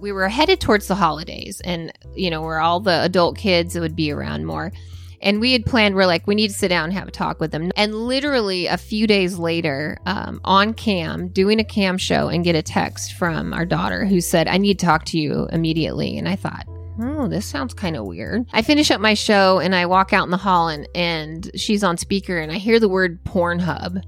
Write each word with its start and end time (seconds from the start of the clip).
we 0.00 0.12
were 0.12 0.28
headed 0.28 0.60
towards 0.60 0.88
the 0.88 0.94
holidays 0.94 1.60
and 1.64 1.92
you 2.14 2.30
know 2.30 2.42
where 2.42 2.60
all 2.60 2.80
the 2.80 3.02
adult 3.02 3.36
kids 3.36 3.78
would 3.78 3.96
be 3.96 4.10
around 4.10 4.46
more. 4.46 4.72
And 5.20 5.40
we 5.40 5.52
had 5.52 5.64
planned 5.64 5.94
we're 5.94 6.06
like 6.06 6.26
we 6.26 6.34
need 6.34 6.48
to 6.48 6.54
sit 6.54 6.68
down 6.68 6.84
and 6.84 6.92
have 6.92 7.08
a 7.08 7.12
talk 7.12 7.40
with 7.40 7.50
them. 7.50 7.70
And 7.76 7.94
literally 7.94 8.66
a 8.66 8.76
few 8.76 9.06
days 9.06 9.38
later 9.38 9.98
um, 10.06 10.40
on 10.44 10.74
cam 10.74 11.28
doing 11.28 11.60
a 11.60 11.64
cam 11.64 11.96
show 11.98 12.28
and 12.28 12.44
get 12.44 12.54
a 12.54 12.62
text 12.62 13.14
from 13.14 13.54
our 13.54 13.64
daughter 13.64 14.04
who 14.04 14.20
said 14.20 14.48
i 14.48 14.58
need 14.58 14.78
to 14.78 14.86
talk 14.86 15.04
to 15.06 15.18
you 15.18 15.48
immediately. 15.52 16.18
And 16.18 16.28
i 16.28 16.36
thought 16.36 16.66
oh 17.00 17.26
this 17.26 17.46
sounds 17.46 17.74
kind 17.74 17.96
of 17.96 18.04
weird. 18.04 18.46
I 18.52 18.62
finish 18.62 18.90
up 18.90 19.00
my 19.00 19.14
show 19.14 19.58
and 19.60 19.74
i 19.74 19.86
walk 19.86 20.12
out 20.12 20.24
in 20.24 20.30
the 20.30 20.36
hall 20.36 20.68
and, 20.68 20.88
and 20.94 21.50
she's 21.56 21.84
on 21.84 21.96
speaker 21.96 22.38
and 22.38 22.52
i 22.52 22.56
hear 22.56 22.78
the 22.78 22.88
word 22.88 23.22
pornhub. 23.24 24.02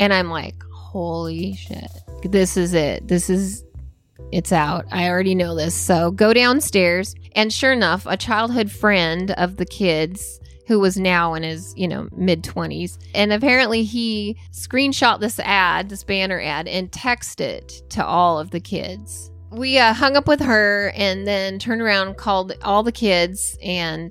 And 0.00 0.12
i'm 0.12 0.30
like 0.30 0.62
holy 0.92 1.54
shit. 1.54 1.88
This 2.24 2.56
is 2.56 2.74
it. 2.74 3.08
This 3.08 3.30
is 3.30 3.64
it's 4.32 4.52
out. 4.52 4.86
I 4.90 5.08
already 5.08 5.34
know 5.34 5.54
this. 5.54 5.74
So 5.74 6.10
go 6.10 6.32
downstairs. 6.32 7.14
And 7.34 7.52
sure 7.52 7.72
enough, 7.72 8.06
a 8.06 8.16
childhood 8.16 8.70
friend 8.70 9.30
of 9.32 9.56
the 9.56 9.66
kids 9.66 10.40
who 10.66 10.78
was 10.80 10.96
now 10.96 11.34
in 11.34 11.42
his, 11.42 11.74
you 11.76 11.86
know, 11.86 12.08
mid 12.16 12.42
20s. 12.42 12.98
And 13.14 13.32
apparently 13.32 13.84
he 13.84 14.36
screenshot 14.52 15.20
this 15.20 15.38
ad, 15.40 15.88
this 15.88 16.04
banner 16.04 16.40
ad, 16.40 16.66
and 16.66 16.90
texted 16.90 17.40
it 17.40 17.82
to 17.90 18.04
all 18.04 18.38
of 18.38 18.50
the 18.50 18.60
kids. 18.60 19.30
We 19.50 19.78
uh, 19.78 19.92
hung 19.92 20.16
up 20.16 20.26
with 20.26 20.40
her 20.40 20.92
and 20.96 21.26
then 21.26 21.58
turned 21.58 21.82
around, 21.82 22.16
called 22.16 22.52
all 22.62 22.82
the 22.82 22.92
kids, 22.92 23.58
and 23.62 24.10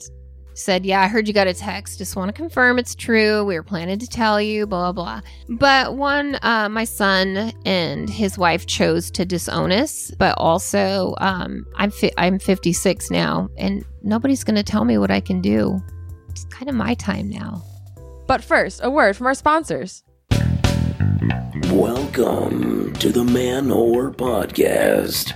said, 0.54 0.86
Yeah, 0.86 1.02
I 1.02 1.08
heard 1.08 1.28
you 1.28 1.34
got 1.34 1.48
a 1.48 1.54
text. 1.54 1.98
Just 1.98 2.16
want 2.16 2.30
to 2.30 2.34
confirm 2.34 2.80
it's 2.80 2.96
true. 2.96 3.44
We 3.44 3.56
were 3.56 3.64
planning 3.64 4.00
to 4.00 4.08
tell 4.08 4.42
you, 4.42 4.68
blah, 4.68 4.92
blah. 4.92 5.22
But 5.50 5.96
one, 5.96 6.38
uh, 6.42 6.70
my 6.70 6.84
son 6.84 7.54
and 7.66 8.10
his 8.10 8.38
wife 8.38 8.66
chose 8.66 9.12
to 9.12 9.26
disown 9.26 9.72
us. 9.72 10.12
But 10.18 10.36
also, 10.38 11.16
um, 11.20 11.66
I'm, 11.76 11.92
fi- 11.92 12.14
I'm 12.18 12.40
56 12.40 13.12
now, 13.12 13.50
and 13.58 13.86
nobody's 14.04 14.44
going 14.44 14.58
to 14.58 14.64
tell 14.64 14.86
me 14.86 14.98
what 14.98 15.12
I 15.12 15.20
can 15.20 15.42
do. 15.42 15.82
It's 16.30 16.46
kind 16.46 16.70
of 16.70 16.76
my 16.76 16.94
time 16.96 17.30
now. 17.30 17.64
But 18.28 18.44
first, 18.44 18.82
a 18.84 18.90
word 18.90 19.18
from 19.18 19.28
our 19.28 19.34
sponsors. 19.34 20.04
Welcome 21.72 22.94
to 22.94 23.10
the 23.10 23.24
Man 23.24 23.68
Whore 23.68 24.14
Podcast. 24.16 25.34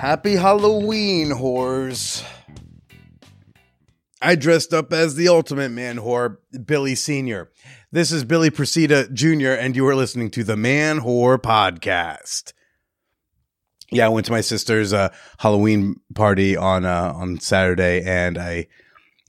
Happy 0.00 0.36
Halloween, 0.36 1.28
whores. 1.28 2.24
I 4.22 4.34
dressed 4.34 4.72
up 4.72 4.94
as 4.94 5.14
the 5.14 5.28
ultimate 5.28 5.72
man 5.72 5.98
whore, 5.98 6.38
Billy 6.64 6.94
Sr. 6.94 7.50
This 7.92 8.10
is 8.10 8.24
Billy 8.24 8.48
Procida 8.48 9.12
Jr., 9.12 9.50
and 9.50 9.76
you 9.76 9.86
are 9.86 9.94
listening 9.94 10.30
to 10.30 10.42
the 10.42 10.56
Man 10.56 11.00
Whore 11.00 11.36
Podcast. 11.36 12.54
Yeah, 13.92 14.06
I 14.06 14.08
went 14.08 14.24
to 14.24 14.32
my 14.32 14.40
sister's 14.40 14.94
uh, 14.94 15.10
Halloween 15.36 15.96
party 16.14 16.56
on 16.56 16.86
uh, 16.86 17.12
on 17.14 17.38
Saturday, 17.38 18.02
and 18.02 18.38
I 18.38 18.68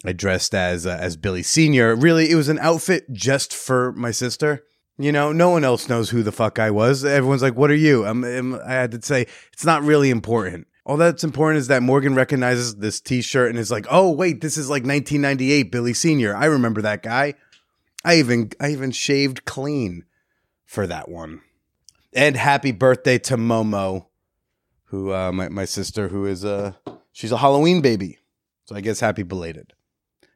I 0.05 0.13
dressed 0.13 0.55
as 0.55 0.87
uh, 0.87 0.97
as 0.97 1.17
Billy 1.17 1.43
Sr. 1.43 1.97
Really, 1.97 2.31
it 2.31 2.35
was 2.35 2.47
an 2.47 2.59
outfit 2.59 3.11
just 3.11 3.53
for 3.53 3.91
my 3.91 4.11
sister. 4.11 4.63
You 4.97 5.11
know, 5.11 5.31
no 5.31 5.49
one 5.49 5.63
else 5.63 5.89
knows 5.89 6.09
who 6.09 6.21
the 6.21 6.31
fuck 6.31 6.59
I 6.59 6.69
was. 6.69 7.03
Everyone's 7.03 7.41
like, 7.41 7.55
"What 7.55 7.71
are 7.71 7.75
you?" 7.75 8.05
I'm, 8.05 8.23
I'm, 8.23 8.55
I 8.55 8.73
had 8.73 8.91
to 8.91 9.01
say 9.01 9.25
it's 9.53 9.65
not 9.65 9.83
really 9.83 10.09
important. 10.09 10.67
All 10.85 10.97
that's 10.97 11.23
important 11.23 11.59
is 11.59 11.67
that 11.67 11.83
Morgan 11.83 12.15
recognizes 12.15 12.75
this 12.75 12.99
T-shirt 12.99 13.49
and 13.49 13.57
is 13.57 13.71
like, 13.71 13.85
"Oh, 13.89 14.11
wait, 14.11 14.41
this 14.41 14.57
is 14.57 14.69
like 14.69 14.83
1998 14.83 15.71
Billy 15.71 15.93
Senior. 15.93 16.35
I 16.35 16.45
remember 16.45 16.81
that 16.81 17.03
guy. 17.03 17.35
I 18.03 18.15
even 18.17 18.51
I 18.59 18.71
even 18.71 18.91
shaved 18.91 19.45
clean 19.45 20.05
for 20.65 20.85
that 20.87 21.09
one." 21.09 21.41
And 22.13 22.35
happy 22.35 22.71
birthday 22.71 23.17
to 23.19 23.37
Momo, 23.37 24.07
who 24.85 25.13
uh, 25.13 25.31
my 25.31 25.49
my 25.49 25.65
sister, 25.65 26.09
who 26.09 26.25
is 26.25 26.43
a 26.43 26.77
she's 27.11 27.31
a 27.31 27.37
Halloween 27.37 27.81
baby. 27.81 28.19
So 28.65 28.75
I 28.75 28.81
guess 28.81 28.99
happy 28.99 29.23
belated. 29.23 29.73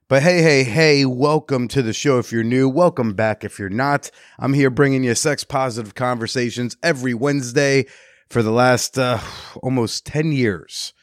But 0.08 0.22
hey, 0.22 0.44
hey, 0.44 0.64
hey, 0.64 1.04
welcome 1.04 1.68
to 1.70 1.82
the 1.82 1.92
show 1.92 2.20
if 2.20 2.32
you're 2.32 2.44
new. 2.44 2.70
Welcome 2.70 3.16
back 3.16 3.44
if 3.44 3.58
you're 3.58 3.70
not. 3.70 4.12
I'm 4.38 4.54
here 4.54 4.70
bringing 4.70 5.04
you 5.04 5.16
sex 5.16 5.44
positive 5.44 5.96
conversations 5.96 6.78
every 6.84 7.16
Wednesday 7.16 7.88
for 8.30 8.44
the 8.44 8.52
last 8.52 9.00
uh, 9.00 9.20
almost 9.64 10.06
10 10.06 10.32
years. 10.32 10.94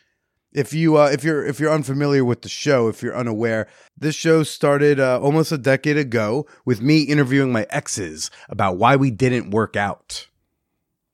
If 0.53 0.73
you 0.73 0.99
uh, 0.99 1.11
if 1.13 1.25
you're 1.25 1.45
if 1.45 1.59
you're 1.59 1.73
unfamiliar 1.73 2.25
with 2.25 2.43
the 2.43 2.49
show, 2.49 2.87
if 2.87 3.03
you're 3.03 3.17
unaware, 3.17 3.67
this 3.99 4.15
show 4.15 4.45
started 4.45 5.01
uh, 5.01 5.19
almost 5.21 5.51
a 5.51 5.59
decade 5.59 5.97
ago 5.97 6.47
with 6.65 6.81
me 6.81 7.03
interviewing 7.03 7.51
my 7.51 7.67
exes 7.71 8.31
about 8.49 8.77
why 8.77 8.95
we 8.95 9.11
didn't 9.11 9.51
work 9.51 9.75
out. 9.75 10.29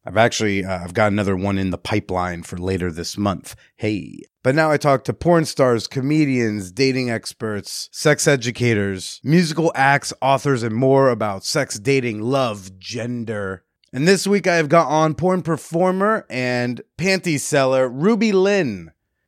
I've 0.09 0.17
actually 0.17 0.65
uh, 0.65 0.83
I've 0.83 0.95
got 0.95 1.13
another 1.13 1.37
one 1.37 1.59
in 1.59 1.69
the 1.69 1.77
pipeline 1.77 2.43
for 2.43 2.57
later 2.57 2.91
this 2.91 3.19
month. 3.19 3.55
Hey. 3.77 4.23
But 4.43 4.55
now 4.55 4.71
I 4.71 4.79
talk 4.79 5.05
to 5.05 5.13
porn 5.13 5.45
stars, 5.45 5.87
comedians, 5.87 6.73
dating 6.73 7.11
experts, 7.11 7.91
sex 7.93 8.27
educators, 8.27 9.21
musical 9.23 9.71
acts, 9.75 10.15
authors 10.23 10.63
and 10.63 10.75
more 10.75 11.11
about 11.11 11.45
sex, 11.45 11.79
dating, 11.79 12.23
love, 12.23 12.79
gender. 12.79 13.65
And 13.93 14.09
this 14.09 14.27
week 14.27 14.47
I 14.47 14.57
have 14.57 14.71
got 14.71 14.89
on 14.89 15.15
porn 15.15 15.43
performer 15.43 16.25
and 16.31 16.81
panty 16.97 17.39
seller 17.39 17.91
RubyLynne. 17.91 18.87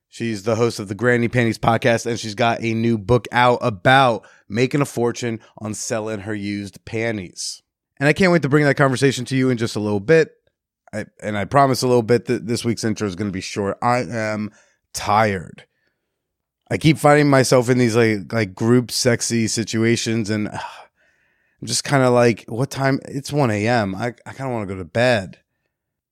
She's 0.09 0.45
the 0.45 0.57
host 0.57 0.81
of 0.81 0.89
the 0.89 0.95
Granny 0.95 1.29
Panties 1.29 1.59
podcast 1.59 2.07
and 2.07 2.19
she's 2.19 2.35
got 2.35 2.63
a 2.63 2.73
new 2.73 2.97
book 2.97 3.29
out 3.33 3.59
about 3.61 4.27
making 4.49 4.81
a 4.81 4.87
fortune 4.87 5.41
on 5.59 5.75
selling 5.75 6.21
her 6.21 6.35
used 6.35 6.83
panties. 6.87 7.61
And 7.99 8.09
I 8.09 8.15
can't 8.15 8.33
wait 8.33 8.41
to 8.43 8.49
bring 8.49 8.65
that 8.65 8.79
conversation 8.79 9.27
to 9.27 9.37
you 9.37 9.51
in 9.51 9.59
just 9.59 9.77
a 9.77 9.81
little 9.81 10.01
bit. 10.01 10.40
I, 10.93 11.06
and 11.23 11.39
I 11.39 11.45
promise 11.45 11.83
a 11.83 11.87
little 11.87 12.03
bit 12.03 12.27
that 12.27 12.47
this 12.47 12.65
week's 12.65 12.84
intro 12.84 13.06
is 13.06 13.15
going 13.15 13.28
to 13.28 13.33
be 13.33 13.41
short. 13.41 13.78
I 13.81 13.99
am 14.01 14.51
tired. 14.93 15.65
I 16.71 16.78
keep 16.78 16.99
finding 16.99 17.28
myself 17.28 17.69
in 17.69 17.78
these 17.78 17.97
like 17.97 18.33
like 18.33 18.55
group 18.55 18.91
sexy 18.91 19.49
situations, 19.49 20.31
and 20.31 20.49
uh, 20.49 20.53
I'm 21.61 21.67
just 21.67 21.84
kind 21.84 22.03
of 22.03 22.12
like, 22.12 22.45
what 22.47 22.71
time? 22.71 23.01
It's 23.06 23.33
one 23.33 23.51
a.m. 23.51 23.95
I 23.95 24.15
I 24.25 24.33
kind 24.33 24.49
of 24.49 24.53
want 24.53 24.69
to 24.69 24.75
go 24.75 24.78
to 24.78 24.84
bed. 24.84 25.39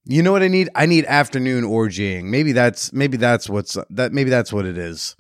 You 0.05 0.23
know 0.23 0.33
what 0.33 0.43
I 0.43 0.49
need? 0.49 0.69
I 0.75 0.87
need 0.87 1.05
afternoon 1.05 1.65
orgying. 1.65 2.25
Maybe 2.25 2.53
that's 2.53 2.93
maybe 2.93 3.17
that's 3.17 3.49
what's 3.49 3.77
that. 3.91 4.13
Maybe 4.13 4.31
that's 4.31 4.53
what 4.53 4.67
it 4.67 4.79
is. 4.79 5.17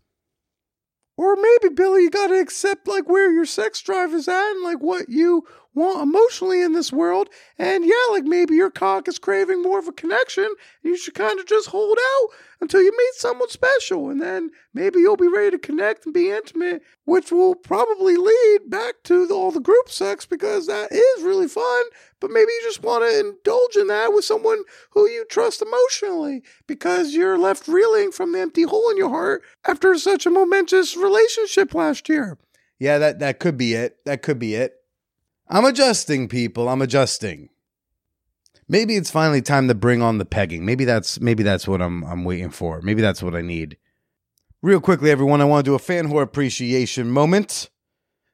Or 1.16 1.34
maybe 1.36 1.74
Billy, 1.74 2.02
you 2.02 2.10
gotta 2.10 2.40
accept 2.40 2.88
like 2.88 3.08
where 3.08 3.32
your 3.32 3.44
sex 3.44 3.82
drive 3.82 4.14
is 4.14 4.28
at 4.28 4.50
and 4.52 4.62
like 4.62 4.78
what 4.78 5.08
you 5.08 5.44
want 5.78 6.02
emotionally 6.02 6.62
in 6.62 6.72
this 6.72 6.92
world. 6.92 7.28
And 7.58 7.84
yeah, 7.84 7.94
like 8.10 8.24
maybe 8.24 8.54
your 8.54 8.70
cock 8.70 9.08
is 9.08 9.18
craving 9.18 9.62
more 9.62 9.78
of 9.78 9.88
a 9.88 9.92
connection. 9.92 10.48
you 10.82 10.96
should 10.96 11.14
kind 11.14 11.38
of 11.38 11.46
just 11.46 11.68
hold 11.68 11.98
out 11.98 12.28
until 12.60 12.82
you 12.82 12.90
meet 12.90 13.14
someone 13.14 13.48
special. 13.48 14.10
And 14.10 14.20
then 14.20 14.50
maybe 14.74 14.98
you'll 14.98 15.16
be 15.16 15.28
ready 15.28 15.52
to 15.52 15.58
connect 15.58 16.04
and 16.04 16.12
be 16.12 16.30
intimate, 16.30 16.82
which 17.04 17.30
will 17.30 17.54
probably 17.54 18.16
lead 18.16 18.58
back 18.68 18.96
to 19.04 19.26
the, 19.26 19.34
all 19.34 19.50
the 19.50 19.60
group 19.60 19.88
sex 19.88 20.26
because 20.26 20.66
that 20.66 20.92
is 20.92 21.22
really 21.22 21.48
fun. 21.48 21.84
But 22.20 22.30
maybe 22.30 22.50
you 22.50 22.60
just 22.64 22.82
want 22.82 23.04
to 23.04 23.20
indulge 23.20 23.76
in 23.76 23.86
that 23.86 24.12
with 24.12 24.24
someone 24.24 24.64
who 24.90 25.08
you 25.08 25.24
trust 25.30 25.62
emotionally 25.62 26.42
because 26.66 27.14
you're 27.14 27.38
left 27.38 27.68
reeling 27.68 28.10
from 28.10 28.32
the 28.32 28.40
empty 28.40 28.64
hole 28.64 28.90
in 28.90 28.96
your 28.96 29.10
heart 29.10 29.42
after 29.66 29.96
such 29.96 30.26
a 30.26 30.30
momentous 30.30 30.96
relationship 30.96 31.74
last 31.74 32.08
year. 32.08 32.36
Yeah, 32.78 32.98
that, 32.98 33.18
that 33.20 33.40
could 33.40 33.56
be 33.56 33.74
it. 33.74 33.98
That 34.04 34.22
could 34.22 34.38
be 34.38 34.54
it. 34.54 34.77
I'm 35.50 35.64
adjusting, 35.64 36.28
people. 36.28 36.68
I'm 36.68 36.82
adjusting. 36.82 37.48
Maybe 38.68 38.96
it's 38.96 39.10
finally 39.10 39.40
time 39.40 39.66
to 39.68 39.74
bring 39.74 40.02
on 40.02 40.18
the 40.18 40.26
pegging. 40.26 40.66
Maybe 40.66 40.84
that's 40.84 41.20
maybe 41.20 41.42
that's 41.42 41.66
what 41.66 41.80
I'm 41.80 42.04
I'm 42.04 42.24
waiting 42.24 42.50
for. 42.50 42.82
Maybe 42.82 43.00
that's 43.00 43.22
what 43.22 43.34
I 43.34 43.40
need. 43.40 43.78
Real 44.60 44.80
quickly, 44.80 45.10
everyone, 45.10 45.40
I 45.40 45.44
want 45.44 45.64
to 45.64 45.70
do 45.70 45.74
a 45.74 45.78
fan 45.78 46.08
whore 46.08 46.22
appreciation 46.22 47.10
moment. 47.10 47.70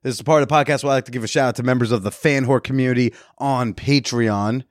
This 0.03 0.17
is 0.17 0.23
part 0.23 0.43
of 0.43 0.49
the 0.49 0.55
podcast 0.55 0.83
where 0.83 0.91
I 0.91 0.97
like 0.97 1.05
to 1.05 1.13
give 1.13 1.23
a 1.23 1.29
shout 1.29 1.49
out 1.49 1.57
to 1.57 1.63
members 1.63 1.93
of 1.93 2.03
the 2.03 2.11
fan 2.11 2.47
whore 2.47 2.63
community 2.63 3.15
on 3.39 3.75
Patreon. 3.75 4.65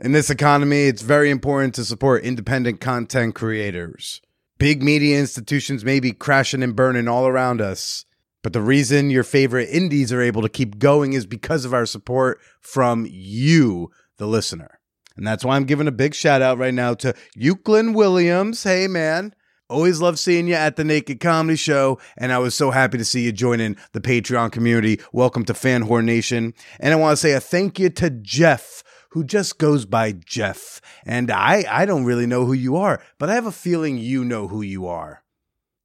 In 0.00 0.12
this 0.12 0.30
economy, 0.30 0.86
it's 0.86 1.02
very 1.02 1.30
important 1.30 1.74
to 1.74 1.84
support 1.84 2.24
independent 2.24 2.80
content 2.80 3.34
creators. 3.34 4.22
Big 4.56 4.82
media 4.82 5.18
institutions 5.18 5.84
may 5.84 6.00
be 6.00 6.12
crashing 6.12 6.62
and 6.62 6.74
burning 6.74 7.08
all 7.08 7.26
around 7.26 7.60
us. 7.60 8.04
But 8.42 8.52
the 8.52 8.62
reason 8.62 9.10
your 9.10 9.24
favorite 9.24 9.68
indies 9.68 10.12
are 10.12 10.22
able 10.22 10.42
to 10.42 10.48
keep 10.48 10.78
going 10.78 11.12
is 11.12 11.26
because 11.26 11.64
of 11.64 11.74
our 11.74 11.86
support 11.86 12.40
from 12.60 13.06
you, 13.10 13.90
the 14.18 14.26
listener. 14.26 14.78
And 15.16 15.26
that's 15.26 15.44
why 15.44 15.56
I'm 15.56 15.64
giving 15.64 15.88
a 15.88 15.92
big 15.92 16.14
shout 16.14 16.42
out 16.42 16.58
right 16.58 16.72
now 16.72 16.94
to 16.94 17.14
Euclid 17.34 17.94
Williams. 17.94 18.62
Hey, 18.62 18.86
man. 18.86 19.34
Always 19.70 20.00
love 20.00 20.18
seeing 20.18 20.46
you 20.46 20.54
at 20.54 20.76
the 20.76 20.84
Naked 20.84 21.20
Comedy 21.20 21.56
Show, 21.56 21.98
and 22.16 22.32
I 22.32 22.38
was 22.38 22.54
so 22.54 22.70
happy 22.70 22.96
to 22.96 23.04
see 23.04 23.24
you 23.24 23.32
joining 23.32 23.76
the 23.92 24.00
Patreon 24.00 24.50
community. 24.50 24.98
Welcome 25.12 25.44
to 25.44 25.52
Fan 25.52 25.82
Nation. 26.06 26.54
And 26.80 26.94
I 26.94 26.96
want 26.96 27.12
to 27.12 27.20
say 27.20 27.32
a 27.32 27.40
thank 27.40 27.78
you 27.78 27.90
to 27.90 28.08
Jeff, 28.08 28.82
who 29.10 29.24
just 29.24 29.58
goes 29.58 29.84
by 29.84 30.12
Jeff. 30.12 30.80
And 31.04 31.30
I, 31.30 31.66
I 31.68 31.84
don't 31.84 32.06
really 32.06 32.26
know 32.26 32.46
who 32.46 32.54
you 32.54 32.76
are, 32.76 33.02
but 33.18 33.28
I 33.28 33.34
have 33.34 33.44
a 33.44 33.52
feeling 33.52 33.98
you 33.98 34.24
know 34.24 34.48
who 34.48 34.62
you 34.62 34.86
are. 34.86 35.22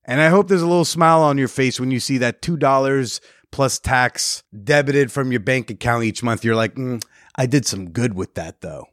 And 0.06 0.22
I 0.22 0.30
hope 0.30 0.48
there's 0.48 0.62
a 0.62 0.68
little 0.68 0.86
smile 0.86 1.22
on 1.22 1.38
your 1.38 1.48
face 1.48 1.80
when 1.80 1.92
you 1.92 2.00
see 2.00 2.18
that 2.20 2.42
$2 2.42 3.22
plus 3.52 3.80
tax 3.80 4.44
debited 4.64 5.12
from 5.12 5.32
your 5.32 5.40
bank 5.40 5.70
account 5.70 6.04
each 6.04 6.24
month. 6.24 6.44
You're 6.44 6.56
like, 6.56 6.76
mm, 6.76 7.02
I 7.36 7.46
did 7.46 7.66
some 7.66 7.92
good 7.92 8.14
with 8.14 8.34
that 8.36 8.62
though. 8.62 8.88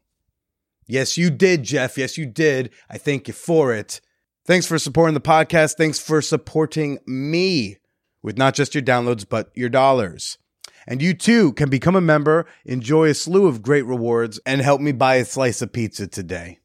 Yes, 0.86 1.16
you 1.16 1.30
did, 1.30 1.62
Jeff. 1.62 1.96
Yes, 1.96 2.18
you 2.18 2.26
did. 2.26 2.70
I 2.88 2.98
thank 2.98 3.28
you 3.28 3.34
for 3.34 3.72
it. 3.72 4.00
Thanks 4.44 4.66
for 4.66 4.78
supporting 4.78 5.14
the 5.14 5.20
podcast. 5.20 5.76
Thanks 5.76 5.98
for 6.00 6.20
supporting 6.20 6.98
me 7.06 7.76
with 8.22 8.36
not 8.36 8.54
just 8.54 8.74
your 8.74 8.82
downloads, 8.82 9.26
but 9.28 9.50
your 9.54 9.68
dollars. 9.68 10.38
And 10.86 11.00
you 11.00 11.14
too 11.14 11.52
can 11.52 11.70
become 11.70 11.94
a 11.94 12.00
member, 12.00 12.46
enjoy 12.64 13.08
a 13.08 13.14
slew 13.14 13.46
of 13.46 13.62
great 13.62 13.86
rewards, 13.86 14.40
and 14.44 14.60
help 14.60 14.80
me 14.80 14.92
buy 14.92 15.16
a 15.16 15.24
slice 15.24 15.62
of 15.62 15.72
pizza 15.72 16.06
today. 16.06 16.58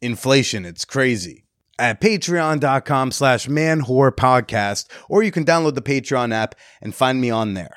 Inflation, 0.00 0.64
it's 0.64 0.84
crazy. 0.84 1.43
At 1.78 2.00
patreon.com 2.00 3.10
slash 3.10 3.48
man 3.48 3.80
podcast, 3.82 4.86
or 5.08 5.24
you 5.24 5.32
can 5.32 5.44
download 5.44 5.74
the 5.74 5.82
Patreon 5.82 6.32
app 6.32 6.54
and 6.80 6.94
find 6.94 7.20
me 7.20 7.30
on 7.30 7.54
there. 7.54 7.76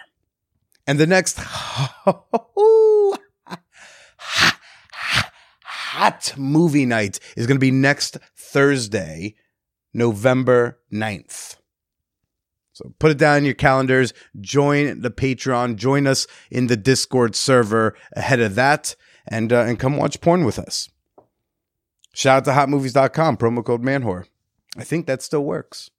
And 0.86 1.00
the 1.00 1.08
next 1.08 1.38
hot 5.98 6.34
movie 6.38 6.86
night 6.86 7.20
is 7.36 7.48
going 7.48 7.58
to 7.58 7.60
be 7.60 7.72
next 7.72 8.18
Thursday, 8.36 9.36
November 9.94 10.80
9th. 10.94 11.58
So 12.74 12.94
put 13.00 13.10
it 13.10 13.18
down 13.18 13.40
in 13.40 13.46
your 13.46 13.56
calendars, 13.56 14.14
join 14.40 15.02
the 15.02 15.10
Patreon, 15.10 15.78
join 15.78 16.06
us 16.06 16.28
in 16.52 16.68
the 16.68 16.78
Discord 16.78 17.36
server 17.36 17.98
ahead 18.16 18.40
of 18.40 18.54
that, 18.54 18.96
and, 19.28 19.52
uh, 19.52 19.62
and 19.62 19.80
come 19.80 19.98
watch 19.98 20.22
porn 20.22 20.46
with 20.46 20.60
us. 20.60 20.88
Shout 22.18 22.38
out 22.38 22.46
to 22.46 22.52
hotmovies.com, 22.60 23.38
promo 23.38 23.64
code 23.64 23.84
manwhore. 23.84 24.26
I 24.76 24.84
think 24.84 25.06
that 25.06 25.22
still 25.22 25.44
works. 25.44 25.92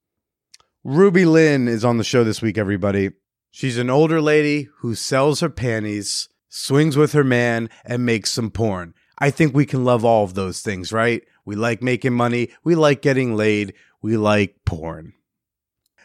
RubyLynne 0.84 1.68
is 1.68 1.84
on 1.84 1.98
the 1.98 2.02
show 2.02 2.24
this 2.24 2.42
week, 2.42 2.58
everybody. 2.58 3.12
She's 3.52 3.78
an 3.78 3.88
older 3.88 4.20
lady 4.20 4.68
who 4.78 4.96
sells 4.96 5.38
her 5.38 5.48
panties, 5.48 6.28
swings 6.48 6.96
with 6.96 7.12
her 7.12 7.22
man, 7.22 7.70
and 7.84 8.04
makes 8.04 8.32
some 8.32 8.50
porn. 8.50 8.94
I 9.20 9.30
think 9.30 9.54
we 9.54 9.64
can 9.64 9.84
love 9.84 10.04
all 10.04 10.24
of 10.24 10.34
those 10.34 10.60
things, 10.60 10.92
right? 10.92 11.22
We 11.44 11.54
like 11.54 11.84
making 11.84 12.14
money, 12.14 12.50
we 12.64 12.74
like 12.74 13.00
getting 13.00 13.36
laid, 13.36 13.74
we 14.02 14.16
like 14.16 14.56
porn. 14.64 15.12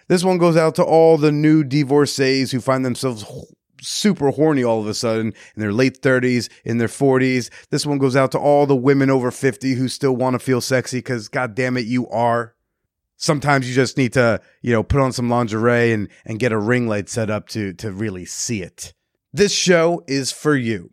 This 0.09 0.23
one 0.23 0.37
goes 0.37 0.55
out 0.55 0.75
to 0.75 0.83
all 0.83 1.17
the 1.17 1.31
new 1.31 1.63
divorcees 1.63 2.51
who 2.51 2.61
find 2.61 2.85
themselves 2.85 3.25
super 3.83 4.31
horny 4.31 4.63
all 4.63 4.79
of 4.79 4.87
a 4.87 4.93
sudden 4.93 5.33
in 5.55 5.61
their 5.61 5.73
late 5.73 6.01
30s, 6.01 6.49
in 6.63 6.77
their 6.77 6.87
40s. 6.87 7.49
This 7.69 7.85
one 7.85 7.97
goes 7.97 8.15
out 8.15 8.31
to 8.31 8.39
all 8.39 8.65
the 8.65 8.75
women 8.75 9.09
over 9.09 9.31
50 9.31 9.73
who 9.73 9.87
still 9.87 10.15
want 10.15 10.33
to 10.33 10.39
feel 10.39 10.61
sexy 10.61 10.97
because, 10.97 11.27
god 11.27 11.55
damn 11.55 11.77
it, 11.77 11.85
you 11.85 12.07
are. 12.09 12.55
Sometimes 13.17 13.69
you 13.69 13.75
just 13.75 13.97
need 13.97 14.13
to, 14.13 14.41
you 14.61 14.71
know, 14.73 14.83
put 14.83 15.01
on 15.01 15.11
some 15.11 15.29
lingerie 15.29 15.93
and, 15.93 16.09
and 16.25 16.39
get 16.39 16.51
a 16.51 16.57
ring 16.57 16.87
light 16.87 17.09
set 17.09 17.29
up 17.29 17.47
to, 17.49 17.73
to 17.73 17.91
really 17.91 18.25
see 18.25 18.61
it. 18.61 18.93
This 19.31 19.53
show 19.53 20.03
is 20.07 20.31
for 20.31 20.55
you. 20.55 20.89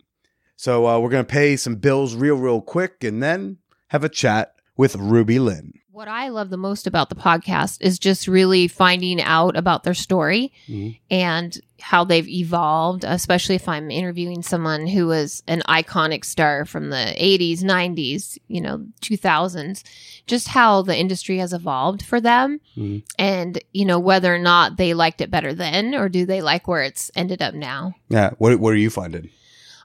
So 0.56 0.86
uh, 0.86 0.98
we're 0.98 1.10
going 1.10 1.24
to 1.24 1.32
pay 1.32 1.56
some 1.56 1.76
bills 1.76 2.14
real, 2.14 2.36
real 2.36 2.60
quick 2.60 3.02
and 3.02 3.22
then 3.22 3.58
have 3.88 4.04
a 4.04 4.08
chat 4.08 4.54
with 4.76 4.94
RubyLynne. 4.94 5.79
What 6.00 6.08
I 6.08 6.30
love 6.30 6.48
the 6.48 6.56
most 6.56 6.86
about 6.86 7.10
the 7.10 7.14
podcast 7.14 7.76
is 7.82 7.98
just 7.98 8.26
really 8.26 8.68
finding 8.68 9.20
out 9.20 9.54
about 9.54 9.84
their 9.84 9.92
story 9.92 10.50
Mhm. 10.66 10.98
and 11.10 11.60
how 11.78 12.04
they've 12.04 12.26
evolved, 12.26 13.04
especially 13.06 13.56
if 13.56 13.68
I'm 13.68 13.90
interviewing 13.90 14.42
someone 14.42 14.86
who 14.86 15.06
was 15.08 15.42
an 15.46 15.60
iconic 15.68 16.24
star 16.24 16.64
from 16.64 16.88
the 16.88 17.12
80s, 17.22 17.62
90s, 17.62 18.38
you 18.48 18.62
know, 18.62 18.86
2000s, 19.02 19.84
just 20.26 20.48
how 20.48 20.80
the 20.80 20.96
industry 20.98 21.36
has 21.36 21.52
evolved 21.52 22.00
for 22.02 22.18
them 22.18 22.60
Mhm. 22.78 23.02
and, 23.18 23.58
you 23.74 23.84
know, 23.84 23.98
whether 23.98 24.34
or 24.34 24.38
not 24.38 24.78
they 24.78 24.94
liked 24.94 25.20
it 25.20 25.30
better 25.30 25.52
then 25.52 25.94
or 25.94 26.08
do 26.08 26.24
they 26.24 26.40
like 26.40 26.66
where 26.66 26.80
it's 26.82 27.10
ended 27.14 27.42
up 27.42 27.52
now. 27.52 27.92
Yeah. 28.08 28.30
What, 28.38 28.58
what 28.58 28.72
are 28.72 28.78
you 28.78 28.88
finding? 28.88 29.28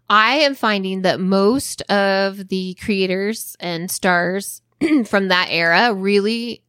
I 0.09 0.35
am 0.35 0.55
finding 0.55 1.01
that 1.01 1.19
most 1.19 1.81
of 1.91 2.47
the 2.47 2.75
creators 2.75 3.57
and 3.59 3.91
stars 3.91 4.61
from 5.05 5.27
that 5.29 5.47
era 5.49 5.93
really 5.93 6.63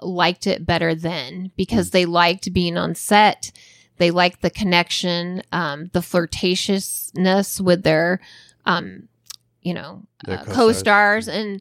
liked 0.00 0.46
it 0.46 0.66
better 0.66 0.94
then 0.94 1.52
because 1.56 1.90
they 1.90 2.04
liked 2.04 2.52
being 2.52 2.76
on 2.76 2.94
set. 2.94 3.52
They 3.98 4.10
liked 4.10 4.42
the 4.42 4.50
connection, 4.50 5.42
um, 5.52 5.90
the 5.92 6.00
flirtatiousness 6.00 7.60
with 7.60 7.82
their, 7.82 8.20
um, 8.64 9.08
you 9.60 9.74
know, 9.74 10.02
uh, 10.26 10.38
co-stars. 10.38 10.56
co-stars, 10.56 11.28
and 11.28 11.60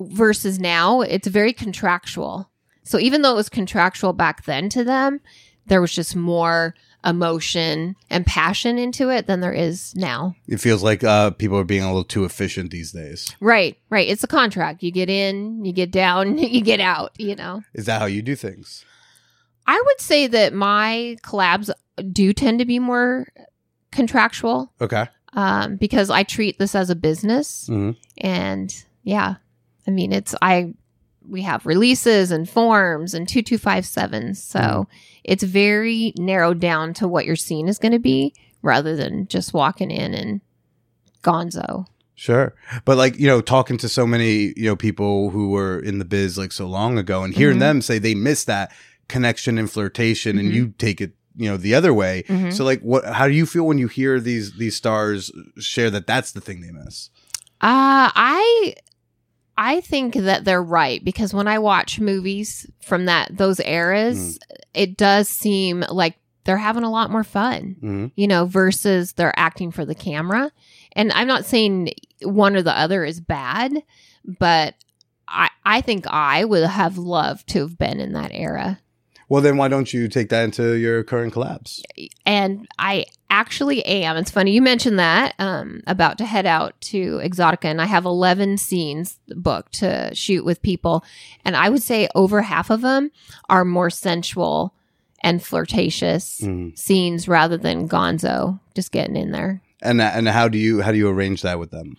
versus 0.00 0.58
now, 0.58 1.00
it's 1.00 1.28
very 1.28 1.52
contractual. 1.52 2.50
So 2.82 2.98
even 2.98 3.22
though 3.22 3.32
it 3.32 3.36
was 3.36 3.48
contractual 3.48 4.12
back 4.12 4.44
then 4.44 4.68
to 4.70 4.84
them, 4.84 5.20
there 5.66 5.80
was 5.80 5.92
just 5.92 6.16
more 6.16 6.74
emotion 7.04 7.94
and 8.10 8.26
passion 8.26 8.78
into 8.78 9.08
it 9.10 9.26
than 9.26 9.40
there 9.40 9.52
is 9.52 9.94
now. 9.94 10.34
It 10.46 10.58
feels 10.60 10.82
like 10.82 11.04
uh, 11.04 11.30
people 11.30 11.56
are 11.58 11.64
being 11.64 11.82
a 11.82 11.86
little 11.86 12.04
too 12.04 12.24
efficient 12.24 12.70
these 12.70 12.92
days. 12.92 13.34
Right, 13.40 13.76
right. 13.90 14.08
It's 14.08 14.24
a 14.24 14.28
contract. 14.28 14.82
You 14.82 14.90
get 14.90 15.08
in, 15.08 15.64
you 15.64 15.72
get 15.72 15.90
down, 15.90 16.38
you 16.38 16.60
get 16.60 16.80
out, 16.80 17.12
you 17.18 17.36
know. 17.36 17.62
Is 17.74 17.86
that 17.86 18.00
how 18.00 18.06
you 18.06 18.22
do 18.22 18.34
things? 18.36 18.84
I 19.66 19.80
would 19.86 20.00
say 20.00 20.26
that 20.26 20.52
my 20.54 21.16
collabs 21.22 21.70
do 22.12 22.32
tend 22.32 22.58
to 22.58 22.64
be 22.64 22.78
more 22.78 23.28
contractual 23.90 24.72
Okay. 24.80 25.06
um, 25.32 25.76
because 25.76 26.10
I 26.10 26.22
treat 26.22 26.58
this 26.58 26.74
as 26.74 26.90
a 26.90 26.94
business. 26.96 27.68
Mhm. 27.70 27.96
And 28.18 28.74
yeah, 29.02 29.36
I 29.86 29.90
mean, 29.90 30.12
it's, 30.12 30.34
I, 30.42 30.74
we 31.28 31.42
have 31.42 31.66
releases 31.66 32.30
and 32.30 32.48
forms 32.48 33.14
and 33.14 33.26
2257s. 33.26 34.36
So 34.36 34.88
it's 35.24 35.42
very 35.42 36.12
narrowed 36.18 36.60
down 36.60 36.94
to 36.94 37.08
what 37.08 37.26
your 37.26 37.36
scene 37.36 37.68
is 37.68 37.78
going 37.78 37.92
to 37.92 37.98
be 37.98 38.34
rather 38.62 38.96
than 38.96 39.26
just 39.28 39.52
walking 39.52 39.90
in 39.90 40.14
and 40.14 40.40
gonzo. 41.22 41.86
Sure. 42.14 42.54
But 42.84 42.96
like, 42.96 43.18
you 43.18 43.26
know, 43.28 43.40
talking 43.40 43.76
to 43.78 43.88
so 43.88 44.06
many, 44.06 44.52
you 44.56 44.64
know, 44.64 44.74
people 44.76 45.30
who 45.30 45.50
were 45.50 45.78
in 45.78 45.98
the 45.98 46.04
biz 46.04 46.36
like 46.36 46.50
so 46.52 46.66
long 46.66 46.98
ago 46.98 47.22
and 47.22 47.32
hearing 47.34 47.58
Mhm. 47.58 47.60
them 47.60 47.82
say 47.82 47.98
they 47.98 48.14
miss 48.14 48.44
that 48.44 48.72
connection 49.08 49.56
and 49.58 49.70
flirtation 49.70 50.38
and 50.38 50.50
Mhm. 50.50 50.54
you 50.54 50.74
take 50.78 51.00
it, 51.00 51.12
you 51.36 51.48
know, 51.48 51.56
the 51.56 51.74
other 51.74 51.94
way. 51.94 52.24
Mhm. 52.28 52.52
So 52.52 52.64
like 52.64 52.80
what 52.80 53.04
how 53.04 53.28
do 53.28 53.34
you 53.34 53.46
feel 53.46 53.66
when 53.66 53.78
you 53.78 53.86
hear 53.86 54.18
these 54.18 54.54
these 54.54 54.74
stars 54.74 55.30
share 55.60 55.90
that 55.90 56.06
that's 56.08 56.32
the 56.32 56.40
thing 56.40 56.60
they 56.60 56.72
miss? 56.72 57.10
Uh, 57.60 58.10
I 58.14 58.74
I 59.60 59.80
think 59.80 60.14
that 60.14 60.44
they're 60.44 60.62
right 60.62 61.04
because 61.04 61.34
when 61.34 61.48
I 61.48 61.58
watch 61.58 61.98
movies 62.00 62.64
from 62.80 63.06
that 63.06 63.36
those 63.36 63.58
eras, 63.60 64.38
it 64.72 64.96
does 64.96 65.28
seem 65.28 65.84
like 65.90 66.14
they're 66.44 66.56
having 66.56 66.84
a 66.84 66.90
lot 66.90 67.10
more 67.10 67.24
fun, 67.24 67.76
Mm-hmm. 67.82 68.06
you 68.14 68.26
know, 68.28 68.46
versus 68.46 69.12
they're 69.14 69.38
acting 69.38 69.70
for 69.72 69.84
the 69.84 69.94
camera. 69.96 70.50
And 70.92 71.12
I'm 71.12 71.26
not 71.26 71.44
saying 71.44 71.90
one 72.22 72.56
or 72.56 72.62
the 72.62 72.78
other 72.78 73.04
is 73.04 73.20
bad, 73.20 73.82
but 74.24 74.74
I 75.26 75.48
I 75.66 75.80
think 75.82 76.06
I 76.06 76.44
would 76.44 76.64
have 76.64 76.96
loved 76.96 77.48
to 77.50 77.60
have 77.60 77.76
been 77.76 77.98
in 78.00 78.12
that 78.12 78.30
era. 78.32 78.78
Well, 79.28 79.42
then 79.42 79.58
why 79.58 79.68
don't 79.68 79.92
you 79.92 80.08
take 80.08 80.30
that 80.30 80.44
into 80.44 80.72
your 80.78 81.02
current 81.04 81.34
collabs? 81.34 81.82
and 82.24 82.66
I 82.78 83.04
actually 83.30 83.84
am. 83.84 84.16
It's 84.16 84.30
funny 84.30 84.52
you 84.52 84.62
mentioned 84.62 84.98
that. 84.98 85.34
Um, 85.38 85.82
about 85.86 86.18
to 86.18 86.24
head 86.24 86.46
out 86.46 86.80
to 86.82 87.18
Exxxotica, 87.22 87.64
and 87.66 87.80
I 87.82 87.86
have 87.86 88.04
eleven 88.04 88.56
scenes 88.58 89.18
booked 89.28 89.74
to 89.80 90.10
shoot 90.14 90.44
with 90.44 90.62
people, 90.62 91.04
and 91.44 91.56
I 91.56 91.68
would 91.68 91.82
say 91.82 92.08
over 92.14 92.42
half 92.42 92.70
of 92.70 92.80
them 92.80 93.10
are 93.48 93.64
more 93.64 93.90
sensual 93.90 94.72
and 95.22 95.42
flirtatious 95.42 96.40
Mhm. 96.42 96.78
scenes 96.78 97.26
rather 97.28 97.56
than 97.56 97.88
Gonzo 97.88 98.60
just 98.74 98.92
getting 98.92 99.16
in 99.16 99.32
there. 99.32 99.60
And 99.82 100.00
and 100.00 100.28
how 100.28 100.48
do 100.48 100.58
you 100.58 100.80
how 100.82 100.92
do 100.92 100.98
you 100.98 101.08
arrange 101.08 101.42
that 101.42 101.58
with 101.58 101.70
them? 101.70 101.96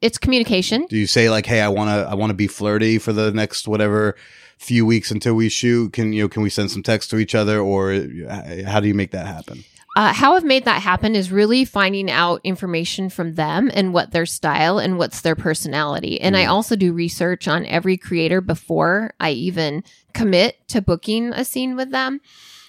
It's 0.00 0.16
communication. 0.18 0.86
Do 0.88 0.96
you 0.96 1.06
say 1.06 1.28
like, 1.28 1.44
"Hey, 1.46 1.60
I 1.60 1.68
want 1.68 1.88
to 1.90 2.08
I 2.10 2.14
want 2.14 2.30
to 2.30 2.34
be 2.34 2.46
flirty 2.46 2.98
for 2.98 3.12
the 3.12 3.30
next 3.32 3.68
whatever 3.68 4.16
few 4.58 4.84
weeks 4.84 5.10
until 5.10 5.34
we 5.34 5.48
shoot. 5.48 5.92
Can 5.92 6.12
you 6.12 6.22
know? 6.22 6.28
Can 6.28 6.42
we 6.42 6.50
send 6.50 6.70
some 6.70 6.82
text 6.82 7.10
to 7.10 7.16
each 7.18 7.34
other, 7.34 7.58
or 7.60 7.92
uh, 7.92 8.64
how 8.66 8.78
do 8.80 8.88
you 8.88 8.94
make 8.94 9.10
that 9.10 9.26
happen? 9.26 9.64
Uh, 9.96 10.12
how 10.12 10.34
I've 10.34 10.44
made 10.44 10.66
that 10.66 10.82
happen 10.82 11.16
is 11.16 11.32
really 11.32 11.64
finding 11.64 12.10
out 12.10 12.40
information 12.44 13.10
from 13.10 13.34
them 13.34 13.70
and 13.74 13.92
what 13.92 14.12
their 14.12 14.26
style 14.26 14.78
and 14.78 14.98
what's 14.98 15.20
their 15.20 15.34
personality. 15.34 16.20
And 16.20 16.36
I 16.36 16.44
also 16.44 16.76
do 16.76 16.92
research 16.92 17.48
on 17.48 17.66
every 17.66 17.96
creator 17.96 18.40
before 18.40 19.14
I 19.18 19.30
even 19.32 19.82
commit 20.14 20.56
to 20.68 20.80
booking 20.80 21.32
a 21.32 21.44
scene 21.44 21.74
with 21.74 21.90
them. 21.90 22.20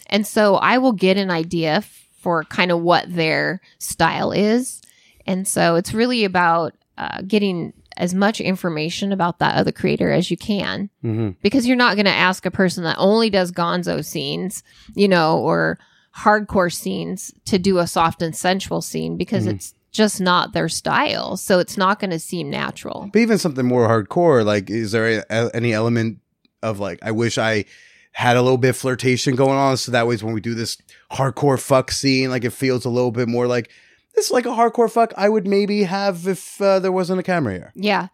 And 0.07 0.25
so 0.25 0.55
I 0.55 0.79
will 0.79 0.93
get 0.93 1.17
an 1.17 1.29
idea 1.29 1.83
for 2.21 2.43
kind 2.45 2.71
of 2.71 2.81
what 2.81 3.13
their 3.13 3.61
style 3.77 4.31
is. 4.31 4.81
And 5.27 5.47
so 5.47 5.75
it's 5.75 5.93
really 5.93 6.23
about 6.25 6.73
uh, 6.97 7.21
getting 7.25 7.73
as 7.97 8.13
much 8.15 8.41
information 8.41 9.11
about 9.11 9.39
that 9.39 9.55
other 9.55 9.71
creator 9.71 10.11
as 10.11 10.31
you 10.31 10.37
can 10.37 10.89
Mm-hmm. 11.03 11.29
because 11.41 11.67
you're 11.67 11.77
not 11.77 11.95
going 11.95 12.05
to 12.05 12.11
ask 12.11 12.45
a 12.45 12.51
person 12.51 12.83
that 12.83 12.97
only 12.97 13.29
does 13.29 13.51
gonzo 13.51 14.03
scenes, 14.03 14.63
you 14.95 15.07
know, 15.07 15.37
or 15.39 15.77
hardcore 16.17 16.71
scenes 16.73 17.33
to 17.45 17.57
do 17.57 17.77
a 17.77 17.87
soft 17.87 18.21
and 18.21 18.35
sensual 18.35 18.81
scene 18.81 19.17
because 19.17 19.45
Mhm. 19.45 19.51
it's 19.55 19.73
just 19.91 20.21
not 20.21 20.53
their 20.53 20.69
style. 20.69 21.35
So 21.37 21.59
it's 21.59 21.77
not 21.77 21.99
going 21.99 22.11
to 22.11 22.19
seem 22.19 22.49
natural. 22.49 23.09
But 23.11 23.19
even 23.19 23.37
something 23.37 23.65
more 23.65 23.87
hardcore, 23.87 24.45
like, 24.45 24.69
is 24.69 24.91
there 24.93 25.23
a, 25.29 25.49
any 25.55 25.73
element 25.73 26.19
of 26.63 26.79
like, 26.79 26.99
I 27.01 27.11
wish 27.11 27.37
I 27.37 27.65
had 28.13 28.35
a 28.37 28.41
little 28.41 28.57
bit 28.57 28.69
of 28.69 28.77
flirtation 28.77 29.35
going 29.35 29.57
on. 29.57 29.77
So 29.77 29.91
that 29.93 30.05
way, 30.07 30.15
when 30.17 30.33
we 30.33 30.41
do 30.41 30.53
this 30.53 30.77
hardcore 31.11 31.59
fuck 31.59 31.91
scene, 31.91 32.29
like 32.29 32.43
it 32.43 32.51
feels 32.53 32.83
a 32.85 32.89
little 32.89 33.11
bit 33.11 33.27
more 33.29 33.47
like 33.47 33.69
this 34.15 34.25
is 34.25 34.31
like 34.31 34.45
a 34.45 34.49
hardcore 34.49 34.91
fuck 34.91 35.13
I 35.15 35.29
would 35.29 35.47
maybe 35.47 35.83
have 35.83 36.27
if 36.27 36.61
uh, 36.61 36.79
there 36.79 36.91
wasn't 36.91 37.19
a 37.21 37.23
camera 37.23 37.53
here. 37.53 37.71
Yeah. 37.75 38.07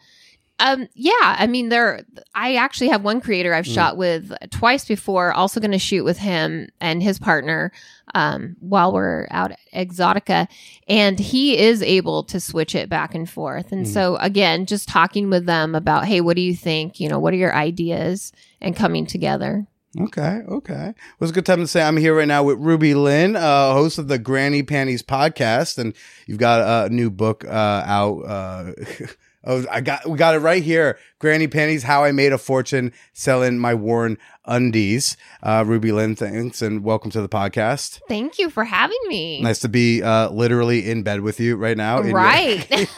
Um, 0.60 0.88
yeah, 0.96 1.12
I 1.22 1.46
mean, 1.46 1.70
there. 1.70 2.02
I 2.34 2.56
actually 2.56 2.88
have 2.88 3.04
one 3.04 3.22
creator 3.22 3.54
I've 3.54 3.66
Mm. 3.66 3.74
shot 3.76 3.98
with 3.98 4.32
twice 4.50 4.86
before. 4.86 5.32
Also, 5.32 5.60
going 5.60 5.72
to 5.72 5.78
shoot 5.80 6.04
with 6.04 6.18
him 6.18 6.70
and 6.82 7.04
his 7.04 7.20
partner 7.20 7.72
um, 8.16 8.56
while 8.62 8.92
we're 8.94 9.28
out 9.30 9.52
at 9.52 9.60
Exxxotica, 9.90 10.48
and 10.88 11.20
he 11.20 11.58
is 11.60 11.84
able 11.84 12.24
to 12.24 12.40
switch 12.40 12.74
it 12.74 12.90
back 12.90 13.14
and 13.14 13.30
forth. 13.30 13.72
And 13.72 13.86
Mhm. 13.86 13.94
so, 13.94 14.16
again, 14.16 14.66
just 14.66 14.88
talking 14.88 15.30
with 15.30 15.46
them 15.46 15.76
about, 15.76 16.06
hey, 16.06 16.22
what 16.22 16.36
do 16.38 16.42
you 16.42 16.56
think? 16.56 17.00
You 17.00 17.10
know, 17.10 17.20
what 17.20 17.34
are 17.34 17.38
your 17.38 17.54
ideas? 17.54 18.32
And 18.62 18.76
coming 18.76 19.06
together. 19.06 19.68
Okay, 20.00 20.42
okay. 20.48 20.94
Well, 20.94 20.94
it's 21.22 21.32
a 21.32 21.34
good 21.34 21.46
time 21.46 21.60
to 21.60 21.68
say 21.68 21.82
I'm 21.84 21.98
here 21.98 22.16
right 22.16 22.28
now 22.28 22.44
with 22.44 22.58
RubyLynne, 22.60 23.36
uh, 23.36 23.74
host 23.74 23.98
of 24.00 24.08
the 24.08 24.18
Granny 24.20 24.64
Panties 24.64 25.04
podcast, 25.04 25.78
and 25.78 25.94
you've 26.28 26.38
got 26.40 26.88
a 26.90 26.94
new 26.94 27.10
book 27.12 27.44
uh, 27.46 27.84
out. 27.86 28.20
Uh, 28.26 28.72
oh, 29.48 29.66
I 29.72 29.82
got 29.82 30.08
we 30.08 30.18
got 30.18 30.36
it 30.36 30.40
right 30.40 30.62
here. 30.62 31.00
Granny 31.20 31.48
Panties: 31.48 31.84
How 31.84 32.04
I 32.04 32.12
Made 32.12 32.34
a 32.34 32.38
Fortune 32.38 32.94
Selling 33.14 33.58
My 33.58 33.74
Worn 33.74 34.18
Undies. 34.46 35.18
Uh, 35.42 35.64
RubyLynne, 35.64 36.16
thanks, 36.18 36.62
and 36.62 36.84
welcome 36.84 37.10
to 37.12 37.22
the 37.22 37.30
podcast. 37.30 38.00
Thank 38.08 38.38
you 38.38 38.50
for 38.52 38.64
having 38.66 38.98
me. 39.08 39.42
Nice 39.42 39.60
to 39.60 39.70
be 39.70 40.04
uh, 40.04 40.30
literally 40.30 40.88
in 40.90 41.02
bed 41.02 41.22
with 41.22 41.40
you 41.40 41.56
right 41.56 41.78
now. 41.78 42.00
in 42.00 42.08
your- 42.08 42.16
Right. 42.16 42.68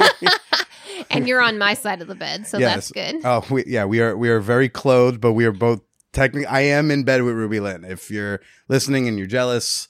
and 1.10 1.27
you're 1.27 1.41
on 1.41 1.58
my 1.58 1.74
side 1.74 2.01
of 2.01 2.08
the 2.08 2.15
bed, 2.15 2.46
so 2.48 2.60
that's 2.60 2.91
good. 2.91 3.18
Oh, 3.24 3.46
we, 3.50 3.63
yeah, 3.65 3.86
we 3.86 4.01
are 4.01 4.18
we 4.18 4.29
are 4.29 4.39
very 4.39 4.68
clothed, 4.68 5.22
but 5.22 5.34
we 5.34 5.46
are 5.46 5.51
both 5.51 5.82
technically. 6.12 6.48
I 6.48 6.62
am 6.62 6.91
in 6.91 7.03
bed 7.03 7.24
with 7.24 7.36
RubyLynne. 7.36 7.89
If 7.89 8.10
you're 8.12 8.41
listening 8.68 9.08
and 9.08 9.18
you're 9.18 9.27
jealous, 9.27 9.88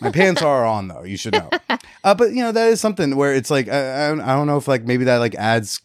my 0.00 0.10
pants 0.10 0.42
are 0.42 0.64
on 0.66 0.88
though. 0.88 1.02
You 1.04 1.16
should 1.16 1.32
know. 1.32 1.50
Uh, 2.06 2.14
but 2.14 2.30
you 2.30 2.40
know 2.42 2.52
that 2.52 2.68
is 2.68 2.80
something 2.80 3.16
where 3.16 3.34
it's 3.34 3.50
like 3.50 3.68
I, 3.68 4.06
I, 4.06 4.08
don't- 4.08 4.20
I 4.20 4.34
don't 4.36 4.46
know 4.46 4.56
if 4.56 4.68
like 4.68 4.84
maybe 4.84 5.04
that 5.04 5.16
like 5.18 5.34
adds 5.34 5.80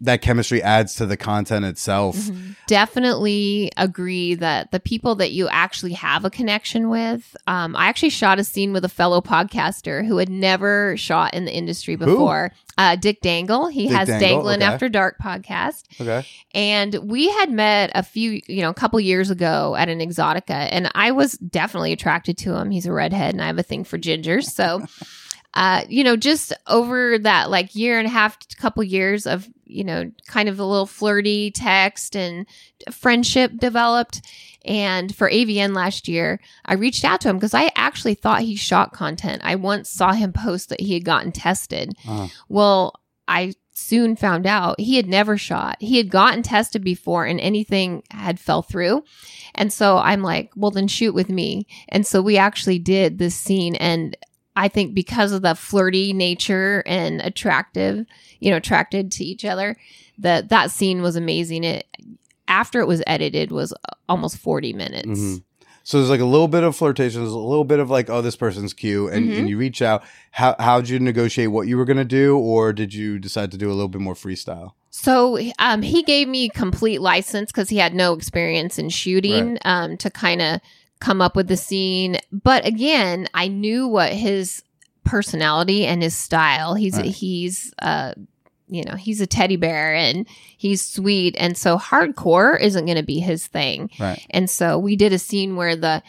that 0.00 0.20
chemistry 0.20 0.60
adds 0.62 0.96
to 0.96 1.06
the 1.06 1.16
content 1.16 1.64
itself. 1.64 2.16
Mhm. 2.16 2.56
Definitely 2.66 3.70
agree 3.76 4.34
that 4.34 4.72
the 4.72 4.80
people 4.80 5.14
that 5.14 5.30
you 5.30 5.48
actually 5.48 5.92
have 5.92 6.24
a 6.24 6.30
connection 6.30 6.88
with. 6.88 7.36
Um, 7.46 7.76
I 7.76 7.86
actually 7.86 8.10
shot 8.10 8.40
a 8.40 8.44
scene 8.44 8.72
with 8.72 8.84
a 8.84 8.88
fellow 8.88 9.20
podcaster 9.20 10.04
who 10.04 10.18
had 10.18 10.28
never 10.28 10.96
shot 10.96 11.34
in 11.34 11.44
the 11.44 11.52
industry 11.56 11.94
before. 11.94 12.50
Uh, 12.76 12.96
Dick 12.96 13.20
Dangle. 13.20 13.68
He 13.68 13.86
Dick 13.86 13.96
has 13.96 14.08
Dangle, 14.08 14.28
Dangling 14.28 14.62
okay. 14.62 14.72
After 14.72 14.88
Dark 14.88 15.18
podcast. 15.22 15.84
Okay. 16.00 16.26
And 16.52 16.94
we 17.04 17.28
had 17.30 17.50
met 17.52 17.92
a 17.94 18.02
few, 18.02 18.40
you 18.48 18.62
know, 18.62 18.70
a 18.70 18.74
couple 18.74 18.98
years 18.98 19.30
ago 19.30 19.76
at 19.76 19.88
an 19.88 20.00
Exxxotica, 20.00 20.68
and 20.72 20.90
I 20.96 21.12
was 21.12 21.34
definitely 21.34 21.92
attracted 21.92 22.36
to 22.38 22.56
him. 22.56 22.70
He's 22.70 22.86
a 22.86 22.92
redhead, 22.92 23.34
and 23.34 23.42
I 23.42 23.46
have 23.46 23.58
a 23.58 23.62
thing 23.62 23.84
for 23.84 23.98
gingers. 23.98 24.44
So, 24.46 24.84
uh, 25.54 25.84
you 25.88 26.02
know, 26.02 26.16
just 26.16 26.52
over 26.66 27.18
that 27.18 27.50
like 27.50 27.74
year 27.74 27.98
and 27.98 28.06
a 28.06 28.10
half, 28.10 28.38
couple 28.56 28.82
years 28.82 29.26
of, 29.26 29.48
you 29.64 29.84
know, 29.84 30.10
kind 30.26 30.48
of 30.48 30.58
a 30.58 30.64
little 30.64 30.86
flirty 30.86 31.50
text 31.50 32.16
and 32.16 32.46
friendship 32.90 33.52
developed. 33.58 34.22
And 34.64 35.14
for 35.14 35.28
AVN 35.28 35.74
last 35.74 36.08
year, 36.08 36.40
I 36.64 36.74
reached 36.74 37.04
out 37.04 37.20
to 37.22 37.28
him 37.28 37.36
because 37.36 37.54
I 37.54 37.70
actually 37.74 38.14
thought 38.14 38.42
he 38.42 38.56
shot 38.56 38.92
content. 38.92 39.42
I 39.44 39.56
once 39.56 39.90
saw 39.90 40.12
him 40.12 40.32
post 40.32 40.68
that 40.68 40.80
he 40.80 40.94
had 40.94 41.04
gotten 41.04 41.32
tested. 41.32 41.96
Uh-huh. 42.06 42.28
Well, 42.48 43.00
I 43.28 43.54
soon 43.74 44.16
found 44.16 44.46
out 44.46 44.80
he 44.80 44.96
had 44.96 45.08
never 45.08 45.36
shot. 45.36 45.76
He 45.80 45.96
had 45.96 46.10
gotten 46.10 46.42
tested 46.42 46.84
before 46.84 47.24
and 47.24 47.40
anything 47.40 48.02
had 48.10 48.38
fell 48.38 48.62
through. 48.62 49.04
And 49.54 49.72
so 49.72 49.98
I'm 49.98 50.22
like, 50.22 50.52
well, 50.56 50.70
then 50.70 50.88
shoot 50.88 51.14
with 51.14 51.28
me. 51.28 51.66
And 51.88 52.06
so 52.06 52.22
we 52.22 52.36
actually 52.36 52.78
did 52.78 53.18
this 53.18 53.34
scene. 53.34 53.74
And 53.76 54.16
I 54.54 54.68
think 54.68 54.94
because 54.94 55.32
of 55.32 55.42
the 55.42 55.54
flirty 55.54 56.12
nature 56.12 56.82
and 56.86 57.20
attractive, 57.22 58.04
you 58.40 58.50
know, 58.50 58.58
attracted 58.58 59.10
to 59.12 59.24
each 59.24 59.44
other, 59.44 59.76
that 60.18 60.50
that 60.50 60.70
scene 60.70 61.00
was 61.02 61.16
amazing. 61.16 61.64
It 61.64 61.86
after 62.48 62.80
it 62.80 62.86
was 62.86 63.02
edited 63.06 63.50
was 63.50 63.72
almost 64.08 64.36
40 64.38 64.72
minutes. 64.74 65.08
Mhm. 65.08 65.42
So 65.84 65.98
there's 65.98 66.10
like 66.10 66.20
a 66.20 66.24
little 66.24 66.48
bit 66.48 66.62
of 66.62 66.76
flirtation, 66.76 67.22
there's 67.22 67.32
a 67.32 67.38
little 67.38 67.64
bit 67.64 67.80
of 67.80 67.90
like, 67.90 68.08
oh, 68.08 68.20
this 68.20 68.36
person's 68.36 68.72
cute, 68.72 69.12
and, 69.12 69.28
Mhm. 69.28 69.38
and 69.38 69.48
you 69.48 69.56
reach 69.58 69.82
out. 69.82 70.04
How 70.32 70.54
how'd 70.58 70.88
you 70.88 70.98
negotiate 71.00 71.50
what 71.50 71.66
you 71.66 71.76
were 71.76 71.84
gonna 71.84 72.04
do, 72.04 72.36
or 72.38 72.72
did 72.72 72.94
you 72.94 73.18
decide 73.18 73.50
to 73.52 73.56
do 73.56 73.68
a 73.68 73.74
little 73.74 73.88
bit 73.88 74.00
more 74.00 74.14
freestyle? 74.14 74.72
So 74.90 75.38
um, 75.58 75.82
he 75.82 76.02
gave 76.02 76.28
me 76.28 76.50
complete 76.50 77.00
license 77.00 77.50
because 77.50 77.70
he 77.70 77.78
had 77.78 77.94
no 77.94 78.12
experience 78.12 78.78
in 78.78 78.90
shooting 78.90 79.58
um, 79.64 79.96
to 79.96 80.10
kind 80.10 80.42
of 80.42 80.60
come 81.02 81.20
up 81.20 81.34
with 81.36 81.48
the 81.48 81.56
scene. 81.56 82.16
But 82.30 82.64
again, 82.66 83.26
I 83.34 83.48
knew 83.48 83.86
what 83.88 84.12
his 84.12 84.62
personality 85.04 85.84
and 85.84 86.02
his 86.02 86.16
style. 86.16 86.74
He's 86.74 86.96
Right. 86.96 87.06
he's 87.06 87.74
uh, 87.82 88.12
you 88.68 88.84
know 88.84 88.94
he's 88.96 89.20
a 89.20 89.26
teddy 89.26 89.56
bear 89.56 89.94
and 89.94 90.26
he's 90.56 90.82
sweet, 90.86 91.34
and 91.38 91.56
so 91.58 91.76
hardcore 91.76 92.58
isn't 92.60 92.86
going 92.86 92.96
to 92.96 93.02
be 93.02 93.18
his 93.20 93.46
thing. 93.46 93.90
Right. 93.98 94.24
And 94.30 94.48
so 94.48 94.78
we 94.78 94.96
did 94.96 95.12
a 95.12 95.18
scene 95.18 95.56
where 95.56 95.76
the 95.76 96.02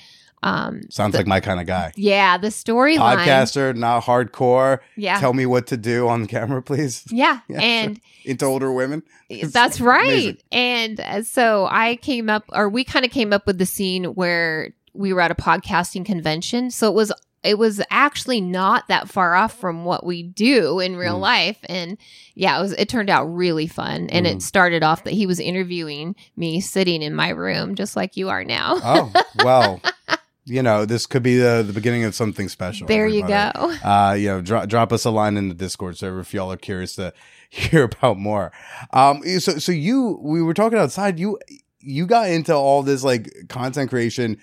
um, 0.43 0.81
Sounds 0.89 1.13
the- 1.13 1.19
like 1.19 1.27
my 1.27 1.39
kind 1.39 1.59
of 1.62 1.65
guy. 1.67 1.93
yeah 1.95 2.38
the 2.38 2.50
storyline 2.50 3.17
Podcaster, 3.17 3.73
not 3.75 4.03
hardcore. 4.03 4.79
yeah 4.97 5.17
Tell 5.19 5.33
me 5.33 5.45
what 5.45 5.67
to 5.67 5.77
do 5.77 6.07
on 6.09 6.25
camera, 6.27 6.62
please. 6.62 7.03
yeah, 7.12 7.39
Yeah, 7.50 7.62
and. 7.62 8.00
Into 8.25 8.45
older 8.45 8.71
women. 8.71 9.03
That's 9.43 9.81
right. 9.81 10.07
amazing. 10.07 10.38
And 10.53 11.00
uh, 11.01 11.23
so 11.23 11.67
I 11.69 11.97
came 11.97 12.29
up, 12.29 12.45
or 12.53 12.69
we 12.69 12.85
kind 12.85 13.03
of 13.03 13.12
came 13.12 13.33
up 13.33 13.45
with 13.47 13.57
the 13.57 13.65
scene 13.65 14.05
where 14.15 14.73
we 14.93 15.13
were 15.13 15.21
at 15.21 15.31
a 15.31 15.35
podcasting 15.35 16.05
convention. 16.05 16.71
So 16.71 16.88
it 16.89 16.93
was, 16.93 17.12
it 17.43 17.57
was 17.57 17.81
actually 17.89 18.39
not 18.39 18.88
that 18.88 19.09
far 19.09 19.35
off 19.35 19.59
from 19.59 19.83
what 19.85 20.05
we 20.05 20.23
do 20.23 20.79
in 20.79 20.95
real 20.95 21.17
Mm. 21.17 21.21
life. 21.21 21.57
And 21.67 21.97
yeah, 22.35 22.57
it 22.57 22.62
was, 22.62 22.71
it 22.73 22.88
turned 22.89 23.09
out 23.09 23.25
really 23.25 23.67
fun. 23.67 24.09
And 24.09 24.25
Mm. 24.25 24.35
it 24.35 24.41
started 24.41 24.81
off 24.83 25.03
that 25.03 25.13
he 25.13 25.25
was 25.25 25.39
interviewing 25.39 26.15
me 26.38 26.62
sitting 26.62 27.01
in 27.01 27.13
my 27.13 27.29
room, 27.29 27.75
just 27.75 27.95
like 27.95 28.15
you 28.15 28.29
are 28.29 28.43
now. 28.45 28.79
Oh 28.83 29.12
well, 29.43 29.81
you 30.45 30.62
know 30.63 30.85
this 30.85 31.05
could 31.05 31.23
be 31.23 31.38
the, 31.38 31.63
the 31.67 31.73
beginning 31.73 32.03
of 32.05 32.15
something 32.15 32.47
special. 32.50 32.88
there 32.88 33.07
you 33.07 33.27
go. 33.27 33.51
Uh, 33.83 34.13
you 34.17 34.27
know, 34.27 34.41
dro- 34.41 34.65
drop 34.65 34.93
us 34.93 35.03
a 35.05 35.09
line 35.09 35.35
in 35.38 35.50
the 35.50 35.55
Discord 35.55 35.97
server 35.97 36.19
if 36.21 36.33
y'all 36.33 36.51
are 36.51 36.57
curious 36.57 36.95
to 36.95 37.13
hear 37.50 37.83
about 37.83 38.17
more. 38.17 38.51
Um, 38.91 39.21
so 39.39 39.57
so 39.57 39.71
you 39.73 40.17
we 40.21 40.41
were 40.41 40.53
talking 40.53 40.77
outside. 40.79 41.19
You 41.19 41.39
you 41.79 42.05
got 42.05 42.29
into 42.29 42.55
all 42.55 42.83
this 42.83 43.03
like 43.03 43.29
content 43.50 43.89
creation 43.89 44.38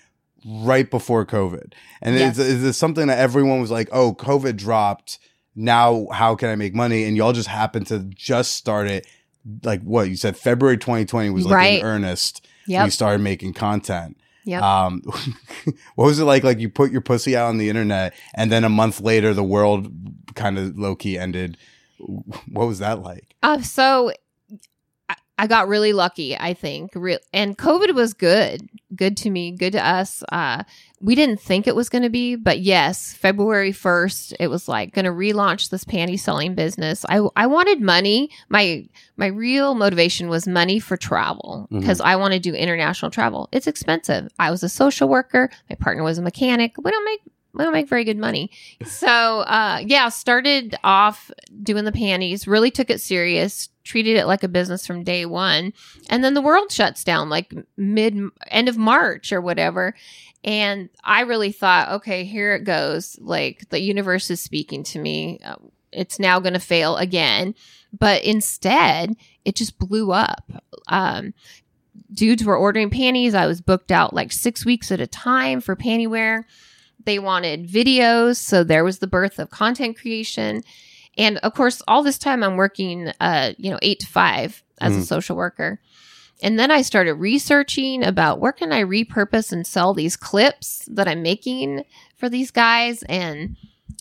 right 0.47 0.91
before 0.91 1.25
COVID, 1.27 1.73
and 2.03 2.15
Yes. 2.17 2.39
is, 2.39 2.47
is 2.57 2.63
this 2.63 2.77
something 2.79 3.07
that 3.09 3.19
everyone 3.19 3.61
was 3.61 3.71
like, 3.71 3.89
oh, 3.93 4.15
COVID 4.15 4.57
dropped. 4.57 5.19
Now, 5.57 6.07
how 6.13 6.37
can 6.37 6.49
I 6.49 6.57
make 6.57 6.75
money? 6.75 7.05
And 7.05 7.17
y'all 7.17 7.33
just 7.33 7.49
happened 7.49 7.87
to 7.89 7.99
just 8.15 8.53
start 8.53 8.87
it. 8.89 9.07
Like 9.65 9.83
what 9.83 10.09
you 10.09 10.17
said, 10.17 10.37
February 10.37 10.79
2020 10.79 11.31
was 11.31 11.45
like 11.45 11.55
Right. 11.55 11.81
in 11.81 11.85
earnest. 11.87 12.47
Yep. 12.67 12.85
You 12.85 12.91
started 12.91 13.21
making 13.21 13.55
content. 13.55 14.17
Yeah. 14.45 14.61
Um, 14.87 15.03
what 15.97 16.05
was 16.07 16.19
it 16.19 16.25
like? 16.25 16.45
Like 16.45 16.61
you 16.61 16.69
put 16.71 16.91
your 16.93 17.01
pussy 17.01 17.37
out 17.37 17.49
on 17.49 17.59
the 17.59 17.69
internet, 17.69 18.15
and 18.35 18.51
then 18.53 18.65
a 18.65 18.69
month 18.69 19.01
later, 19.01 19.35
the 19.35 19.43
world 19.43 19.93
kind 20.35 20.57
of 20.59 20.79
low 20.79 20.95
key 20.95 21.19
ended. 21.19 21.57
What 21.99 22.67
was 22.67 22.79
that 22.79 23.03
like? 23.03 23.35
Uh, 23.43 23.61
so 23.61 24.13
I, 25.09 25.17
I 25.39 25.47
got 25.47 25.69
really 25.69 25.93
lucky, 25.93 26.37
I 26.39 26.55
think. 26.55 26.93
Re- 26.95 27.19
and 27.33 27.59
COVID 27.59 27.95
was 27.95 28.15
good, 28.15 28.69
good 28.95 29.17
to 29.19 29.31
me, 29.31 29.53
good 29.53 29.73
to 29.73 29.87
us. 29.87 30.23
Uh, 30.31 30.65
we 31.01 31.15
didn't 31.15 31.41
think 31.41 31.67
it 31.67 31.75
was 31.75 31.89
going 31.89 32.03
to 32.03 32.11
be, 32.11 32.37
but 32.37 32.61
yes, 32.61 33.15
February 33.15 33.73
1st, 33.73 34.35
it 34.39 34.49
was 34.49 34.69
like 34.69 34.93
going 34.93 35.07
to 35.07 35.11
relaunch 35.11 35.71
this 35.71 35.85
panty 35.85 36.19
selling 36.19 36.55
business. 36.55 37.07
I, 37.09 37.27
I 37.37 37.47
wanted 37.47 37.81
money. 37.81 38.31
My, 38.49 38.87
my 39.17 39.27
real 39.27 39.75
motivation 39.75 40.29
was 40.29 40.47
money 40.47 40.79
for 40.79 40.97
travel 40.97 41.69
because 41.71 42.01
I 42.01 42.17
want 42.17 42.35
to 42.35 42.41
do 42.41 42.55
international 42.55 43.11
travel. 43.11 43.49
It's 43.53 43.67
expensive. 43.67 44.31
I 44.39 44.51
was 44.51 44.63
a 44.63 44.69
social 44.69 45.09
worker. 45.09 45.51
My 45.71 45.77
partner 45.77 46.03
was 46.03 46.19
a 46.19 46.23
mechanic. 46.23 46.75
We 46.83 46.91
don't 46.91 47.05
make 47.05 47.21
we 47.53 47.65
don't 47.65 47.73
make 47.73 47.89
very 47.89 48.05
good 48.05 48.19
money. 48.19 48.51
So 48.87 49.09
uh 49.41 49.83
yeah, 49.85 50.09
started 50.09 50.77
off 50.85 51.31
doing 51.63 51.85
the 51.85 51.93
panties, 51.93 52.47
really 52.47 52.71
took 52.71 52.91
it 52.91 53.01
serious, 53.01 53.69
treated 53.91 54.17
it 54.17 54.27
like 54.27 54.45
a 54.45 54.49
business 54.49 54.87
from 54.87 55.03
day 55.05 55.27
one. 55.27 55.73
And 56.09 56.23
then 56.23 56.35
the 56.35 56.43
world 56.43 56.71
shuts 56.71 57.03
down 57.05 57.29
like 57.29 57.53
mid 57.77 58.15
end 58.49 58.69
of 58.69 58.79
March 58.79 59.33
or 59.33 59.41
whatever. 59.41 59.95
And 60.45 60.89
I 61.03 61.23
really 61.23 61.53
thought, 61.53 61.91
okay, 61.97 62.25
here 62.25 62.55
it 62.55 62.65
goes. 62.65 63.19
Like 63.21 63.69
the 63.71 63.81
universe 63.81 64.31
is 64.31 64.41
speaking 64.41 64.85
to 64.85 64.99
me. 64.99 65.41
Uh, 65.45 65.57
It's 65.93 66.19
now 66.19 66.41
going 66.41 66.55
to 66.55 66.61
fail 66.75 66.97
again. 66.97 67.55
But 67.93 68.23
instead, 68.25 69.17
it 69.45 69.57
just 69.57 69.79
blew 69.79 70.13
up. 70.13 70.45
Um, 70.87 71.35
dudes 72.13 72.45
were 72.45 72.57
ordering 72.57 72.91
panties. 72.91 73.35
I 73.35 73.47
was 73.47 73.61
booked 73.61 73.91
out 73.91 74.15
like 74.15 74.33
six 74.33 74.65
weeks 74.65 74.93
at 74.93 75.01
a 75.01 75.07
time 75.07 75.61
for 75.61 75.75
panty 75.75 76.09
wear. 76.09 76.47
They 77.05 77.19
wanted 77.19 77.69
videos. 77.69 78.37
So 78.37 78.63
there 78.63 78.85
was 78.85 78.99
the 78.99 79.09
birth 79.09 79.39
of 79.39 79.51
content 79.51 79.99
creation. 79.99 80.63
And 81.21 81.39
of 81.39 81.55
course, 81.55 81.83
all 81.87 82.03
this 82.03 82.19
time 82.19 82.43
I'm 82.43 82.57
working, 82.57 83.13
uh, 83.21 83.53
you 83.59 83.71
know, 83.71 83.79
eight 83.83 84.01
to 84.01 84.07
five 84.07 84.63
as 84.81 84.97
a 84.97 85.01
Mhm. 85.01 85.05
social 85.07 85.37
worker. 85.37 85.81
and 86.43 86.59
then 86.59 86.71
I 86.71 86.81
started 86.81 87.15
researching 87.17 88.03
about 88.03 88.41
where 88.41 88.53
can 88.53 88.73
I 88.73 88.83
repurpose 88.83 89.53
and 89.53 89.67
sell 89.67 89.93
these 89.93 90.17
clips 90.17 90.89
that 90.91 91.07
I'm 91.07 91.21
making 91.23 91.85
for 92.17 92.31
these 92.31 92.51
guys 92.51 93.03
and 93.11 93.57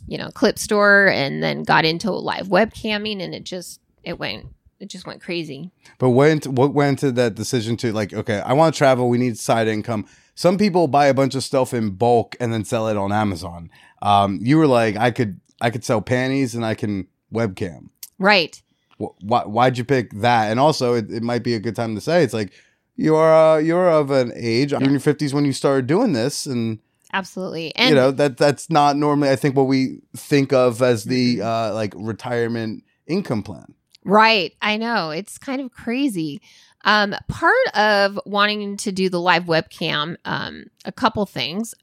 you 0.07 0.17
know, 0.17 0.29
clip 0.33 0.57
store 0.57 1.07
and 1.09 1.43
then 1.43 1.63
got 1.63 1.83
into 1.85 2.09
live 2.11 2.47
webcamming 2.47 3.21
and 3.21 3.35
it 3.35 3.43
just 3.43 3.81
it 4.03 4.17
went 4.17 4.45
it 4.79 4.87
just 4.89 5.05
went 5.05 5.21
crazy. 5.21 5.71
But 5.97 6.11
went 6.11 6.47
what 6.47 6.73
went 6.73 6.99
to 6.99 7.11
that 7.11 7.35
decision 7.35 7.75
to 7.77 7.91
like, 7.91 8.13
okay, 8.13 8.39
I 8.39 8.53
want 8.53 8.73
to 8.73 8.77
travel. 8.77 9.09
We 9.09 9.17
need 9.17 9.37
side 9.37 9.67
income. 9.67 10.05
Some 10.35 10.57
people 10.57 10.87
buy 10.87 11.07
a 11.07 11.13
bunch 11.13 11.35
of 11.35 11.43
stuff 11.43 11.73
in 11.73 11.91
bulk 11.91 12.37
and 12.39 12.53
then 12.53 12.63
sell 12.63 12.87
it 12.87 12.95
on 12.95 13.11
Amazon. 13.11 13.69
Um, 14.01 14.39
you 14.41 14.57
were 14.57 14.67
like, 14.67 14.95
I 14.95 15.11
could 15.11 15.41
I 15.61 15.69
could 15.69 15.83
sell 15.83 16.01
panties 16.01 16.55
and 16.55 16.65
I 16.65 16.75
can 16.75 17.07
webcam. 17.33 17.89
Right. 18.17 18.61
Why 18.97 19.43
why'd 19.43 19.77
you 19.77 19.85
pick 19.85 20.11
that? 20.15 20.51
And 20.51 20.59
also, 20.59 20.93
it, 20.93 21.09
it 21.11 21.23
might 21.23 21.43
be 21.43 21.53
a 21.53 21.59
good 21.59 21.75
time 21.75 21.95
to 21.95 22.01
say 22.01 22.23
it's 22.23 22.33
like 22.33 22.51
you're 22.95 23.33
uh, 23.33 23.57
you're 23.57 23.89
of 23.89 24.11
an 24.11 24.33
age 24.35 24.71
you're 24.71 24.81
in 24.81 24.91
your 24.91 24.99
fifties 24.99 25.33
when 25.33 25.45
you 25.45 25.53
started 25.53 25.87
doing 25.87 26.11
this, 26.13 26.45
and 26.45 26.79
Absolutely. 27.13 27.73
And 27.75 27.89
you 27.89 27.95
know 27.95 28.11
that 28.11 28.37
that's 28.37 28.69
not 28.69 28.97
normally 28.97 29.29
I 29.29 29.35
think 29.35 29.55
what 29.55 29.67
we 29.67 30.01
think 30.15 30.53
of 30.53 30.81
as 30.81 31.05
the 31.05 31.41
uh, 31.41 31.73
like 31.73 31.93
retirement 31.95 32.83
income 33.07 33.41
plan. 33.41 33.73
Right. 34.03 34.53
I 34.61 34.77
know. 34.77 35.11
It's 35.11 35.37
kind 35.37 35.61
of 35.61 35.71
crazy. 35.71 36.41
Um, 36.85 37.15
part 37.27 37.67
of 37.75 38.19
wanting 38.25 38.77
to 38.77 38.91
do 38.91 39.09
the 39.09 39.19
live 39.19 39.45
webcam, 39.45 40.15
um, 40.25 40.65
a 40.85 40.91
couple 40.91 41.25
things. 41.25 41.75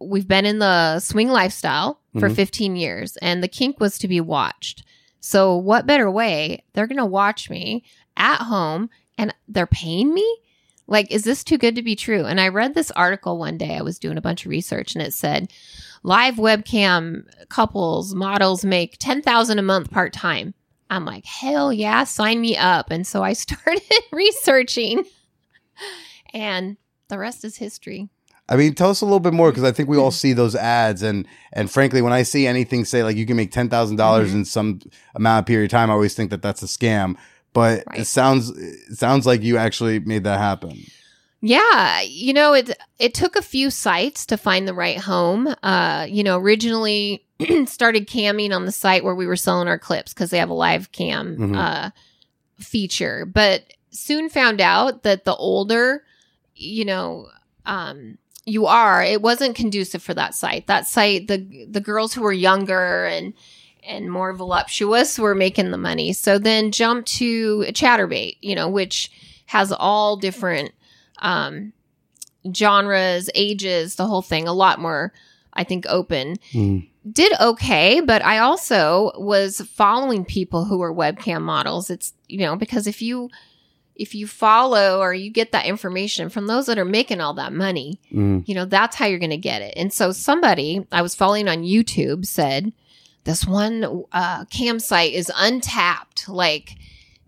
We've 0.00 0.28
been 0.28 0.46
in 0.46 0.60
the 0.60 1.00
swing 1.00 1.28
lifestyle 1.28 1.99
for 2.18 2.28
Mhm. 2.28 2.34
15 2.36 2.76
years, 2.76 3.16
and 3.18 3.42
the 3.42 3.48
kink 3.48 3.78
was 3.78 3.98
to 3.98 4.08
be 4.08 4.20
watched. 4.20 4.82
So, 5.20 5.56
what 5.56 5.86
better 5.86 6.10
way? 6.10 6.64
They're 6.72 6.86
going 6.86 6.96
to 6.98 7.04
watch 7.04 7.50
me 7.50 7.84
at 8.16 8.38
home 8.42 8.90
and 9.18 9.34
they're 9.48 9.66
paying 9.66 10.12
me? 10.14 10.38
Like, 10.86 11.10
is 11.10 11.22
this 11.24 11.44
too 11.44 11.56
good 11.58 11.76
to 11.76 11.82
be 11.82 11.94
true? 11.94 12.24
And 12.24 12.40
I 12.40 12.48
read 12.48 12.74
this 12.74 12.90
article 12.92 13.38
one 13.38 13.56
day. 13.58 13.76
I 13.76 13.82
was 13.82 13.98
doing 13.98 14.16
a 14.16 14.22
bunch 14.22 14.44
of 14.44 14.50
research 14.50 14.94
and 14.94 15.02
it 15.02 15.12
said 15.14 15.52
live 16.02 16.34
webcam 16.36 17.24
couples, 17.48 18.14
models 18.14 18.64
make 18.64 18.96
10,000 18.98 19.58
a 19.58 19.62
month 19.62 19.90
part 19.90 20.12
time. 20.12 20.54
I'm 20.88 21.04
like, 21.04 21.24
hell 21.26 21.72
yeah, 21.72 22.02
sign 22.04 22.40
me 22.40 22.56
up. 22.56 22.90
And 22.90 23.06
so 23.06 23.22
I 23.22 23.32
started 23.34 23.82
researching, 24.10 25.04
and 26.32 26.76
the 27.08 27.18
rest 27.18 27.44
is 27.44 27.56
history. 27.56 28.08
I 28.50 28.56
mean, 28.56 28.74
tell 28.74 28.90
us 28.90 29.00
a 29.00 29.04
little 29.04 29.20
bit 29.20 29.32
more 29.32 29.50
because 29.50 29.62
I 29.64 29.70
think 29.70 29.88
we 29.88 29.96
all 29.96 30.10
see 30.10 30.32
those 30.32 30.56
ads, 30.56 31.02
and 31.02 31.26
and 31.52 31.70
frankly, 31.70 32.02
when 32.02 32.12
I 32.12 32.24
see 32.24 32.46
anything 32.48 32.84
say 32.84 33.04
like 33.04 33.16
you 33.16 33.24
can 33.24 33.36
make 33.36 33.52
ten 33.52 33.68
dollars 33.68 34.30
Mhm. 34.32 34.34
in 34.34 34.44
some 34.44 34.80
amount 35.14 35.40
of 35.44 35.46
period 35.46 35.66
of 35.66 35.70
time, 35.70 35.88
I 35.88 35.92
always 35.94 36.14
think 36.14 36.30
that 36.30 36.42
that's 36.42 36.62
a 36.62 36.66
scam. 36.66 37.16
But 37.52 37.84
Right. 37.88 38.00
it 38.00 38.06
sounds 38.06 38.50
it 38.50 38.98
sounds 38.98 39.24
like 39.26 39.42
you 39.42 39.56
actually 39.56 40.00
made 40.00 40.24
that 40.24 40.38
happen. 40.38 40.84
Yeah, 41.42 42.00
you 42.02 42.32
know, 42.32 42.52
it 42.52 42.76
it 42.98 43.14
took 43.14 43.36
a 43.36 43.42
few 43.42 43.70
sites 43.70 44.26
to 44.26 44.36
find 44.36 44.66
the 44.68 44.74
right 44.74 44.98
home. 44.98 45.54
Uh, 45.62 46.06
you 46.10 46.22
know, 46.24 46.36
originally 46.38 47.24
started 47.66 48.06
camming 48.08 48.54
on 48.54 48.66
the 48.66 48.72
site 48.72 49.04
where 49.04 49.14
we 49.14 49.26
were 49.26 49.36
selling 49.36 49.68
our 49.68 49.78
clips 49.78 50.12
because 50.12 50.30
they 50.30 50.38
have 50.38 50.50
a 50.50 50.54
live 50.54 50.92
cam 50.92 51.36
Mhm. 51.38 51.56
uh, 51.56 51.90
feature, 52.58 53.24
but 53.24 53.62
soon 53.90 54.28
found 54.28 54.60
out 54.60 55.02
that 55.04 55.24
the 55.24 55.34
older, 55.36 56.02
you 56.54 56.84
know, 56.84 57.26
um, 57.64 58.18
you 58.46 58.66
are, 58.66 59.02
it 59.02 59.22
wasn't 59.22 59.54
conducive 59.56 60.02
for 60.02 60.14
that 60.14 60.34
site. 60.34 60.66
That 60.66 60.86
site, 60.86 61.28
the 61.28 61.66
the 61.68 61.80
girls 61.80 62.14
who 62.14 62.22
were 62.22 62.32
younger 62.32 63.04
and 63.04 63.34
and 63.82 64.10
more 64.10 64.32
voluptuous 64.34 65.18
were 65.18 65.34
making 65.34 65.70
the 65.70 65.78
money. 65.78 66.12
So 66.12 66.38
then 66.38 66.70
jump 66.70 67.06
to 67.06 67.60
Chaturbate, 67.68 68.36
you 68.40 68.54
know, 68.54 68.68
which 68.68 69.10
has 69.46 69.72
all 69.72 70.16
different 70.16 70.72
um, 71.20 71.72
genres, 72.54 73.30
ages, 73.34 73.96
the 73.96 74.06
whole 74.06 74.22
thing, 74.22 74.46
a 74.46 74.52
lot 74.52 74.80
more, 74.80 75.12
I 75.52 75.64
think, 75.64 75.86
open. 75.88 76.36
Did 77.10 77.32
okay, 77.40 78.00
but 78.00 78.22
I 78.22 78.38
also 78.38 79.12
was 79.16 79.62
following 79.62 80.24
people 80.24 80.66
who 80.66 80.78
were 80.78 80.94
webcam 80.94 81.42
models. 81.42 81.88
It's, 81.88 82.12
you 82.28 82.40
know, 82.40 82.56
because 82.56 82.86
if 82.86 83.00
you, 83.00 83.30
if 83.96 84.14
you 84.14 84.26
follow 84.26 84.98
or 85.00 85.12
you 85.12 85.30
get 85.30 85.52
that 85.52 85.66
information 85.66 86.28
from 86.30 86.46
those 86.46 86.66
that 86.66 86.78
are 86.78 86.84
making 86.84 87.20
all 87.20 87.34
that 87.34 87.52
money, 87.52 88.00
Mm. 88.12 88.46
you 88.48 88.54
know, 88.54 88.64
that's 88.64 88.96
how 88.96 89.06
you're 89.06 89.18
going 89.18 89.30
to 89.30 89.36
get 89.36 89.62
it. 89.62 89.74
And 89.76 89.92
so 89.92 90.12
somebody 90.12 90.86
I 90.90 91.02
was 91.02 91.14
following 91.14 91.48
on 91.48 91.62
YouTube 91.62 92.24
said, 92.26 92.72
this 93.24 93.46
one 93.46 94.04
uh, 94.12 94.44
campsite 94.46 95.12
is 95.12 95.30
untapped. 95.36 96.28
Like 96.28 96.76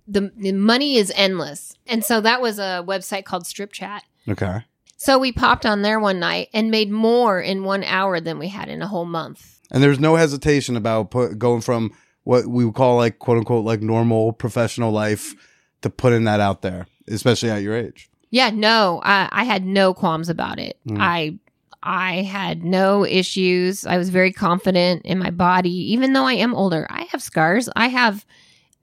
the, 0.08 0.32
the 0.36 0.52
money 0.52 0.96
is 0.96 1.12
endless. 1.14 1.76
And 1.86 2.02
so 2.04 2.20
that 2.22 2.40
was 2.40 2.58
a 2.58 2.82
website 2.86 3.24
called 3.24 3.46
Strip 3.46 3.72
Chat. 3.72 4.02
Okay. 4.28 4.64
So 4.96 5.18
we 5.18 5.32
popped 5.32 5.66
on 5.66 5.82
there 5.82 5.98
one 6.00 6.20
night 6.20 6.48
and 6.54 6.70
made 6.70 6.90
more 6.90 7.40
in 7.40 7.64
one 7.64 7.84
hour 7.84 8.20
than 8.20 8.38
we 8.38 8.48
had 8.48 8.68
in 8.68 8.80
a 8.82 8.86
whole 8.86 9.04
month. 9.04 9.60
And 9.70 9.82
there's 9.82 9.98
no 10.00 10.16
hesitation 10.16 10.76
about 10.76 11.10
put, 11.10 11.38
going 11.38 11.60
from 11.60 11.90
what 12.24 12.46
we 12.46 12.64
would 12.64 12.74
call 12.74 12.96
like 12.96 13.18
quote 13.18 13.38
unquote 13.38 13.64
like 13.64 13.80
normal 13.82 14.32
professional 14.32 14.92
life 14.92 15.34
to 15.82 15.90
putting 15.90 16.24
that 16.24 16.40
out 16.40 16.62
there, 16.62 16.86
especially 17.08 17.50
at 17.50 17.62
your 17.62 17.74
age. 17.76 18.08
Yeah, 18.30 18.50
no, 18.50 19.00
I, 19.04 19.28
I 19.30 19.44
had 19.44 19.64
no 19.64 19.92
qualms 19.92 20.28
about 20.28 20.58
it. 20.58 20.78
Mm. 20.88 20.98
I 21.00 21.38
I 21.82 22.22
had 22.22 22.62
no 22.64 23.04
issues. 23.04 23.84
I 23.86 23.98
was 23.98 24.08
very 24.08 24.32
confident 24.32 25.02
in 25.04 25.18
my 25.18 25.30
body, 25.30 25.92
even 25.92 26.12
though 26.12 26.24
I 26.26 26.34
am 26.34 26.54
older. 26.54 26.86
I 26.88 27.02
have 27.10 27.20
scars. 27.22 27.68
I 27.74 27.88
have, 27.88 28.24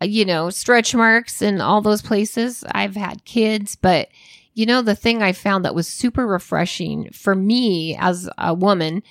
you 0.01 0.25
know, 0.25 0.49
stretch 0.49 0.93
marks 0.93 1.41
in 1.41 1.61
all 1.61 1.81
those 1.81 2.01
places. 2.01 2.63
I've 2.71 2.95
had 2.97 3.23
kids, 3.25 3.75
but 3.75 4.09
you 4.53 4.65
know, 4.65 4.81
the 4.81 4.95
thing 4.95 5.23
I 5.23 5.31
found 5.31 5.63
that 5.63 5.73
was 5.75 5.87
super 5.87 6.27
refreshing 6.27 7.09
for 7.13 7.33
me 7.35 7.95
as 7.97 8.29
a 8.37 8.53
woman 8.53 9.01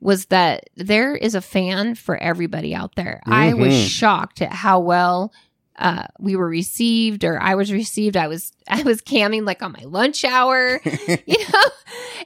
was 0.00 0.26
that 0.26 0.70
there 0.76 1.14
is 1.14 1.34
a 1.34 1.40
fan 1.42 1.94
for 1.94 2.16
everybody 2.16 2.74
out 2.74 2.94
there. 2.94 3.20
I 3.26 3.52
was 3.54 3.74
Mhm. 3.74 3.86
shocked 3.88 4.40
at 4.42 4.52
how 4.52 4.80
well 4.80 5.32
uh, 5.78 6.06
we 6.18 6.36
were 6.36 6.48
received 6.48 7.24
or 7.24 7.40
I 7.40 7.54
was 7.54 7.72
received. 7.72 8.16
I 8.16 8.28
was 8.28 8.52
I 8.68 8.82
was 8.82 9.00
camming 9.02 9.44
like 9.46 9.62
on 9.62 9.72
my 9.72 9.84
lunch 9.84 10.24
hour, 10.24 10.80
you 11.26 11.38
know, 11.52 11.64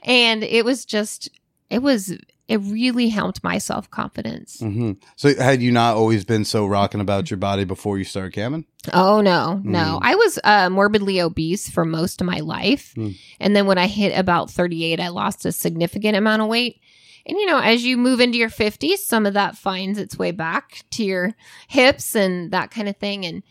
and 0.03 0.43
it 0.43 0.65
was 0.65 0.85
just 0.85 1.29
it 1.69 1.81
was 1.81 2.11
it 2.47 2.57
really 2.61 3.09
helped 3.09 3.43
my 3.43 3.59
self 3.59 3.89
confidence. 3.91 4.59
hmm 4.59 4.93
So 5.15 5.35
had 5.35 5.61
you 5.61 5.71
not 5.71 5.95
always 5.95 6.25
been 6.25 6.45
so 6.45 6.65
rocking 6.65 6.99
about 7.01 7.29
your 7.29 7.37
body 7.37 7.63
before 7.63 7.97
you 7.99 8.03
started 8.03 8.33
camming? 8.33 8.65
Oh 8.93 9.21
no, 9.21 9.61
no. 9.63 9.79
Mm. 9.79 9.99
I 10.01 10.15
was 10.15 10.39
uh, 10.43 10.69
morbidly 10.69 11.21
obese 11.21 11.69
for 11.69 11.85
most 11.85 12.21
of 12.21 12.27
my 12.27 12.39
life, 12.39 12.93
Mm. 12.97 13.15
and 13.39 13.55
then 13.55 13.65
when 13.67 13.77
I 13.77 13.87
hit 13.87 14.17
about 14.17 14.49
thirty 14.49 14.83
eight, 14.83 14.99
I 14.99 15.09
lost 15.09 15.45
a 15.45 15.51
significant 15.51 16.15
amount 16.17 16.41
of 16.41 16.47
weight. 16.47 16.81
And 17.29 17.37
you 17.37 17.45
know, 17.45 17.59
as 17.59 17.83
you 17.85 17.95
move 17.95 18.19
into 18.19 18.37
your 18.37 18.49
fifties, 18.49 19.05
some 19.05 19.25
of 19.25 19.35
that 19.35 19.55
finds 19.55 19.99
its 19.99 20.17
way 20.17 20.31
back 20.31 20.83
to 20.91 21.03
your 21.03 21.35
hips 21.67 22.15
and 22.15 22.51
that 22.51 22.71
kind 22.71 22.89
of 22.89 22.97
thing. 22.97 23.25
And 23.25 23.43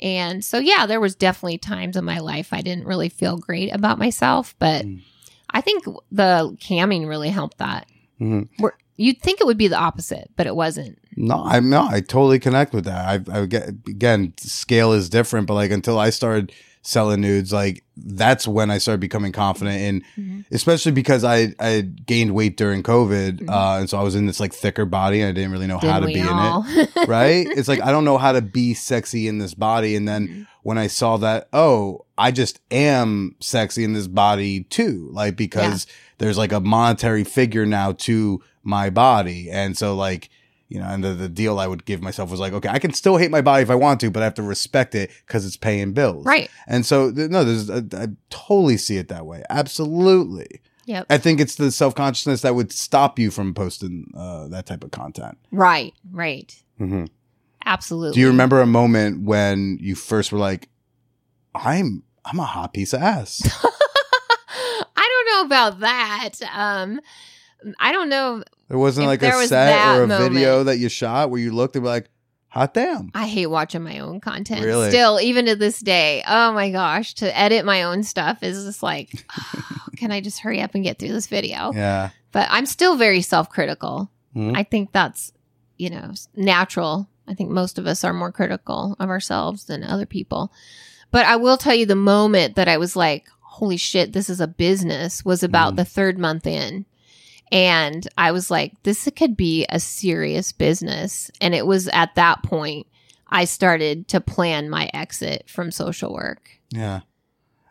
and 0.00 0.44
so 0.44 0.58
yeah, 0.58 0.86
there 0.86 1.00
was 1.00 1.14
definitely 1.14 1.58
times 1.58 1.96
in 1.96 2.04
my 2.04 2.18
life 2.20 2.52
I 2.52 2.60
didn't 2.62 2.86
really 2.86 3.08
feel 3.08 3.36
great 3.36 3.74
about 3.74 3.98
myself, 3.98 4.54
but 4.58 4.84
Mm. 4.86 5.02
I 5.50 5.60
think 5.60 5.84
the 6.10 6.56
camming 6.60 7.06
really 7.08 7.30
helped 7.30 7.58
that. 7.58 7.86
hmm 8.18 8.42
Where 8.58 8.76
you'd 8.96 9.20
think 9.22 9.40
it 9.40 9.46
would 9.46 9.56
be 9.58 9.68
the 9.68 9.76
opposite, 9.78 10.30
but 10.36 10.46
it 10.46 10.54
wasn't. 10.56 10.98
No, 11.16 11.42
I'm 11.44 11.70
no, 11.70 11.86
I 11.88 12.00
totally 12.00 12.38
connect 12.38 12.74
with 12.74 12.84
that. 12.84 13.28
I, 13.28 13.40
I 13.40 13.46
get 13.46 13.68
again, 13.88 14.34
scale 14.38 14.92
is 14.92 15.08
different, 15.08 15.46
but 15.46 15.54
like 15.54 15.70
until 15.70 15.98
I 15.98 16.10
started 16.10 16.52
selling 16.86 17.20
nudes, 17.20 17.52
like 17.52 17.82
that's 17.96 18.46
when 18.46 18.70
I 18.70 18.78
started 18.78 19.00
becoming 19.00 19.32
confident 19.32 19.80
in, 19.80 20.02
Mhm. 20.22 20.44
especially 20.52 20.92
because 20.92 21.24
I 21.24 21.52
I 21.58 21.68
had 21.68 22.06
gained 22.06 22.34
weight 22.34 22.56
during 22.56 22.82
COVID, 22.82 23.40
Mhm. 23.40 23.50
uh, 23.50 23.80
and 23.80 23.90
so 23.90 23.98
I 23.98 24.02
was 24.02 24.14
in 24.14 24.26
this 24.26 24.38
like 24.40 24.52
thicker 24.54 24.84
body, 24.84 25.20
and 25.20 25.28
I 25.28 25.32
didn't 25.32 25.50
really 25.50 25.66
know 25.66 25.78
how 25.78 26.00
to 26.00 26.06
be 26.06 26.14
we 26.14 26.20
in 26.20 26.26
it. 26.28 27.08
Right? 27.08 27.46
It's 27.56 27.68
like 27.68 27.82
I 27.82 27.90
don't 27.90 28.04
know 28.04 28.18
how 28.18 28.32
to 28.32 28.42
be 28.42 28.74
sexy 28.74 29.26
in 29.28 29.38
this 29.38 29.54
body, 29.54 29.96
and 29.96 30.06
then 30.06 30.28
Mhm. 30.28 30.46
when 30.62 30.78
I 30.78 30.86
saw 30.86 31.16
that, 31.18 31.48
oh, 31.52 32.04
I 32.18 32.30
just 32.30 32.60
am 32.70 33.34
sexy 33.40 33.82
in 33.84 33.92
this 33.92 34.06
body 34.08 34.64
too. 34.70 35.08
Like 35.12 35.36
because 35.36 35.86
there's 36.18 36.38
like 36.38 36.52
a 36.52 36.60
monetary 36.60 37.24
figure 37.24 37.66
now 37.66 37.92
to 37.92 38.40
my 38.62 38.90
body. 38.90 39.50
And 39.50 39.76
so 39.76 39.94
like, 39.94 40.28
you 40.68 40.80
know, 40.80 40.86
and 40.86 41.04
the, 41.04 41.14
the 41.14 41.28
deal 41.28 41.58
I 41.58 41.66
would 41.66 41.84
give 41.84 42.02
myself 42.02 42.30
was 42.30 42.40
like, 42.40 42.52
okay, 42.52 42.68
I 42.68 42.78
can 42.78 42.92
still 42.92 43.16
hate 43.16 43.30
my 43.30 43.40
body 43.40 43.62
if 43.62 43.70
I 43.70 43.74
want 43.76 44.00
to, 44.00 44.10
but 44.10 44.20
I 44.22 44.24
have 44.24 44.34
to 44.34 44.42
respect 44.42 44.94
it 44.94 45.10
because 45.26 45.46
it's 45.46 45.56
paying 45.56 45.92
bills. 45.92 46.24
right. 46.26 46.50
And 46.66 46.84
so 46.84 47.10
no, 47.10 47.44
there's 47.44 47.70
I, 47.70 47.82
I 47.92 48.08
totally 48.30 48.76
see 48.76 48.96
it 48.96 49.08
that 49.08 49.26
way. 49.26 49.44
Absolutely. 49.48 50.60
Yep. 50.86 51.06
I 51.10 51.18
think 51.18 51.40
it's 51.40 51.56
the 51.56 51.70
self 51.70 51.94
consciousness 51.94 52.42
that 52.42 52.54
would 52.54 52.72
stop 52.72 53.18
you 53.18 53.30
from 53.30 53.54
posting 53.54 54.12
uh, 54.16 54.48
that 54.48 54.66
type 54.66 54.84
of 54.84 54.92
content. 54.92 55.36
Right. 55.50 55.94
Right. 56.10 56.54
Mm-hmm. 56.80 57.06
Absolutely. 57.64 58.14
Do 58.14 58.20
you 58.20 58.28
remember 58.28 58.60
a 58.60 58.66
moment 58.66 59.22
when 59.22 59.78
you 59.80 59.96
first 59.96 60.30
were 60.30 60.38
like, 60.38 60.68
I'm 61.54 62.04
I'm 62.24 62.38
a 62.38 62.44
hot 62.44 62.72
piece 62.72 62.92
of 62.92 63.02
ass? 63.02 63.42
I 64.96 65.24
don't 65.26 65.50
know 65.50 65.56
about 65.56 65.80
that. 65.80 66.30
Um, 66.54 67.00
I 67.80 67.92
don't 67.92 68.08
know. 68.08 68.42
There 68.68 68.78
wasn't 68.78 69.06
like 69.06 69.20
there 69.20 69.34
a 69.34 69.38
was 69.38 69.48
set 69.48 69.96
or 69.98 70.02
a 70.04 70.06
moment. 70.06 70.32
video 70.32 70.64
that 70.64 70.78
you 70.78 70.88
shot 70.88 71.30
where 71.30 71.40
you 71.40 71.52
looked 71.52 71.76
and 71.76 71.84
were 71.84 71.90
like, 71.90 72.08
Hot 72.48 72.72
damn. 72.72 73.10
I 73.14 73.26
hate 73.26 73.48
watching 73.48 73.82
my 73.82 73.98
own 73.98 74.18
content. 74.20 74.64
Really? 74.64 74.88
Still, 74.88 75.20
even 75.20 75.44
to 75.46 75.56
this 75.56 75.78
day. 75.80 76.22
Oh 76.26 76.52
my 76.52 76.70
gosh, 76.70 77.12
to 77.14 77.36
edit 77.38 77.66
my 77.66 77.82
own 77.82 78.02
stuff 78.02 78.42
is 78.42 78.64
just 78.64 78.82
like, 78.82 79.26
oh, 79.38 79.88
can 79.96 80.10
I 80.10 80.20
just 80.22 80.38
hurry 80.40 80.62
up 80.62 80.74
and 80.74 80.82
get 80.82 80.98
through 80.98 81.12
this 81.12 81.26
video? 81.26 81.72
Yeah. 81.74 82.10
But 82.32 82.48
I'm 82.50 82.64
still 82.64 82.96
very 82.96 83.20
self 83.20 83.50
critical. 83.50 84.10
Mhm. 84.34 84.56
I 84.56 84.62
think 84.62 84.92
that's, 84.92 85.32
you 85.76 85.90
know, 85.90 86.12
natural. 86.34 87.08
I 87.28 87.34
think 87.34 87.50
most 87.50 87.78
of 87.78 87.86
us 87.86 88.04
are 88.04 88.14
more 88.14 88.32
critical 88.32 88.96
of 89.00 89.10
ourselves 89.10 89.64
than 89.64 89.82
other 89.84 90.06
people. 90.06 90.50
But 91.10 91.26
I 91.26 91.36
will 91.36 91.56
tell 91.58 91.74
you 91.74 91.84
the 91.84 91.94
moment 91.96 92.54
that 92.56 92.68
I 92.68 92.78
was 92.78 92.96
like, 92.96 93.26
holy 93.42 93.76
shit, 93.76 94.12
this 94.12 94.30
is 94.30 94.40
a 94.40 94.46
business 94.46 95.24
was 95.24 95.42
about 95.42 95.74
Mhm. 95.74 95.76
the 95.76 95.84
third 95.84 96.18
month 96.18 96.46
in. 96.46 96.86
And 97.52 98.06
I 98.18 98.32
was 98.32 98.50
like, 98.50 98.72
this 98.82 99.08
could 99.16 99.36
be 99.36 99.66
a 99.68 99.78
serious 99.78 100.52
business. 100.52 101.30
And 101.40 101.54
it 101.54 101.66
was 101.66 101.88
at 101.88 102.14
that 102.16 102.42
point 102.42 102.86
I 103.28 103.44
started 103.44 104.08
to 104.08 104.20
plan 104.20 104.68
my 104.70 104.90
exit 104.92 105.48
from 105.48 105.70
social 105.70 106.12
work. 106.12 106.50
Yeah. 106.70 107.00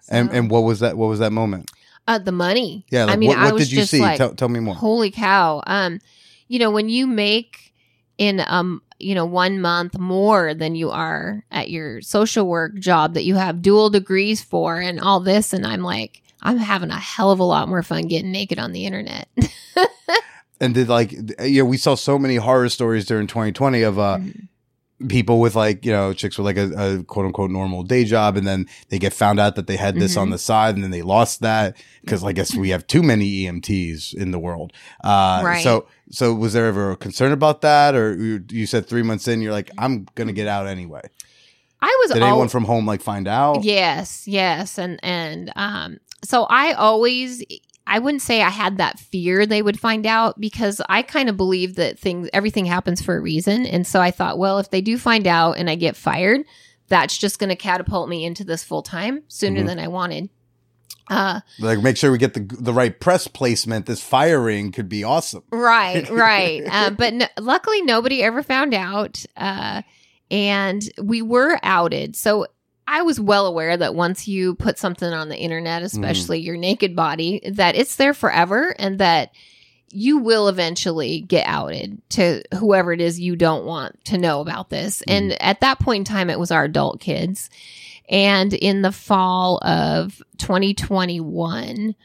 And 0.10 0.30
So- 0.30 0.36
and 0.36 0.50
what 0.50 0.62
was 0.62 0.80
that? 0.82 0.98
What 0.98 1.08
was 1.08 1.20
that 1.20 1.32
moment? 1.32 1.72
uh, 2.08 2.20
the 2.20 2.32
money. 2.32 2.86
Yeah. 2.92 3.06
Like, 3.06 3.14
I 3.14 3.18
mean, 3.18 3.30
what, 3.30 3.40
I 3.40 3.52
was 3.52 3.64
did 3.64 3.72
you 3.72 3.80
just 3.80 3.90
see? 3.92 4.00
like, 4.00 4.18
tell, 4.20 4.36
tell 4.36 4.48
me 4.50 4.60
more. 4.60 4.76
Holy 4.76 5.10
cow. 5.10 5.64
Um, 5.66 6.00
you 6.48 6.60
know, 6.60 6.70
when 6.70 6.88
you 6.88 7.08
make 7.08 7.74
in 8.20 8.44
um, 8.46 8.84
you 9.00 9.16
know, 9.16 9.26
one 9.26 9.60
month 9.60 9.98
more 9.98 10.54
than 10.54 10.76
you 10.76 10.92
are 10.92 11.44
at 11.52 11.70
your 11.72 12.02
social 12.02 12.48
work 12.48 12.76
job 12.76 13.16
that 13.16 13.24
you 13.26 13.36
have 13.36 13.62
dual 13.64 13.90
degrees 13.90 14.44
for 14.44 14.80
and 14.80 15.00
all 15.00 15.20
this, 15.20 15.52
and 15.52 15.66
I'm 15.66 15.82
like, 15.82 16.22
I'm 16.46 16.58
having 16.58 16.92
a 16.92 17.00
hell 17.00 17.32
of 17.32 17.40
a 17.40 17.44
lot 17.44 17.68
more 17.68 17.84
fun 17.84 18.08
getting 18.08 18.32
naked 18.32 18.60
on 18.60 18.72
the 18.72 18.86
internet. 18.86 19.28
And 20.62 20.74
did 20.74 20.88
like 20.88 21.14
yeah, 21.44 21.64
we 21.64 21.76
saw 21.76 21.96
so 21.96 22.18
many 22.18 22.38
horror 22.38 22.70
stories 22.70 23.06
during 23.06 23.28
2020 23.28 23.82
of 23.82 24.00
uh 24.00 24.18
Mhm. 24.20 24.48
people 25.10 25.42
with 25.42 25.54
like 25.54 25.86
you 25.86 25.92
know 25.92 26.14
chicks 26.14 26.38
with 26.38 26.46
like 26.46 26.56
a, 26.56 26.72
a 27.00 27.04
quote 27.04 27.26
unquote 27.26 27.52
normal 27.52 27.84
day 27.84 28.06
job 28.06 28.38
and 28.38 28.48
then 28.48 28.66
they 28.88 28.98
get 28.98 29.12
found 29.12 29.38
out 29.38 29.58
that 29.58 29.68
they 29.68 29.76
had 29.76 29.96
this 30.00 30.16
on 30.16 30.30
Mhm. 30.30 30.32
the 30.32 30.38
side 30.38 30.76
and 30.76 30.84
then 30.84 30.92
they 30.92 31.02
lost 31.02 31.42
that 31.42 31.76
because 32.02 32.24
I 32.24 32.32
guess 32.32 32.56
we 32.56 32.70
have 32.70 32.88
too 32.88 33.04
many 33.04 33.26
EMTs 33.44 34.14
in 34.14 34.32
the 34.32 34.40
world. 34.40 34.72
Uh, 35.04 35.42
Right. 35.44 35.62
So 35.62 35.88
so 36.10 36.34
was 36.34 36.54
there 36.54 36.68
ever 36.68 36.92
a 36.92 36.96
concern 36.96 37.34
about 37.34 37.60
that 37.62 37.94
or 37.94 38.16
you, 38.16 38.42
you 38.50 38.66
said 38.66 38.88
three 38.88 39.04
months 39.04 39.28
in 39.28 39.42
you're 39.42 39.52
like 39.52 39.70
I'm 39.78 40.08
gonna 40.16 40.32
get 40.32 40.48
out 40.48 40.68
anyway. 40.68 41.02
I 41.82 41.98
was 42.04 42.14
Did 42.14 42.24
anyone 42.24 42.48
from 42.48 42.64
home 42.64 42.86
like 42.88 43.02
find 43.02 43.28
out? 43.28 43.64
Yes, 43.66 44.26
yes, 44.26 44.80
and 44.80 45.00
and 45.04 45.52
um, 45.58 45.98
so 46.26 46.44
I 46.50 46.74
always, 46.74 47.44
I 47.88 48.00
wouldn't 48.00 48.22
say 48.22 48.42
I 48.42 48.50
had 48.50 48.78
that 48.80 49.00
fear 49.00 49.46
they 49.46 49.62
would 49.62 49.80
find 49.80 50.06
out 50.06 50.40
because 50.40 50.82
I 50.90 51.02
kind 51.04 51.30
of 51.30 51.38
believe 51.38 51.76
that 51.76 52.00
things, 52.00 52.30
everything 52.34 52.66
happens 52.66 53.02
for 53.02 53.16
a 53.16 53.22
reason, 53.22 53.66
and 53.66 53.86
so 53.88 54.02
I 54.02 54.12
thought, 54.12 54.38
well, 54.38 54.60
if 54.60 54.70
they 54.72 54.82
do 54.82 54.98
find 54.98 55.28
out 55.28 55.54
and 55.58 55.70
I 55.70 55.76
get 55.76 55.96
fired, 55.96 56.42
that's 56.88 57.18
just 57.18 57.40
going 57.40 57.50
to 57.50 57.56
catapult 57.56 58.10
me 58.10 58.26
into 58.26 58.44
this 58.44 58.64
full 58.64 58.82
time 58.84 59.24
sooner 59.28 59.62
Mhm. 59.62 59.66
than 59.68 59.80
I 59.80 59.88
wanted. 59.88 60.30
Uh, 61.08 61.42
Like 61.60 61.84
make 61.84 61.98
sure 61.98 62.12
we 62.12 62.18
get 62.18 62.34
the 62.34 62.40
the 62.60 62.74
right 62.74 63.00
press 63.00 63.28
placement. 63.28 63.86
This 63.86 64.02
firing 64.02 64.72
could 64.72 64.90
be 64.90 65.04
awesome. 65.04 65.44
right, 65.52 66.10
right. 66.10 66.64
uh, 66.68 66.90
but 66.90 67.14
no, 67.14 67.28
luckily, 67.40 67.82
nobody 67.84 68.24
ever 68.24 68.42
found 68.42 68.74
out. 68.74 69.24
Uh, 69.38 69.84
and 70.32 70.82
we 71.02 71.22
were 71.22 71.60
outed. 71.62 72.16
So 72.16 72.48
I 72.88 73.02
was 73.02 73.20
well 73.20 73.48
aware 73.48 73.76
that 73.78 73.96
once 73.96 74.28
you 74.28 74.56
put 74.56 74.78
something 74.78 75.12
on 75.12 75.30
the 75.30 75.38
internet, 75.38 75.82
especially 75.82 76.40
your 76.40 76.58
naked 76.58 76.96
body, 76.96 77.42
that 77.52 77.76
it's 77.76 77.96
there 77.96 78.14
forever 78.14 78.76
and 78.78 79.00
that 79.00 79.32
you 79.92 80.18
will 80.18 80.48
eventually 80.50 81.22
get 81.22 81.48
outed 81.48 82.02
to 82.10 82.44
whoever 82.60 82.92
it 82.92 83.02
is 83.02 83.20
you 83.20 83.36
don't 83.36 83.66
want 83.66 84.04
to 84.06 84.18
know 84.18 84.42
about 84.42 84.70
this. 84.70 85.02
And 85.08 85.42
at 85.42 85.62
that 85.62 85.80
point 85.80 86.08
in 86.08 86.14
time, 86.14 86.30
it 86.30 86.40
was 86.40 86.52
our 86.52 86.66
adult 86.66 87.00
kids. 87.00 87.50
And 88.10 88.54
in 88.54 88.82
the 88.82 88.92
fall 88.92 89.58
of 89.64 90.22
2021, 90.38 91.96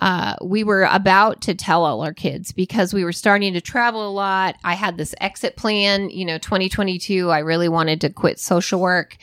uh, 0.00 0.36
we 0.42 0.62
were 0.62 0.84
about 0.84 1.40
to 1.42 1.54
tell 1.54 1.84
all 1.84 2.02
our 2.02 2.12
kids 2.12 2.52
because 2.52 2.94
we 2.94 3.04
were 3.04 3.12
starting 3.12 3.54
to 3.54 3.60
travel 3.60 4.08
a 4.08 4.10
lot. 4.10 4.56
I 4.62 4.74
had 4.74 4.96
this 4.96 5.14
exit 5.20 5.56
plan, 5.56 6.10
you 6.10 6.24
know, 6.24 6.38
2022. 6.38 7.30
I 7.30 7.38
really 7.38 7.68
wanted 7.68 8.00
to 8.02 8.10
quit 8.10 8.38
social 8.38 8.80
work. 8.80 9.16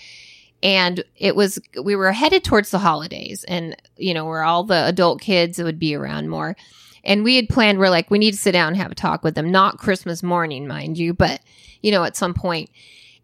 And 0.65 1.03
it 1.15 1.35
was, 1.35 1.59
we 1.83 1.95
were 1.95 2.11
headed 2.11 2.43
towards 2.43 2.71
the 2.71 2.79
holidays 2.79 3.43
and, 3.43 3.75
you 3.97 4.15
know, 4.15 4.25
where 4.25 4.41
all 4.43 4.63
the 4.63 4.87
adult 4.87 5.21
kids 5.21 5.61
would 5.61 5.77
be 5.77 5.93
around 5.93 6.27
more. 6.27 6.55
And 7.03 7.23
we 7.23 7.35
had 7.35 7.49
planned, 7.49 7.77
we're 7.77 7.91
like, 7.91 8.09
we 8.09 8.17
need 8.17 8.31
to 8.31 8.37
sit 8.37 8.53
down 8.53 8.69
and 8.69 8.77
have 8.77 8.91
a 8.91 8.95
talk 8.95 9.23
with 9.23 9.35
them, 9.35 9.51
not 9.51 9.77
Christmas 9.77 10.23
morning, 10.23 10.67
mind 10.67 10.97
you, 10.97 11.13
but, 11.13 11.39
you 11.83 11.91
know, 11.91 12.03
at 12.03 12.15
some 12.15 12.33
point. 12.33 12.71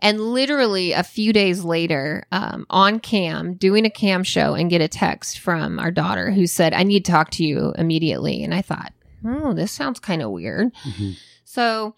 And 0.01 0.19
literally 0.19 0.91
a 0.91 1.01
few 1.01 1.33
days 1.33 1.63
later, 1.63 2.27
um, 2.31 2.67
on 2.69 2.99
cam, 2.99 3.55
doing 3.55 3.85
a 3.85 3.89
cam 3.89 4.23
show, 4.23 4.53
and 4.53 4.69
get 4.69 4.81
a 4.81 4.87
text 4.87 5.39
from 5.39 5.79
our 5.79 5.89
daughter 5.89 6.29
who 6.29 6.45
said, 6.45 6.75
I 6.75 6.83
need 6.83 7.05
to 7.05 7.11
talk 7.11 7.31
to 7.31 7.43
you 7.43 7.73
immediately. 7.75 8.43
And 8.43 8.53
I 8.53 8.61
thought, 8.61 8.93
oh, 9.25 9.53
this 9.53 9.71
sounds 9.71 9.99
kind 9.99 10.21
of 10.21 10.29
weird. 10.29 10.75
Mhm. 10.83 11.15
So, 11.43 11.95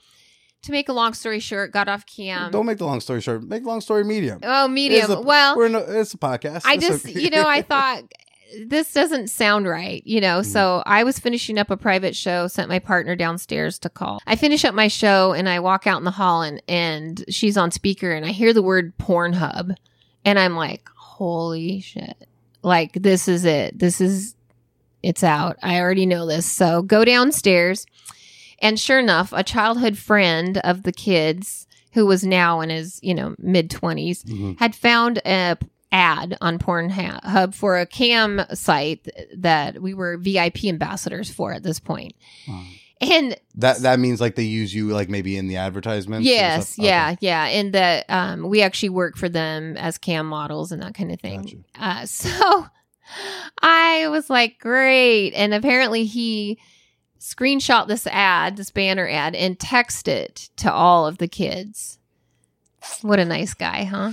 to 0.63 0.71
make 0.71 0.89
a 0.89 0.93
long 0.93 1.13
story 1.13 1.39
short, 1.39 1.71
got 1.71 1.87
off 1.87 2.05
cam. 2.05 2.51
Don't 2.51 2.65
make 2.65 2.77
the 2.77 2.85
long 2.85 2.99
story 3.01 3.21
short. 3.21 3.43
Make 3.43 3.63
the 3.63 3.69
long 3.69 3.81
story 3.81 4.03
medium. 4.03 4.39
oh, 4.43 4.67
medium. 4.67 5.11
A- 5.11 5.21
well, 5.21 5.55
We're 5.55 5.67
in 5.67 5.75
a, 5.75 5.79
it's 5.79 6.13
a 6.13 6.17
podcast. 6.17 6.63
I 6.65 6.75
It's 6.75 6.87
just, 6.87 7.05
you 7.09 7.29
know, 7.29 7.47
I 7.47 7.61
thought 7.73 8.03
this 8.65 8.93
doesn't 8.93 9.29
sound 9.29 9.67
right, 9.67 10.05
you 10.05 10.21
know. 10.21 10.39
Mm-hmm. 10.39 10.51
So 10.51 10.83
I 10.85 11.03
was 11.03 11.19
finishing 11.19 11.57
up 11.57 11.69
a 11.69 11.77
private 11.77 12.15
show, 12.15 12.47
sent 12.47 12.69
my 12.69 12.79
partner 12.79 13.15
downstairs 13.15 13.79
to 13.79 13.89
call. 13.89 14.19
I 14.25 14.35
finish 14.35 14.63
up 14.65 14.73
my 14.73 14.87
show 14.87 15.33
and 15.33 15.49
I 15.49 15.59
walk 15.59 15.87
out 15.87 15.97
in 15.97 16.03
the 16.03 16.11
hall 16.11 16.41
and 16.41 16.61
and 16.67 17.23
she's 17.29 17.57
on 17.57 17.71
speaker 17.71 18.11
and 18.11 18.25
I 18.25 18.29
hear 18.29 18.53
the 18.53 18.61
word 18.61 18.97
Pornhub 18.97 19.75
and 20.25 20.39
I'm 20.39 20.55
like, 20.55 20.87
"Holy 20.95 21.81
shit. 21.81 22.27
Like 22.61 22.93
this 22.93 23.27
is 23.27 23.43
it. 23.45 23.77
This 23.77 23.99
is 23.99 24.35
it's 25.01 25.23
out. 25.23 25.57
I 25.61 25.79
already 25.79 26.05
know 26.05 26.25
this." 26.25 26.45
So 26.49 26.81
go 26.83 27.03
downstairs 27.03 27.85
and 28.63 28.79
sure 28.79 28.97
enough, 28.99 29.31
a 29.35 29.43
childhood 29.43 29.97
friend 29.99 30.57
of 30.59 30.81
the 30.81 30.91
kids 30.91 31.67
who 31.91 32.07
was 32.07 32.23
now 32.23 32.61
in 32.61 32.71
his, 32.71 32.99
you 33.03 33.13
know, 33.13 33.35
mid 33.37 33.69
20s 33.69 34.23
Mhm. 34.23 34.57
had 34.59 34.73
found 34.73 35.19
a 35.25 35.57
ad 35.91 36.35
on 36.41 36.57
Pornhub 36.57 37.53
for 37.53 37.77
a 37.79 37.85
cam 37.85 38.41
site 38.55 39.07
that 39.35 39.79
we 39.79 39.93
were 39.93 40.17
VIP 40.17 40.67
ambassadors 40.67 41.29
for 41.29 41.53
at 41.53 41.61
this 41.61 41.79
point. 41.79 42.15
Wow. 42.47 42.63
And 43.01 43.35
That 43.55 43.79
that 43.81 43.99
means 43.99 44.19
like 44.21 44.33
they 44.35 44.43
use 44.43 44.73
you 44.73 44.87
like 44.87 45.09
maybe 45.09 45.37
in 45.37 45.47
the 45.47 45.57
advertisements. 45.57 46.25
or 46.27 46.31
yes, 46.31 46.79
yeah, 46.79 47.15
yeah, 47.19 47.45
and 47.45 47.73
that 47.73 48.05
um, 48.09 48.47
we 48.49 48.61
actually 48.63 48.89
work 48.89 49.17
for 49.17 49.29
them 49.29 49.75
as 49.77 49.97
cam 49.99 50.25
models 50.25 50.71
and 50.71 50.81
that 50.81 50.95
kind 50.95 51.11
of 51.11 51.19
thing. 51.19 51.63
Gotcha. 51.75 52.01
Uh, 52.01 52.05
so 52.07 52.65
I 53.61 54.07
was 54.07 54.29
like, 54.29 54.57
great, 54.59 55.31
and 55.33 55.53
apparently 55.53 56.05
he 56.05 56.57
screenshot 57.23 57.87
this 57.87 58.05
ad, 58.07 58.57
this 58.57 58.69
banner 58.69 59.07
ad, 59.07 59.33
and 59.33 59.57
text 59.57 60.07
it 60.09 60.49
to 60.57 60.71
all 60.71 61.07
of 61.07 61.19
the 61.19 61.27
kids. 61.27 61.97
What 63.01 63.19
a 63.19 63.25
nice 63.25 63.53
guy, 63.53 63.85
huh? 63.85 64.11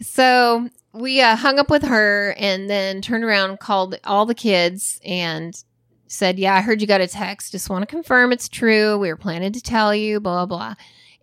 So 0.00 0.68
we 0.92 1.20
uh, 1.20 1.36
hung 1.36 1.60
up 1.60 1.70
with 1.70 1.84
her 1.84 2.34
and 2.38 2.68
then 2.68 3.00
turned 3.00 3.22
around, 3.22 3.60
called 3.60 3.98
all 4.02 4.26
the 4.26 4.34
kids, 4.34 5.00
and 5.04 5.62
said, 6.08 6.40
Yeah, 6.40 6.56
I 6.56 6.60
heard 6.60 6.80
you 6.80 6.88
got 6.88 7.00
a 7.00 7.06
text. 7.06 7.52
Just 7.52 7.70
want 7.70 7.82
to 7.82 7.86
confirm 7.86 8.32
it's 8.32 8.48
true. 8.48 8.98
We 8.98 9.08
were 9.08 9.16
planning 9.16 9.52
to 9.52 9.62
tell 9.62 9.94
you, 9.94 10.18
blah, 10.18 10.44
blah, 10.44 10.56
blah. 10.56 10.74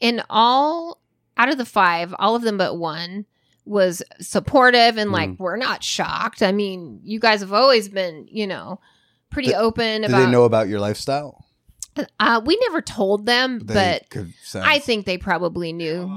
And 0.01 0.23
all 0.29 1.01
out 1.35 1.49
of 1.49 1.57
the 1.57 1.65
five, 1.65 2.15
all 2.19 2.35
of 2.35 2.43
them 2.43 2.57
but 2.57 2.77
one 2.77 3.25
was 3.65 4.01
supportive 4.19 4.97
and 4.97 5.11
like, 5.11 5.31
we're 5.39 5.57
not 5.57 5.83
shocked. 5.83 6.41
I 6.41 6.51
mean, 6.51 6.99
you 7.03 7.19
guys 7.19 7.41
have 7.41 7.53
always 7.53 7.89
been, 7.89 8.27
you 8.29 8.45
know, 8.47 8.79
pretty 9.33 9.49
Did- 9.49 9.55
open 9.57 10.01
Do 10.01 10.07
about 10.07 10.25
they 10.25 10.31
know 10.31 10.43
about 10.45 10.67
your 10.69 10.79
lifestyle? 10.79 11.43
uh, 12.19 12.41
we 12.45 12.57
never 12.67 12.81
told 12.81 13.25
them, 13.25 13.59
They 13.59 13.73
but 13.73 14.09
could 14.09 14.33
sense. 14.43 14.65
I 14.67 14.79
think 14.79 15.05
they 15.05 15.17
probably 15.17 15.73
knew. 15.73 16.11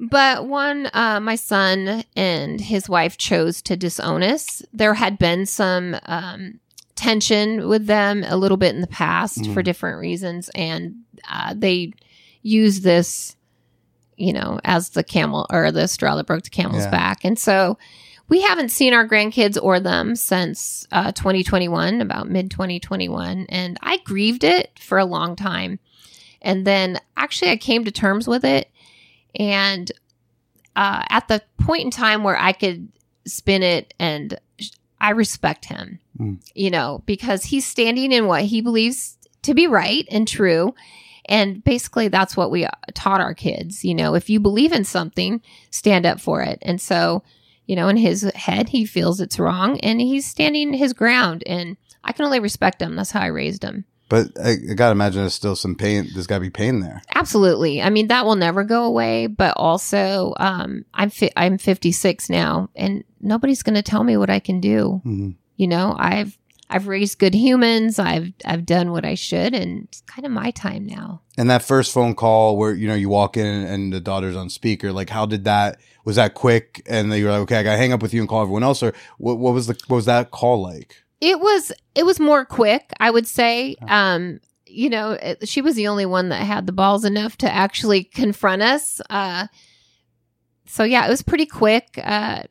But 0.00 0.46
one, 0.46 0.88
uh, 0.94 1.18
my 1.20 1.34
son 1.34 2.04
and 2.14 2.60
his 2.60 2.88
wife 2.88 3.18
chose 3.18 3.60
to 3.62 3.76
disown 3.76 4.22
us. 4.22 4.62
There 4.72 4.94
had 4.94 5.18
been 5.18 5.44
some 5.44 5.96
um, 6.06 6.60
tension 6.94 7.68
with 7.68 7.86
them 7.86 8.22
a 8.26 8.36
little 8.36 8.56
bit 8.56 8.74
in 8.76 8.80
the 8.80 8.86
past 8.86 9.50
for 9.50 9.60
different 9.62 9.98
reasons, 9.98 10.50
and 10.54 10.94
uh, 11.28 11.52
they 11.56 11.92
used 12.42 12.84
this, 12.84 13.34
you 14.16 14.32
know, 14.32 14.60
as 14.64 14.90
the 14.90 15.02
camel 15.02 15.46
or 15.50 15.72
the 15.72 15.88
straw 15.88 16.14
that 16.14 16.26
broke 16.26 16.44
the 16.44 16.50
camel's 16.50 16.84
Yeah. 16.84 16.90
back. 16.90 17.24
And 17.24 17.36
so 17.38 17.76
we 18.28 18.42
haven't 18.42 18.70
seen 18.70 18.92
our 18.92 19.06
grandkids 19.08 19.58
or 19.60 19.80
them 19.80 20.14
since 20.16 20.86
uh, 20.92 21.12
2021, 21.12 22.00
about 22.00 22.28
mid 22.28 22.50
2021, 22.50 23.46
and 23.48 23.76
I 23.82 23.98
grieved 23.98 24.44
it 24.44 24.78
for 24.78 24.98
a 24.98 25.04
long 25.04 25.34
time. 25.36 25.78
And 26.42 26.66
then 26.66 27.00
actually, 27.16 27.50
I 27.50 27.56
came 27.56 27.84
to 27.84 27.90
terms 27.90 28.28
with 28.28 28.44
it. 28.44 28.70
And 29.34 29.90
uh, 30.76 31.04
at 31.08 31.28
the 31.28 31.42
point 31.58 31.84
in 31.84 31.90
time 31.90 32.22
where 32.22 32.38
I 32.38 32.52
could 32.52 32.88
spin 33.26 33.62
it, 33.62 33.94
and 33.98 34.38
I 35.00 35.10
respect 35.10 35.64
him, 35.66 36.00
Mm. 36.18 36.40
you 36.54 36.70
know, 36.70 37.02
because 37.06 37.44
he's 37.44 37.64
standing 37.64 38.10
in 38.10 38.26
what 38.26 38.42
he 38.42 38.60
believes 38.60 39.16
to 39.42 39.54
be 39.54 39.68
right 39.68 40.04
and 40.10 40.26
true. 40.26 40.74
And 41.26 41.62
basically, 41.62 42.08
that's 42.08 42.36
what 42.36 42.50
we 42.50 42.64
uh, 42.64 42.70
taught 42.94 43.20
our 43.20 43.34
kids. 43.34 43.84
You 43.84 43.94
know, 43.94 44.14
if 44.14 44.28
you 44.28 44.40
believe 44.40 44.72
in 44.72 44.82
something, 44.84 45.40
stand 45.70 46.06
up 46.06 46.20
for 46.20 46.42
it. 46.42 46.58
And 46.62 46.80
so, 46.80 47.22
you 47.68 47.76
know, 47.76 47.86
in 47.86 47.96
his 47.96 48.22
head, 48.34 48.70
he 48.70 48.84
feels 48.84 49.20
it's 49.20 49.38
wrong 49.38 49.78
and 49.80 50.00
he's 50.00 50.26
standing 50.26 50.72
his 50.72 50.92
ground. 50.92 51.44
And 51.46 51.76
I 52.02 52.10
can 52.12 52.24
only 52.24 52.40
respect 52.40 52.82
him. 52.82 52.96
That's 52.96 53.12
how 53.12 53.20
I 53.20 53.26
raised 53.26 53.62
him. 53.62 53.84
But 54.08 54.28
I, 54.42 54.52
I 54.70 54.74
gotta 54.74 54.92
imagine 54.92 55.20
there's 55.20 55.34
still 55.34 55.54
some 55.54 55.74
pain. 55.74 56.08
There's 56.14 56.26
gotta 56.26 56.40
be 56.40 56.48
pain 56.48 56.80
there. 56.80 57.02
Absolutely. 57.14 57.82
I 57.82 57.90
mean, 57.90 58.08
that 58.08 58.24
will 58.24 58.36
never 58.36 58.64
go 58.64 58.84
away. 58.84 59.26
But 59.26 59.52
also, 59.58 60.32
um, 60.38 60.86
I'm 60.94 61.10
fi- 61.10 61.32
I'm 61.36 61.58
56 61.58 62.30
now, 62.30 62.70
and 62.74 63.04
nobody's 63.20 63.62
going 63.62 63.74
to 63.74 63.82
tell 63.82 64.02
me 64.02 64.16
what 64.16 64.30
I 64.30 64.38
can 64.40 64.60
do. 64.60 65.02
Mhm. 65.04 65.34
You 65.56 65.68
know, 65.68 65.94
I've 65.98 66.37
I've 66.70 66.86
raised 66.86 67.18
good 67.18 67.34
humans. 67.34 67.98
I've 67.98 68.32
I've 68.44 68.66
done 68.66 68.90
what 68.90 69.04
I 69.04 69.14
should, 69.14 69.54
and 69.54 69.84
it's 69.84 70.02
kind 70.02 70.26
of 70.26 70.32
my 70.32 70.50
time 70.50 70.86
now. 70.86 71.22
And 71.38 71.48
that 71.48 71.62
first 71.62 71.92
phone 71.92 72.14
call 72.14 72.56
where 72.56 72.74
you 72.74 72.86
know 72.86 72.94
you 72.94 73.08
walk 73.08 73.36
in 73.36 73.46
and 73.46 73.92
the 73.92 74.00
daughter's 74.00 74.36
on 74.36 74.50
speaker, 74.50 74.92
like 74.92 75.10
how 75.10 75.24
did 75.24 75.44
that? 75.44 75.78
Was 76.04 76.16
that 76.16 76.34
quick? 76.34 76.82
And 76.86 77.10
then 77.10 77.20
you're 77.20 77.30
like, 77.30 77.40
okay, 77.42 77.56
I 77.56 77.62
gotta 77.62 77.78
hang 77.78 77.92
up 77.92 78.02
with 78.02 78.12
you 78.12 78.20
and 78.20 78.28
call 78.28 78.42
everyone 78.42 78.62
else, 78.62 78.82
or 78.82 78.92
what? 79.18 79.38
What 79.38 79.54
was 79.54 79.66
the 79.66 79.78
what 79.86 79.96
was 79.96 80.06
that 80.06 80.30
call 80.30 80.62
like? 80.62 81.02
It 81.20 81.40
was 81.40 81.72
it 81.94 82.04
was 82.04 82.20
more 82.20 82.44
quick, 82.44 82.92
I 83.00 83.10
would 83.10 83.26
say. 83.26 83.76
Um, 83.88 84.40
you 84.66 84.90
know, 84.90 85.12
it, 85.12 85.48
she 85.48 85.62
was 85.62 85.74
the 85.74 85.88
only 85.88 86.06
one 86.06 86.28
that 86.28 86.42
had 86.42 86.66
the 86.66 86.72
balls 86.72 87.04
enough 87.04 87.38
to 87.38 87.50
actually 87.50 88.04
confront 88.04 88.60
us. 88.62 89.00
Uh, 89.08 89.46
so 90.66 90.84
yeah, 90.84 91.06
it 91.06 91.08
was 91.08 91.22
pretty 91.22 91.46
quick. 91.46 91.98
Uh, 92.02 92.42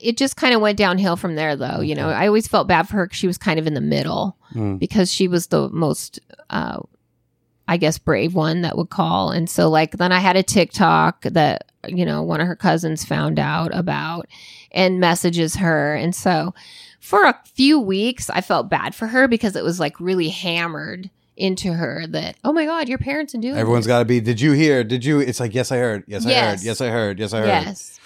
it 0.00 0.16
just 0.16 0.36
kind 0.36 0.54
of 0.54 0.60
went 0.60 0.78
downhill 0.78 1.16
from 1.16 1.34
there, 1.36 1.56
though. 1.56 1.80
You 1.80 1.94
know, 1.94 2.08
I 2.08 2.26
always 2.26 2.46
felt 2.48 2.68
bad 2.68 2.88
for 2.88 2.96
her 2.96 3.06
because 3.06 3.18
she 3.18 3.26
was 3.26 3.38
kind 3.38 3.58
of 3.58 3.66
in 3.66 3.74
the 3.74 3.80
middle 3.80 4.36
Mm. 4.54 4.78
because 4.80 5.12
she 5.12 5.28
was 5.28 5.46
the 5.46 5.68
most, 5.70 6.18
uh, 6.50 6.80
I 7.68 7.76
guess, 7.76 7.98
brave 7.98 8.34
one 8.34 8.62
that 8.62 8.76
would 8.76 8.90
call. 8.90 9.30
And 9.30 9.48
so, 9.48 9.68
like, 9.70 9.92
then 9.92 10.10
I 10.10 10.18
had 10.18 10.36
a 10.36 10.42
TikTok 10.42 11.22
that 11.22 11.66
you 11.86 12.04
know 12.04 12.22
one 12.22 12.40
of 12.40 12.46
her 12.46 12.56
cousins 12.56 13.04
found 13.04 13.38
out 13.38 13.74
about 13.74 14.26
and 14.72 14.98
messages 15.00 15.56
her, 15.56 15.94
and 15.94 16.14
so 16.14 16.52
for 17.00 17.24
a 17.24 17.38
few 17.54 17.80
weeks 17.80 18.28
I 18.28 18.40
felt 18.42 18.68
bad 18.68 18.94
for 18.94 19.06
her 19.06 19.26
because 19.28 19.56
it 19.56 19.64
was 19.64 19.80
like 19.80 19.98
really 20.00 20.28
hammered 20.28 21.08
into 21.36 21.72
her 21.72 22.06
that 22.08 22.36
oh 22.44 22.52
my 22.52 22.66
god 22.66 22.86
your 22.88 22.98
parents 22.98 23.34
are 23.34 23.38
doing 23.38 23.56
everyone's 23.56 23.86
got 23.86 24.00
to 24.00 24.04
be. 24.04 24.20
Did 24.20 24.40
you 24.42 24.52
hear? 24.52 24.84
Did 24.84 25.04
you? 25.04 25.20
It's 25.20 25.40
like 25.40 25.54
yes, 25.54 25.70
I 25.72 25.76
heard. 25.78 26.04
Yes, 26.08 26.26
I 26.26 26.28
heard. 26.28 26.34
Yes. 26.34 26.64
Yes, 26.64 26.80
I 26.82 26.88
heard. 26.88 27.18
Yes, 27.18 27.32
I 27.32 27.38
heard. 27.38 27.46
yes 27.46 27.99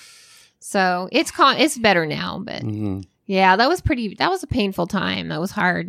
so 0.75 1.09
it's 1.19 1.31
con- 1.31 1.57
it's 1.65 1.77
better 1.79 2.05
now 2.07 2.31
but 2.49 2.63
Mhm. 2.63 3.05
yeah 3.27 3.57
that 3.57 3.69
was 3.69 3.81
pretty 3.81 4.15
that 4.21 4.31
was 4.35 4.43
a 4.43 4.47
painful 4.59 4.87
time 4.87 5.29
that 5.29 5.41
was 5.41 5.53
hard 5.53 5.87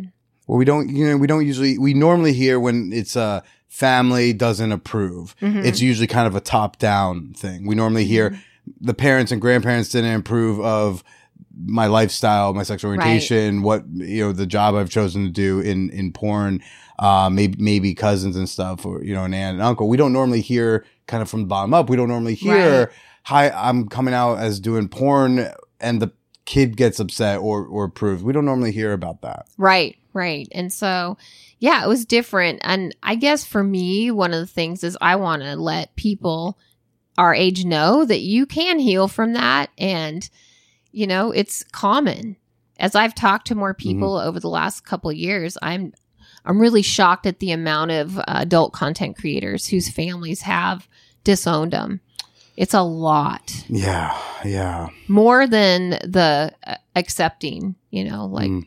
Well, 0.48 0.58
we 0.58 0.64
don't. 0.64 0.86
You 0.96 1.04
know, 1.08 1.16
we 1.22 1.26
don't 1.26 1.44
usually. 1.44 1.76
We 1.86 1.92
normally 1.92 2.32
hear 2.32 2.54
when 2.66 2.92
it's 3.00 3.16
a 3.16 3.42
family 3.66 4.32
doesn't 4.32 4.70
approve. 4.78 5.34
Mhm. 5.42 5.64
It's 5.68 5.80
usually 5.90 6.06
kind 6.06 6.28
of 6.30 6.36
a 6.36 6.40
top 6.40 6.78
down 6.78 7.34
thing. 7.42 7.66
We 7.66 7.74
normally 7.74 8.04
hear 8.14 8.26
Mm-hmm. 8.30 8.86
the 8.88 8.94
parents 8.94 9.32
and 9.32 9.40
grandparents 9.40 9.88
didn't 9.90 10.14
approve 10.22 10.60
of 10.60 11.02
my 11.82 11.86
lifestyle, 11.88 12.54
my 12.54 12.62
sexual 12.62 12.90
Right. 12.92 13.00
orientation, 13.00 13.62
what 13.62 13.82
you 13.92 14.22
know, 14.24 14.32
the 14.32 14.46
job 14.46 14.76
I've 14.76 14.88
chosen 14.98 15.24
to 15.24 15.32
do 15.46 15.58
in 15.58 15.90
in 15.90 16.12
porn. 16.12 16.60
Uh, 17.06 17.28
maybe 17.28 17.56
maybe 17.70 17.92
cousins 17.94 18.36
and 18.36 18.48
stuff, 18.48 18.86
or 18.86 19.02
you 19.02 19.14
know, 19.16 19.24
an 19.24 19.34
aunt 19.34 19.54
and 19.54 19.62
uncle. 19.70 19.88
We 19.88 19.96
don't 19.96 20.12
normally 20.12 20.42
hear 20.52 20.84
kind 21.08 21.22
of 21.24 21.28
from 21.28 21.40
the 21.42 21.46
bottom 21.48 21.74
up. 21.74 21.90
We 21.90 21.96
don't 21.96 22.08
normally 22.16 22.34
hear, 22.34 22.78
Right. 22.84 22.88
"Hi, 23.26 23.50
I'm 23.50 23.88
coming 23.88 24.14
out 24.14 24.38
as 24.38 24.60
doing 24.60 24.88
porn," 24.88 25.48
and 25.80 26.02
the 26.02 26.12
kid 26.44 26.76
gets 26.76 27.00
upset 27.00 27.40
or 27.40 27.66
or 27.66 27.84
approves. 27.84 28.22
We 28.22 28.32
don't 28.32 28.44
normally 28.44 28.72
hear 28.72 28.92
about 28.92 29.22
that. 29.22 29.46
Right, 29.58 29.96
right. 30.12 30.48
And 30.52 30.72
so, 30.72 31.18
yeah, 31.58 31.84
it 31.84 31.88
was 31.88 32.06
different. 32.06 32.60
And 32.62 32.96
I 33.02 33.16
guess 33.16 33.44
for 33.44 33.62
me, 33.62 34.10
one 34.10 34.32
of 34.32 34.40
the 34.40 34.46
things 34.46 34.82
is 34.82 34.96
I 35.00 35.16
want 35.16 35.42
to 35.42 35.56
let 35.56 35.96
people 35.96 36.58
our 37.18 37.34
age 37.34 37.64
know 37.64 38.04
that 38.04 38.20
you 38.20 38.46
can 38.46 38.78
heal 38.78 39.08
from 39.08 39.32
that. 39.32 39.70
And, 39.78 40.28
you 40.92 41.06
know, 41.06 41.32
it's 41.32 41.64
common. 41.64 42.36
As 42.78 42.94
I've 42.94 43.14
talked 43.14 43.46
to 43.48 43.54
more 43.54 43.72
people 43.72 44.16
over 44.16 44.38
the 44.38 44.50
last 44.50 44.84
couple 44.84 45.10
of 45.10 45.16
years, 45.16 45.56
I'm 45.62 45.92
I'm 46.44 46.60
really 46.60 46.82
shocked 46.82 47.26
at 47.26 47.40
the 47.40 47.50
amount 47.50 47.90
of 47.90 48.18
uh, 48.18 48.24
adult 48.28 48.72
content 48.72 49.16
creators 49.16 49.68
whose 49.68 49.88
families 49.88 50.42
have 50.42 50.86
disowned 51.24 51.72
them. 51.72 52.00
It's 52.56 52.74
a 52.74 52.82
lot 52.82 53.64
Yeah, 53.68 54.16
yeah. 54.44 54.88
more 55.08 55.46
than 55.46 55.90
the 55.90 56.52
uh, 56.66 56.76
accepting, 56.94 57.74
you 57.90 58.04
know, 58.04 58.26
like 58.26 58.50
Mm. 58.50 58.64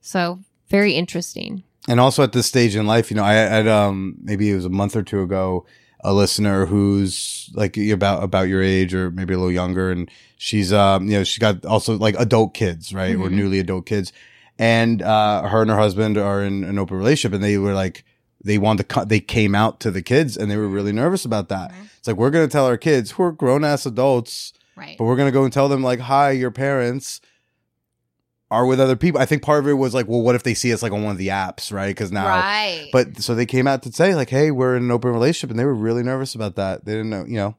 so 0.00 0.40
very 0.68 0.92
interesting. 0.94 1.62
and 1.88 2.00
also 2.00 2.22
at 2.22 2.32
this 2.32 2.46
stage 2.46 2.76
in 2.76 2.86
life, 2.86 3.10
you 3.10 3.16
know, 3.16 3.24
I 3.24 3.32
had 3.34 3.66
um 3.68 4.16
maybe 4.22 4.50
it 4.50 4.54
was 4.56 4.64
a 4.66 4.70
month 4.70 4.94
or 4.96 5.02
two 5.02 5.22
ago 5.22 5.64
a 6.04 6.12
listener 6.12 6.66
who's 6.66 7.50
like 7.54 7.76
about 7.76 8.22
about 8.22 8.46
your 8.48 8.62
age 8.62 8.94
or 8.94 9.10
maybe 9.10 9.34
a 9.34 9.38
little 9.38 9.52
younger, 9.52 9.90
and 9.90 10.10
she's 10.36 10.72
um 10.72 11.06
you 11.08 11.16
know 11.18 11.24
she 11.24 11.40
got 11.40 11.64
also 11.64 11.96
like 11.96 12.14
adult 12.18 12.52
kids 12.54 12.92
right 12.92 13.16
or 13.16 13.28
Mhm. 13.30 13.32
newly 13.32 13.58
adult 13.58 13.86
kids, 13.86 14.12
and 14.58 15.02
uh 15.02 15.48
her 15.48 15.62
and 15.62 15.70
her 15.70 15.78
husband 15.78 16.16
are 16.18 16.42
in 16.44 16.62
an 16.64 16.78
open 16.78 16.96
relationship, 16.98 17.34
and 17.34 17.42
they 17.42 17.58
were 17.58 17.74
like 17.74 18.04
they 18.42 18.58
wanted 18.58 18.78
to 18.78 18.84
cut 18.94 19.08
they 19.08 19.20
came 19.20 19.54
out 19.54 19.80
to 19.80 19.90
the 19.90 20.02
kids 20.02 20.36
and 20.36 20.50
they 20.50 20.56
were 20.56 20.68
really 20.68 20.92
nervous 20.92 21.24
about 21.24 21.48
that. 21.48 21.70
Mhm. 21.72 21.88
It's 21.98 22.06
like 22.08 22.16
we're 22.16 22.30
gonna 22.30 22.48
tell 22.48 22.66
our 22.66 22.76
kids 22.76 23.12
who 23.12 23.22
are 23.24 23.32
grown 23.32 23.64
ass 23.64 23.84
adults 23.86 24.52
Right. 24.76 24.96
but 24.96 25.04
we're 25.06 25.16
gonna 25.16 25.32
go 25.32 25.42
and 25.44 25.52
tell 25.52 25.68
them 25.68 25.82
like, 25.82 25.98
"Hi, 25.98 26.30
your 26.30 26.52
parents 26.52 27.20
are 28.50 28.64
with 28.64 28.80
other 28.80 28.94
people." 28.96 29.20
I 29.20 29.26
think 29.26 29.42
part 29.42 29.58
of 29.58 29.68
it 29.68 29.72
was 29.74 29.92
like, 29.92 30.06
well, 30.08 30.22
what 30.22 30.34
if 30.36 30.42
they 30.44 30.54
see 30.54 30.72
us 30.72 30.82
like 30.82 30.92
on 30.92 31.02
one 31.02 31.10
of 31.12 31.18
the 31.18 31.28
apps, 31.28 31.72
right? 31.72 31.88
Because 31.88 32.12
now, 32.12 32.28
right. 32.28 32.88
but 32.92 33.20
so 33.20 33.34
they 33.34 33.44
came 33.44 33.66
out 33.66 33.82
to 33.82 33.92
say 33.92 34.14
like, 34.14 34.30
"Hey, 34.30 34.50
we're 34.52 34.76
in 34.76 34.84
an 34.84 34.90
open 34.92 35.10
relationship," 35.10 35.50
and 35.50 35.58
they 35.58 35.64
were 35.64 35.74
really 35.74 36.02
nervous 36.04 36.34
about 36.36 36.54
that. 36.56 36.84
They 36.84 36.92
didn't 36.92 37.10
know, 37.10 37.24
you 37.26 37.36
know, 37.36 37.56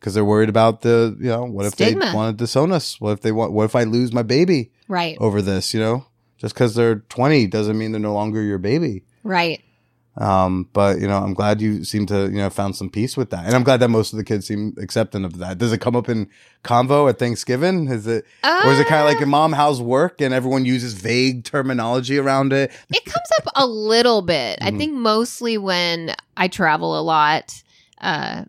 because 0.00 0.14
they're 0.14 0.24
worried 0.24 0.48
about 0.48 0.82
the, 0.82 1.16
you 1.20 1.28
know, 1.28 1.44
what 1.44 1.66
if 1.66 1.76
they 1.76 1.94
want 1.94 2.36
to 2.36 2.44
disown 2.44 2.72
us? 2.72 3.00
What 3.00 3.12
if 3.12 3.20
they 3.20 3.32
want? 3.32 3.52
What 3.52 3.64
if 3.64 3.76
I 3.76 3.84
lose 3.84 4.12
my 4.12 4.22
baby 4.24 4.72
right. 4.88 5.16
over 5.20 5.40
this? 5.40 5.72
You 5.72 5.80
know, 5.80 6.06
just 6.36 6.54
because 6.54 6.74
they're 6.74 6.96
twenty 6.96 7.46
doesn't 7.46 7.78
mean 7.78 7.92
they're 7.92 8.00
no 8.00 8.12
longer 8.12 8.42
your 8.42 8.58
baby. 8.58 9.04
Right. 9.22 9.62
Um, 10.18 10.68
but 10.72 10.98
you 10.98 11.06
know, 11.06 11.18
I'm 11.18 11.34
glad 11.34 11.60
you 11.60 11.84
seem 11.84 12.06
to 12.06 12.22
you 12.22 12.38
know 12.38 12.48
found 12.50 12.74
some 12.76 12.88
peace 12.88 13.16
with 13.16 13.30
that, 13.30 13.44
and 13.44 13.54
I'm 13.54 13.64
glad 13.64 13.80
that 13.80 13.88
most 13.90 14.12
of 14.12 14.16
the 14.16 14.24
kids 14.24 14.46
seem 14.46 14.74
accepting 14.80 15.24
of 15.24 15.38
that. 15.38 15.58
Does 15.58 15.72
it 15.72 15.80
come 15.82 15.94
up 15.94 16.08
in 16.08 16.28
convo 16.64 17.08
at 17.10 17.18
Thanksgiving? 17.18 17.88
Is 17.88 18.06
it 18.06 18.24
or 18.42 18.72
is 18.72 18.80
it 18.80 18.86
kind 18.86 19.00
of 19.02 19.06
like 19.06 19.16
Uh, 19.16 19.20
your 19.20 19.28
mom, 19.28 19.52
how's 19.52 19.80
work? 19.82 20.20
And 20.22 20.32
everyone 20.32 20.64
uses 20.64 20.94
vague 20.94 21.44
terminology 21.44 22.16
around 22.18 22.52
it. 22.54 22.72
it 22.90 23.04
comes 23.04 23.28
up 23.40 23.52
a 23.56 23.66
little 23.66 24.22
bit. 24.22 24.58
I 24.62 24.70
Mhm. 24.70 24.78
think 24.78 24.94
mostly 24.94 25.58
when 25.58 26.14
I 26.36 26.48
travel 26.48 26.98
a 26.98 27.02
lot, 27.02 27.62
uh, 28.00 28.44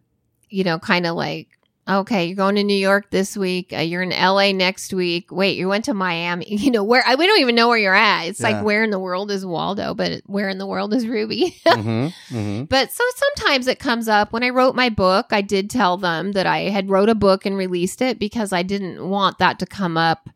you 0.50 0.64
know, 0.64 0.80
kind 0.80 1.06
of 1.06 1.16
like, 1.18 1.50
okay, 1.90 2.26
you're 2.26 2.36
going 2.36 2.56
to 2.56 2.64
New 2.64 2.76
York 2.78 3.10
this 3.12 3.36
week. 3.38 3.72
Uh, 3.74 3.78
you're 3.78 4.02
in 4.02 4.10
LA 4.10 4.52
next 4.52 4.94
week. 4.94 5.32
Wait, 5.32 5.58
you 5.58 5.68
went 5.68 5.86
to 5.86 5.94
Miami. 5.94 6.46
You 6.58 6.72
know, 6.72 6.84
where 6.84 7.04
I, 7.06 7.16
we 7.16 7.26
don't 7.28 7.40
even 7.40 7.56
know 7.56 7.68
where 7.70 7.78
you're 7.78 7.94
at. 7.96 8.26
It's 8.28 8.40
Yeah. 8.40 8.48
like, 8.50 8.64
where 8.66 8.84
in 8.84 8.90
the 8.92 9.00
world 9.00 9.32
is 9.32 9.46
Waldo? 9.46 9.94
But 9.94 10.22
where 10.26 10.50
in 10.50 10.58
the 10.58 10.66
world 10.68 10.94
is 10.94 11.08
Ruby? 11.08 11.56
hmm 11.68 12.08
hmm 12.30 12.64
But 12.64 12.92
so 12.92 13.04
sometimes 13.16 13.68
it 13.68 13.80
comes 13.80 14.08
up. 14.08 14.34
When 14.34 14.44
I 14.44 14.50
wrote 14.50 14.76
my 14.76 14.90
book, 14.90 15.28
I 15.32 15.42
did 15.42 15.70
tell 15.70 15.98
them 15.98 16.34
that 16.34 16.46
I 16.48 16.70
had 16.70 16.90
wrote 16.90 17.10
a 17.10 17.16
book 17.16 17.46
and 17.46 17.56
released 17.58 18.02
it 18.02 18.20
because 18.20 18.52
I 18.54 18.64
didn't 18.64 19.08
want 19.10 19.38
that 19.40 19.60
to 19.60 19.66
come 19.66 19.98
up, 19.98 20.30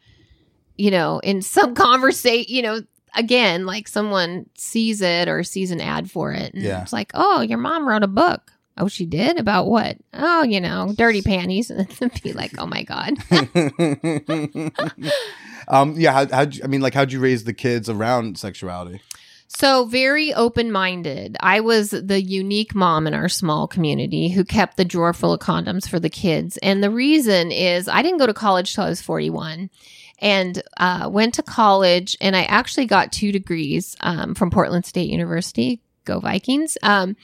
you 0.77 0.91
know, 0.91 1.19
in 1.19 1.41
some 1.41 1.75
conversation, 1.87 2.53
you 2.53 2.61
know, 2.61 2.81
again, 3.15 3.65
like 3.65 3.89
someone 3.89 4.45
sees 4.55 5.01
it 5.01 5.27
or 5.27 5.43
sees 5.43 5.71
an 5.71 5.81
ad 5.81 6.09
for 6.09 6.31
it. 6.31 6.53
And 6.53 6.63
Yeah. 6.63 6.81
it's 6.81 6.93
like, 6.93 7.11
oh, 7.13 7.41
your 7.41 7.57
mom 7.57 7.85
wrote 7.87 8.03
a 8.03 8.07
book. 8.07 8.53
Oh, 8.77 8.87
she 8.87 9.05
did? 9.05 9.37
About 9.37 9.67
what? 9.67 9.97
Oh, 10.13 10.43
you 10.43 10.61
know, 10.61 10.93
dirty 10.97 11.21
panties. 11.21 11.69
And 11.69 11.87
be 12.23 12.33
like, 12.33 12.57
oh 12.57 12.65
my 12.65 12.83
God. 12.83 13.17
um, 15.67 15.95
yeah. 15.97 16.13
How, 16.13 16.27
how'd 16.27 16.55
you, 16.55 16.63
I 16.63 16.67
mean, 16.67 16.81
like, 16.81 16.93
how'd 16.93 17.11
you 17.11 17.19
raise 17.19 17.43
the 17.43 17.53
kids 17.53 17.89
around 17.89 18.37
sexuality? 18.37 19.01
So, 19.53 19.83
very 19.85 20.33
open 20.33 20.71
minded. 20.71 21.35
I 21.41 21.59
was 21.59 21.91
the 21.91 22.21
unique 22.21 22.73
mom 22.73 23.05
in 23.05 23.13
our 23.13 23.27
small 23.27 23.67
community 23.67 24.29
who 24.29 24.45
kept 24.45 24.77
the 24.77 24.85
drawer 24.85 25.11
full 25.11 25.33
of 25.33 25.41
condoms 25.41 25.89
for 25.89 25.99
the 25.99 26.09
kids. 26.09 26.57
And 26.63 26.81
the 26.81 26.89
reason 26.89 27.51
is 27.51 27.89
I 27.89 28.01
didn't 28.01 28.19
go 28.19 28.27
to 28.27 28.33
college 28.33 28.73
till 28.73 28.85
I 28.85 28.89
was 28.89 29.01
41 29.01 29.69
and 30.19 30.63
uh, 30.77 31.09
went 31.11 31.33
to 31.33 31.43
college. 31.43 32.15
And 32.21 32.33
I 32.33 32.43
actually 32.43 32.85
got 32.85 33.11
two 33.11 33.33
degrees 33.33 33.97
um, 33.99 34.35
from 34.35 34.51
Portland 34.51 34.85
State 34.85 35.09
University. 35.09 35.81
Go 36.05 36.19
Vikings. 36.19 36.77
Um, 36.83 37.15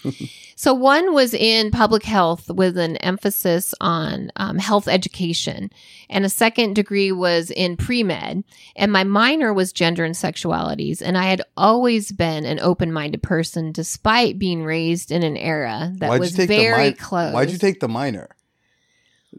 so, 0.55 0.73
one 0.73 1.13
was 1.13 1.33
in 1.33 1.71
public 1.71 2.03
health 2.03 2.49
with 2.49 2.77
an 2.77 2.97
emphasis 2.97 3.73
on 3.81 4.31
um, 4.35 4.57
health 4.57 4.87
education, 4.87 5.71
and 6.09 6.25
a 6.25 6.29
second 6.29 6.75
degree 6.75 7.11
was 7.11 7.51
in 7.51 7.77
pre 7.77 8.03
med. 8.03 8.43
And 8.75 8.91
my 8.91 9.03
minor 9.03 9.53
was 9.53 9.73
gender 9.73 10.03
and 10.03 10.15
sexualities. 10.15 11.01
And 11.01 11.17
I 11.17 11.23
had 11.23 11.41
always 11.55 12.11
been 12.11 12.45
an 12.45 12.59
open 12.59 12.93
minded 12.93 13.23
person, 13.23 13.71
despite 13.71 14.39
being 14.39 14.63
raised 14.63 15.11
in 15.11 15.23
an 15.23 15.37
era 15.37 15.91
that 15.97 16.09
Why'd 16.09 16.19
was 16.19 16.35
very 16.35 16.89
mi- 16.89 16.93
close. 16.93 17.33
Why'd 17.33 17.51
you 17.51 17.57
take 17.57 17.79
the 17.79 17.87
minor? 17.87 18.29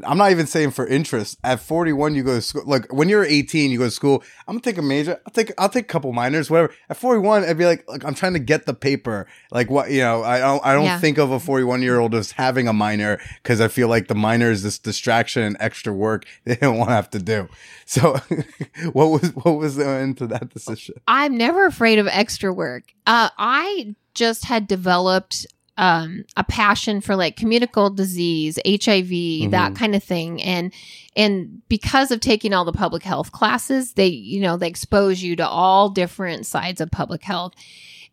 I'm 0.05 0.19
not 0.19 0.31
even 0.31 0.47
saying 0.47 0.71
for 0.73 0.87
interest. 0.87 1.39
At 1.43 1.61
41, 1.61 2.15
you 2.15 2.23
go 2.23 2.35
to 2.35 2.41
school. 2.43 2.63
Like 2.67 2.93
when 2.93 3.09
you're 3.09 3.25
18, 3.25 3.71
you 3.71 3.79
go 3.79 3.85
to 3.85 3.91
school. 3.91 4.23
I'm 4.47 4.55
gonna 4.55 4.61
take 4.63 4.79
a 4.79 4.83
major. 4.83 5.21
I'll 5.27 5.33
take 5.33 5.53
I'll 5.59 5.69
take 5.69 5.85
a 5.85 5.89
couple 5.89 6.13
minors, 6.13 6.51
whatever. 6.51 6.73
At 6.89 6.97
41, 6.97 7.45
I'd 7.45 7.59
be 7.59 7.67
like, 7.67 7.89
like 7.89 8.05
I'm 8.05 8.15
trying 8.15 8.35
to 8.35 8.39
get 8.39 8.67
the 8.67 8.75
paper. 8.75 9.27
Like 9.51 9.71
what 9.71 9.91
you 9.91 10.01
know, 10.01 10.23
I 10.23 10.39
don't 10.39 10.65
I 10.65 10.73
don't 10.75 10.85
Yeah. 10.85 11.01
think 11.01 11.19
of 11.19 11.31
a 11.31 11.41
41 11.41 11.83
year 11.83 11.99
old 11.99 12.15
as 12.15 12.33
having 12.33 12.69
a 12.69 12.73
minor 12.73 13.19
because 13.43 13.61
I 13.61 13.69
feel 13.69 13.89
like 13.89 14.09
the 14.09 14.15
minor 14.15 14.51
is 14.51 14.63
this 14.63 14.79
distraction 14.79 15.43
and 15.43 15.57
extra 15.61 15.93
work 15.93 16.25
they 16.45 16.57
don't 16.57 16.79
want 16.79 16.91
to 16.91 16.95
have 16.95 17.11
to 17.11 17.19
do. 17.19 17.49
So, 17.85 18.13
what 18.93 19.07
was 19.07 19.31
what 19.35 19.57
was 19.59 19.77
the 19.77 19.89
into 19.99 20.27
that 20.29 20.51
decision? 20.51 20.97
I'm 21.09 21.37
never 21.37 21.67
afraid 21.67 21.99
of 21.99 22.07
extra 22.07 22.53
work. 22.53 22.85
Uh, 23.07 23.31
I 23.39 23.97
just 24.15 24.45
had 24.45 24.67
developed 24.67 25.47
um, 25.79 26.25
a 26.37 26.45
passion 26.45 27.01
for 27.01 27.17
like 27.17 27.37
communicable 27.37 27.89
disease, 27.91 28.59
HIV, 28.67 29.51
that 29.53 29.75
kind 29.75 29.95
of 29.95 30.05
thing, 30.05 30.43
and 30.43 30.73
and 31.17 31.63
because 31.69 32.11
of 32.11 32.21
taking 32.21 32.53
all 32.53 32.65
the 32.67 32.73
public 32.73 33.03
health 33.03 33.33
classes, 33.33 33.95
they 33.95 34.09
you 34.09 34.41
know 34.43 34.57
they 34.59 34.69
expose 34.69 35.23
you 35.23 35.37
to 35.37 35.49
all 35.49 35.89
different 35.89 36.45
sides 36.47 36.81
of 36.83 36.91
public 36.91 37.23
health. 37.23 37.55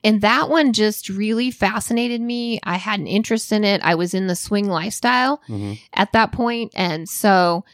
And 0.03 0.21
that 0.21 0.49
one 0.49 0.71
just 0.71 1.09
really 1.09 1.49
fascinated 1.49 2.21
me. 2.21 2.59
I 2.63 2.75
had 2.75 2.99
an 2.99 3.07
interest 3.07 3.51
in 3.51 3.63
it. 3.63 3.81
I 3.81 3.95
was 3.95 4.13
in 4.13 4.27
the 4.27 4.35
swing 4.35 4.67
lifestyle 4.69 5.41
Mhm. 5.49 5.79
at 5.93 6.11
that 6.13 6.31
point, 6.31 6.71
and 6.75 7.09
so 7.09 7.65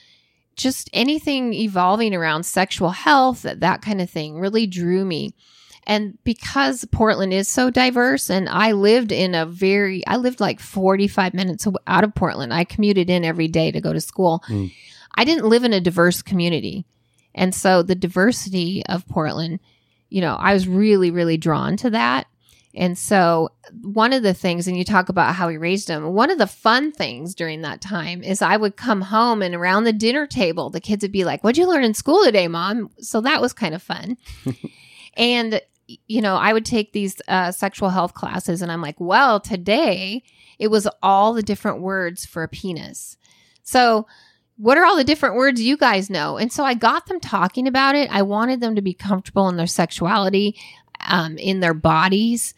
just 0.55 0.89
anything 0.93 1.53
evolving 1.53 2.13
around 2.15 2.43
sexual 2.43 2.91
health, 2.91 3.41
that, 3.41 3.59
that 3.59 3.81
kind 3.81 3.99
of 4.01 4.09
thing 4.09 4.39
really 4.39 4.65
drew 4.67 5.03
me. 5.03 5.33
And 5.87 6.17
because 6.23 6.85
Portland 6.85 7.33
is 7.33 7.47
so 7.47 7.69
diverse, 7.69 8.29
and 8.29 8.47
I 8.47 8.73
lived 8.73 9.11
in 9.11 9.33
a 9.33 9.45
very, 9.45 10.05
I 10.05 10.17
lived 10.17 10.39
like 10.39 10.59
45 10.59 11.33
minutes 11.33 11.67
out 11.87 12.03
of 12.03 12.13
Portland. 12.13 12.53
I 12.53 12.63
commuted 12.63 13.09
in 13.09 13.25
every 13.25 13.47
day 13.47 13.71
to 13.71 13.81
go 13.81 13.91
to 13.91 14.01
school. 14.01 14.43
Mm. 14.47 14.71
I 15.15 15.23
didn't 15.23 15.49
live 15.49 15.63
in 15.63 15.73
a 15.73 15.81
diverse 15.81 16.21
community. 16.21 16.85
And 17.33 17.55
so 17.55 17.81
the 17.81 17.95
diversity 17.95 18.83
of 18.87 19.07
Portland, 19.07 19.59
you 20.09 20.21
know, 20.21 20.35
I 20.35 20.53
was 20.53 20.67
really, 20.67 21.11
really 21.11 21.37
drawn 21.37 21.77
to 21.77 21.89
that. 21.91 22.27
And 22.73 22.97
so 22.97 23.49
one 23.81 24.13
of 24.13 24.23
the 24.23 24.33
things, 24.33 24.67
and 24.67 24.77
you 24.77 24.85
talk 24.85 25.09
about 25.09 25.35
how 25.35 25.47
we 25.47 25.57
raised 25.57 25.87
them, 25.87 26.13
one 26.13 26.29
of 26.29 26.37
the 26.37 26.47
fun 26.47 26.91
things 26.91 27.35
during 27.35 27.61
that 27.61 27.81
time 27.81 28.23
is 28.23 28.41
I 28.41 28.55
would 28.55 28.77
come 28.77 29.01
home 29.01 29.41
and 29.41 29.53
around 29.53 29.83
the 29.83 29.93
dinner 29.93 30.25
table, 30.25 30.69
the 30.69 30.79
kids 30.79 31.01
would 31.01 31.11
be 31.11 31.25
like, 31.25 31.43
What'd 31.43 31.57
you 31.57 31.67
learn 31.67 31.83
in 31.83 31.93
school 31.93 32.23
today, 32.23 32.47
mom? 32.47 32.89
So 32.99 33.21
that 33.21 33.41
was 33.41 33.51
kind 33.51 33.75
of 33.75 33.83
fun. 33.83 34.17
and, 35.17 35.61
you 36.07 36.21
know, 36.21 36.35
I 36.35 36.53
would 36.53 36.65
take 36.65 36.93
these 36.93 37.15
uh, 37.27 37.51
sexual 37.51 37.89
health 37.89 38.13
classes, 38.13 38.61
and 38.61 38.71
I'm 38.71 38.81
like, 38.81 38.99
Well, 38.99 39.39
today 39.39 40.23
it 40.59 40.69
was 40.69 40.87
all 41.01 41.33
the 41.33 41.43
different 41.43 41.81
words 41.81 42.25
for 42.25 42.43
a 42.43 42.47
penis. 42.47 43.17
So, 43.63 44.07
what 44.57 44.77
are 44.77 44.85
all 44.85 44.95
the 44.95 45.03
different 45.03 45.35
words 45.35 45.59
you 45.61 45.75
guys 45.75 46.09
know? 46.09 46.37
And 46.37 46.51
so 46.51 46.63
I 46.63 46.75
got 46.75 47.07
them 47.07 47.19
talking 47.19 47.67
about 47.67 47.95
it. 47.95 48.11
I 48.11 48.21
wanted 48.21 48.61
them 48.61 48.75
to 48.75 48.81
be 48.81 48.93
comfortable 48.93 49.49
in 49.49 49.57
their 49.57 49.65
sexuality, 49.65 50.55
um, 51.07 51.37
in 51.39 51.61
their 51.61 51.73
bodies, 51.73 52.53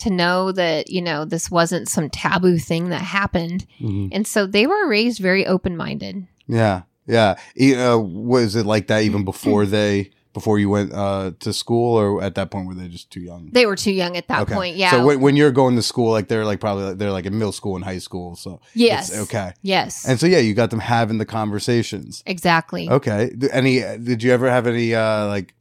to 0.00 0.10
know 0.10 0.52
that, 0.52 0.90
you 0.90 1.00
know, 1.00 1.24
this 1.24 1.50
wasn't 1.50 1.88
some 1.88 2.10
taboo 2.10 2.58
thing 2.58 2.90
that 2.90 3.00
happened. 3.00 3.66
Mhm. 3.80 4.10
And 4.12 4.26
so 4.26 4.46
they 4.46 4.66
were 4.66 4.86
raised 4.86 5.18
very 5.18 5.46
open 5.46 5.78
minded. 5.78 6.26
Yeah, 6.46 6.82
yeah. 7.06 7.36
Uh, 7.58 7.98
was 7.98 8.54
it 8.54 8.66
like 8.66 8.88
that 8.88 9.04
even 9.04 9.24
before 9.24 9.64
they 9.64 10.10
before 10.36 10.58
you 10.58 10.68
went 10.68 10.92
uh, 10.92 11.32
to 11.40 11.50
school, 11.50 11.98
or 11.98 12.22
at 12.22 12.34
that 12.34 12.50
point 12.50 12.68
were 12.68 12.74
they 12.74 12.88
just 12.88 13.10
too 13.10 13.20
young? 13.20 13.48
They 13.52 13.64
were 13.64 13.74
too 13.74 13.90
young 13.90 14.18
at 14.18 14.28
that 14.28 14.46
point. 14.46 14.76
Yeah. 14.76 14.90
So 14.90 15.06
when, 15.06 15.22
when 15.22 15.34
you're 15.34 15.50
going 15.50 15.76
to 15.76 15.82
school, 15.82 16.10
like 16.10 16.28
they're 16.28 16.44
like 16.44 16.60
probably 16.60 16.92
they're 16.92 17.10
like 17.10 17.24
in 17.24 17.38
middle 17.38 17.52
school 17.52 17.74
and 17.74 17.82
high 17.82 17.96
school. 17.96 18.36
So 18.36 18.60
yes. 18.74 19.08
it's 19.08 19.18
okay. 19.20 19.54
Yes. 19.62 20.06
And 20.06 20.20
so 20.20 20.26
yeah, 20.26 20.36
you 20.36 20.52
got 20.52 20.68
them 20.68 20.80
having 20.80 21.16
the 21.16 21.24
conversations. 21.24 22.22
exactly. 22.26 22.86
Okay. 22.86 23.30
Any? 23.50 23.80
Did 23.80 24.22
you 24.22 24.30
ever 24.30 24.50
have 24.50 24.66
any 24.66 24.94
uh, 24.94 25.26
like 25.26 25.54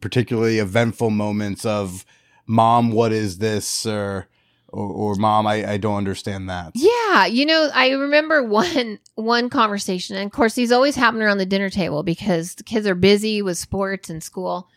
particularly 0.00 0.60
eventful 0.60 1.10
moments 1.10 1.66
of 1.66 2.06
mom? 2.46 2.90
What 2.90 3.12
is 3.12 3.36
this? 3.36 3.84
Or 3.84 4.28
or, 4.72 4.86
or 4.86 5.14
mom? 5.16 5.46
I, 5.46 5.72
I 5.72 5.76
don't 5.76 5.96
understand 5.96 6.48
that. 6.50 6.72
Yeah, 6.74 7.26
you 7.26 7.46
know, 7.46 7.70
I 7.74 7.90
remember 7.90 8.42
one 8.42 8.98
one 9.14 9.50
conversation, 9.50 10.16
and 10.16 10.26
of 10.26 10.32
course, 10.32 10.54
these 10.54 10.72
always 10.72 10.96
happen 10.96 11.22
around 11.22 11.38
the 11.38 11.46
dinner 11.46 11.70
table 11.70 12.02
because 12.02 12.54
the 12.54 12.64
kids 12.64 12.86
are 12.86 12.94
busy 12.94 13.42
with 13.42 13.58
sports 13.58 14.10
and 14.10 14.22
school. 14.22 14.68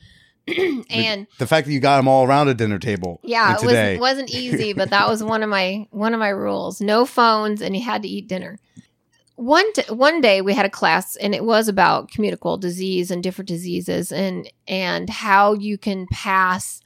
and 0.91 1.25
The 1.39 1.47
fact 1.47 1.65
that 1.65 1.73
you 1.73 1.79
got 1.79 1.97
them 1.97 2.07
all 2.07 2.27
around 2.27 2.49
a 2.49 2.53
dinner 2.53 2.77
table. 2.77 3.19
yeah, 3.23 3.55
it 3.55 3.65
was, 3.65 3.99
wasn't 3.99 4.29
easy, 4.29 4.73
but 4.73 4.91
that 4.91 5.07
was 5.07 5.23
one 5.23 5.41
of 5.41 5.49
my 5.49 5.87
one 5.91 6.13
of 6.13 6.19
my 6.19 6.29
rules: 6.29 6.81
no 6.81 7.05
phones, 7.05 7.61
and 7.61 7.75
you 7.75 7.83
had 7.83 8.03
to 8.03 8.07
eat 8.07 8.27
dinner. 8.27 8.59
One 9.37 9.73
t- 9.73 9.91
one 9.93 10.21
day 10.21 10.41
we 10.41 10.53
had 10.53 10.65
a 10.65 10.69
class, 10.69 11.15
and 11.15 11.35
it 11.35 11.43
was 11.43 11.67
about 11.67 12.09
communicable 12.11 12.57
disease 12.57 13.11
and 13.11 13.21
different 13.23 13.49
diseases, 13.49 14.11
and 14.11 14.49
and 14.67 15.09
how 15.09 15.53
you 15.53 15.77
can 15.77 16.05
pass 16.11 16.79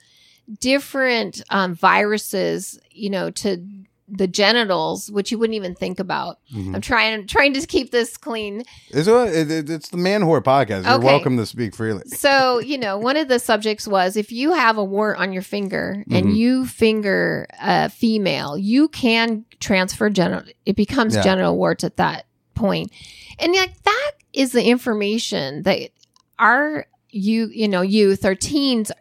different 0.60 1.42
um, 1.50 1.76
viruses, 1.76 2.80
you 2.92 3.10
know, 3.10 3.30
to 3.32 3.64
the 4.12 4.28
genitals, 4.28 5.12
which 5.12 5.32
you 5.32 5.38
wouldn't 5.38 5.56
even 5.56 5.76
think 5.76 6.00
about. 6.00 6.40
Mhm. 6.52 6.74
I'm 6.74 6.82
trying 6.82 7.28
trying 7.28 7.54
to 7.54 7.66
keep 7.68 7.92
this 7.92 8.18
clean. 8.18 8.64
It's, 8.90 9.08
a, 9.08 9.26
it, 9.42 9.52
it- 9.52 9.70
it's 9.70 9.90
the 9.90 9.98
Man 9.98 10.22
Whore 10.24 10.42
podcast. 10.44 10.86
You're 10.88 11.00
welcome 11.00 11.38
to 11.38 11.46
speak 11.46 11.76
freely. 11.76 12.02
So, 12.08 12.58
you 12.58 12.80
know, 12.80 12.98
one 12.98 13.18
of 13.18 13.28
the 13.28 13.38
subjects 13.38 13.88
was 13.88 14.18
if 14.18 14.32
you 14.32 14.54
have 14.54 14.80
a 14.80 14.84
wart 14.84 15.20
on 15.20 15.32
your 15.32 15.44
finger 15.44 16.04
and 16.10 16.36
you 16.36 16.66
finger 16.66 17.46
a 17.62 17.90
female, 17.90 18.58
you 18.58 18.88
can 18.88 19.46
transfer 19.60 20.10
genital, 20.10 20.52
it 20.66 20.76
becomes 20.76 21.14
Yeah. 21.16 21.22
genital 21.22 21.56
warts 21.56 21.84
at 21.84 21.98
that 21.98 22.26
point. 22.56 22.92
And 23.38 23.54
like 23.54 23.80
that 23.84 24.12
is 24.34 24.54
the 24.54 24.64
information 24.66 25.62
that 25.64 25.92
our 26.40 26.88
you, 27.12 27.48
you 27.54 27.68
know, 27.68 27.82
youth 27.82 28.26
or 28.26 28.34
teens 28.36 28.92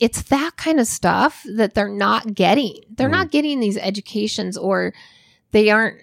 it's 0.00 0.22
that 0.24 0.56
kind 0.56 0.78
of 0.80 0.86
stuff 0.86 1.44
that 1.56 1.74
they're 1.74 1.88
not 1.88 2.34
getting. 2.34 2.80
They're 2.90 3.08
not 3.08 3.30
getting 3.30 3.60
these 3.60 3.78
educations 3.78 4.56
or 4.56 4.92
they 5.52 5.70
aren't 5.70 6.02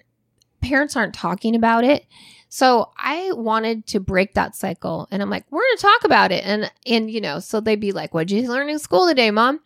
parents 0.60 0.96
aren't 0.96 1.14
talking 1.14 1.54
about 1.54 1.84
it. 1.84 2.06
So 2.48 2.90
I 2.96 3.30
wanted 3.32 3.86
to 3.88 4.00
break 4.00 4.34
that 4.34 4.56
cycle 4.56 5.06
and 5.10 5.20
I'm 5.22 5.28
like, 5.30 5.44
we're 5.50 5.60
going 5.60 5.76
to 5.76 5.82
talk 5.82 6.04
about 6.04 6.32
it. 6.32 6.44
And, 6.44 6.70
and, 6.86 7.10
you 7.10 7.20
know, 7.20 7.38
so 7.40 7.60
they'd 7.60 7.80
be 7.80 7.92
like, 7.92 8.14
what'd 8.14 8.30
you 8.30 8.48
learn 8.48 8.68
in 8.68 8.78
school 8.78 9.06
today, 9.08 9.30
mom? 9.30 9.60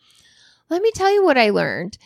Let 0.71 0.83
me 0.83 0.91
tell 0.95 1.13
you 1.13 1.25
what 1.25 1.39
I 1.39 1.51
learned. 1.51 1.99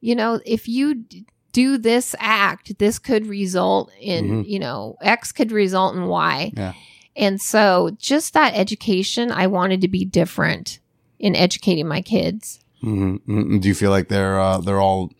You 0.00 0.14
know, 0.16 0.40
if 0.44 0.66
you 0.66 0.94
d- 0.94 1.26
do 1.52 1.78
this 1.78 2.14
act, 2.18 2.78
this 2.78 2.98
could 2.98 3.26
result 3.26 3.92
in, 4.00 4.44
Mhm. 4.44 4.48
you 4.48 4.58
know, 4.58 4.96
X 5.00 5.30
could 5.32 5.52
result 5.52 5.94
in 5.94 6.06
Y. 6.06 6.52
Yeah. 6.56 6.72
And 7.16 7.40
so 7.40 7.90
just 7.98 8.34
that 8.34 8.54
education, 8.54 9.30
I 9.30 9.46
wanted 9.46 9.80
to 9.82 9.88
be 9.88 10.04
different 10.04 10.78
in 11.20 11.36
educating 11.36 11.86
my 11.86 12.02
kids. 12.02 12.58
hmm 12.80 13.16
Do 13.60 13.68
you 13.68 13.74
feel 13.74 13.90
like 13.90 14.08
they're 14.08 14.40
uh, 14.40 14.58
they're 14.58 14.80
all 14.80 15.12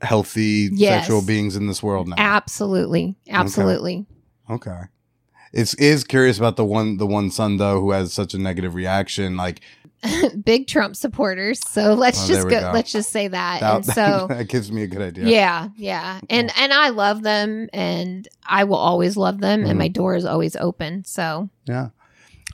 healthy 0.00 0.70
Yes. 0.72 1.02
sexual 1.06 1.22
beings 1.22 1.56
in 1.56 1.66
this 1.66 1.82
world 1.82 2.08
now? 2.08 2.16
Absolutely. 2.18 3.16
Absolutely. 3.28 4.06
Okay. 4.48 4.80
It's 5.52 5.74
is 5.74 6.04
curious 6.04 6.38
about 6.38 6.56
the 6.56 6.64
one 6.64 6.96
the 6.96 7.06
one 7.06 7.30
son 7.30 7.58
though 7.58 7.80
who 7.80 7.90
has 7.92 8.12
such 8.12 8.34
a 8.34 8.38
negative 8.38 8.74
reaction. 8.74 9.36
Like 9.36 9.60
Big 10.44 10.66
Trump 10.66 10.96
supporters. 10.96 11.60
So 11.68 11.94
let's 11.94 12.24
Oh, 12.24 12.28
just 12.28 12.42
go, 12.48 12.60
go. 12.60 12.70
let's 12.74 12.92
just 12.92 13.10
say 13.10 13.28
that. 13.28 13.60
that, 13.60 13.74
and 13.76 13.86
so 13.86 14.26
that 14.30 14.48
gives 14.48 14.70
me 14.70 14.82
a 14.82 14.86
good 14.86 15.00
idea. 15.02 15.24
Yeah, 15.26 15.68
yeah. 15.76 16.20
And 16.28 16.50
and 16.58 16.72
I 16.72 16.90
love 16.90 17.22
them 17.22 17.68
and 17.72 18.28
I 18.44 18.64
will 18.64 18.76
always 18.76 19.16
love 19.16 19.40
them 19.40 19.62
Mhm. 19.64 19.70
and 19.70 19.78
my 19.78 19.88
door 19.88 20.14
is 20.16 20.24
always 20.24 20.54
open. 20.56 21.04
So 21.04 21.48
Yeah. 21.66 21.88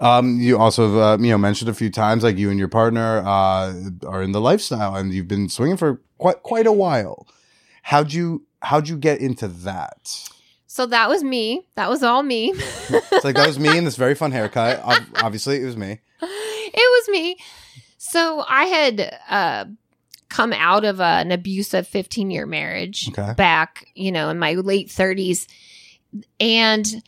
Um, 0.01 0.41
you 0.41 0.59
also 0.59 0.99
uh, 0.99 1.19
you 1.21 1.31
know 1.31 1.39
mentioned 1.39 1.69
a 1.69 1.75
few 1.75 1.91
times 1.91 2.23
like 2.25 2.39
you 2.39 2.49
and 2.51 2.59
your 2.59 2.69
partner 2.69 3.19
uh, 3.19 3.73
are 4.07 4.23
in 4.23 4.33
the 4.33 4.41
lifestyle 4.41 4.95
and 4.97 5.13
you've 5.13 5.29
been 5.29 5.49
swinging 5.49 5.77
for 5.77 6.01
quite 6.19 6.43
quite 6.43 6.67
a 6.67 6.73
while. 6.73 7.27
How'd 7.83 8.13
you 8.13 8.47
how'd 8.63 8.89
you 8.89 8.97
get 8.97 9.21
into 9.21 9.47
that? 9.49 10.29
so 10.67 10.87
that 10.87 11.09
was 11.09 11.23
me. 11.25 11.67
That 11.75 11.91
was 11.91 12.03
all 12.03 12.23
me. 12.23 12.55
It's 13.13 13.25
like 13.25 13.37
that 13.37 13.47
was 13.47 13.59
me 13.59 13.77
in 13.77 13.85
this 13.85 13.97
very 13.97 14.15
fun 14.15 14.31
haircut. 14.33 14.81
Obviously, 15.23 15.61
it 15.61 15.65
was 15.67 15.77
me. 15.77 16.01
it 16.23 16.75
was 16.77 17.09
me. 17.11 17.37
So 17.99 18.45
I 18.49 18.65
had 18.65 19.19
uh 19.29 19.65
come 20.29 20.53
out 20.53 20.85
of 20.85 21.01
a, 21.01 21.03
an 21.05 21.33
abusive 21.33 21.87
15 21.89 22.31
year 22.31 22.47
marriage 22.47 23.09
Okay. 23.11 23.35
back, 23.35 23.89
you 23.95 24.13
know, 24.13 24.31
in 24.31 24.39
my 24.39 24.55
late 24.55 24.89
30s 24.89 25.47
and 26.39 27.03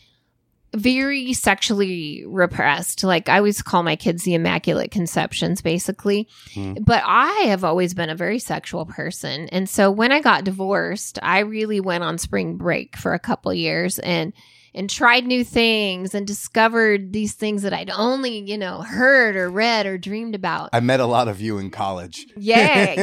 very 0.75 1.33
sexually 1.33 2.25
repressed. 2.27 3.05
Like 3.05 3.29
I 3.29 3.39
always 3.39 3.63
call 3.63 3.83
my 3.83 3.97
kids 3.97 4.25
the 4.25 4.35
immaculate 4.35 4.91
conceptions, 4.91 5.61
basically. 5.61 6.29
Hmm. 6.55 6.75
But 6.81 7.03
I 7.07 7.31
have 7.47 7.65
always 7.65 7.95
been 7.95 8.11
a 8.11 8.15
very 8.15 8.39
sexual 8.39 8.87
person. 8.87 9.49
And 9.51 9.69
so 9.69 9.91
when 9.91 10.13
I 10.13 10.21
got 10.21 10.45
divorced, 10.45 11.19
I 11.23 11.41
really 11.41 11.81
went 11.81 12.05
on 12.05 12.19
spring 12.19 12.57
break 12.57 12.97
for 12.97 13.15
a 13.15 13.19
couple 13.19 13.53
years 13.53 13.99
and 13.99 14.33
and 14.75 14.89
tried 14.89 15.27
new 15.27 15.45
things 15.45 16.15
and 16.15 16.27
discovered 16.27 17.13
these 17.13 17.35
things 17.35 17.63
that 17.63 17.75
I'd 17.75 17.91
only, 17.91 18.39
you 18.39 18.57
know, 18.57 18.81
heard 18.81 19.37
or 19.37 19.51
read 19.51 19.87
or 19.87 19.99
dreamed 19.99 20.35
about. 20.35 20.71
I 20.73 20.81
met 20.81 21.01
a 21.01 21.07
lot 21.07 21.29
of 21.29 21.41
you 21.41 21.59
in 21.59 21.71
college. 21.71 22.27
Yeah, 22.37 22.95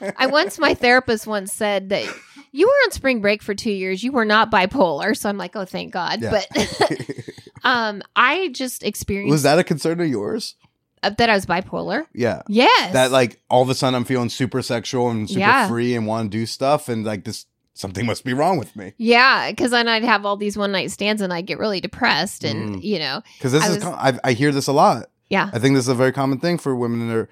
yeah. 0.00 0.12
I 0.16 0.26
once 0.26 0.58
my 0.58 0.74
therapist 0.74 1.26
once 1.26 1.52
said 1.52 1.90
that 1.90 2.06
you 2.52 2.66
were 2.66 2.72
on 2.84 2.90
spring 2.92 3.20
break 3.20 3.42
for 3.42 3.54
two 3.54 3.72
years. 3.72 4.02
You 4.04 4.12
were 4.12 4.24
not 4.24 4.50
bipolar, 4.50 5.16
so 5.16 5.28
I'm 5.28 5.38
like, 5.38 5.56
oh, 5.56 5.64
thank 5.64 5.92
God. 5.92 6.20
Yeah. 6.22 6.30
But 6.30 6.46
um, 7.64 8.02
I 8.16 8.48
just 8.48 8.82
experienced 8.82 9.30
Was 9.32 9.42
that 9.44 9.58
a 9.58 9.64
concern 9.64 10.00
of 10.00 10.08
yours? 10.08 10.56
uh, 11.02 11.10
that 11.10 11.28
I 11.28 11.34
was 11.34 11.46
bipolar. 11.46 12.06
Yeah. 12.14 12.42
Yes, 12.48 12.92
That 12.92 13.10
like 13.10 13.40
all 13.50 13.62
of 13.62 13.68
a 13.68 13.74
sudden 13.74 13.94
I'm 13.96 14.04
feeling 14.04 14.28
super 14.28 14.62
sexual 14.62 15.10
and 15.10 15.28
super 15.28 15.40
Yeah. 15.40 15.68
free 15.68 15.94
and 15.96 16.06
want 16.06 16.30
to 16.30 16.38
do 16.38 16.46
stuff 16.46 16.88
and 16.88 17.04
like 17.04 17.24
this 17.24 17.46
something 17.74 18.04
must 18.06 18.22
be 18.24 18.34
wrong 18.34 18.58
with 18.58 18.76
me. 18.76 18.92
yeah, 18.98 19.50
because 19.50 19.70
then 19.70 19.88
I'd 19.88 20.04
have 20.04 20.26
all 20.26 20.36
these 20.36 20.56
one 20.58 20.72
night 20.72 20.90
stands 20.90 21.22
and 21.22 21.32
I'd 21.32 21.46
get 21.46 21.58
really 21.58 21.80
depressed, 21.80 22.44
and 22.44 22.76
Mm. 22.76 22.82
you 22.84 22.98
know, 22.98 23.22
Because 23.38 23.52
this 23.52 23.62
I 23.64 23.68
is 23.68 23.74
was- 23.76 23.84
com- 23.84 23.94
I, 23.98 24.18
I 24.22 24.32
hear 24.34 24.52
this 24.52 24.66
a 24.66 24.72
lot. 24.72 25.06
yeah, 25.30 25.48
I 25.52 25.58
think 25.58 25.74
this 25.74 25.84
is 25.86 25.88
a 25.88 25.94
very 25.94 26.12
common 26.12 26.38
thing 26.38 26.58
for 26.58 26.76
women 26.76 27.00
in 27.00 27.08
their 27.08 27.28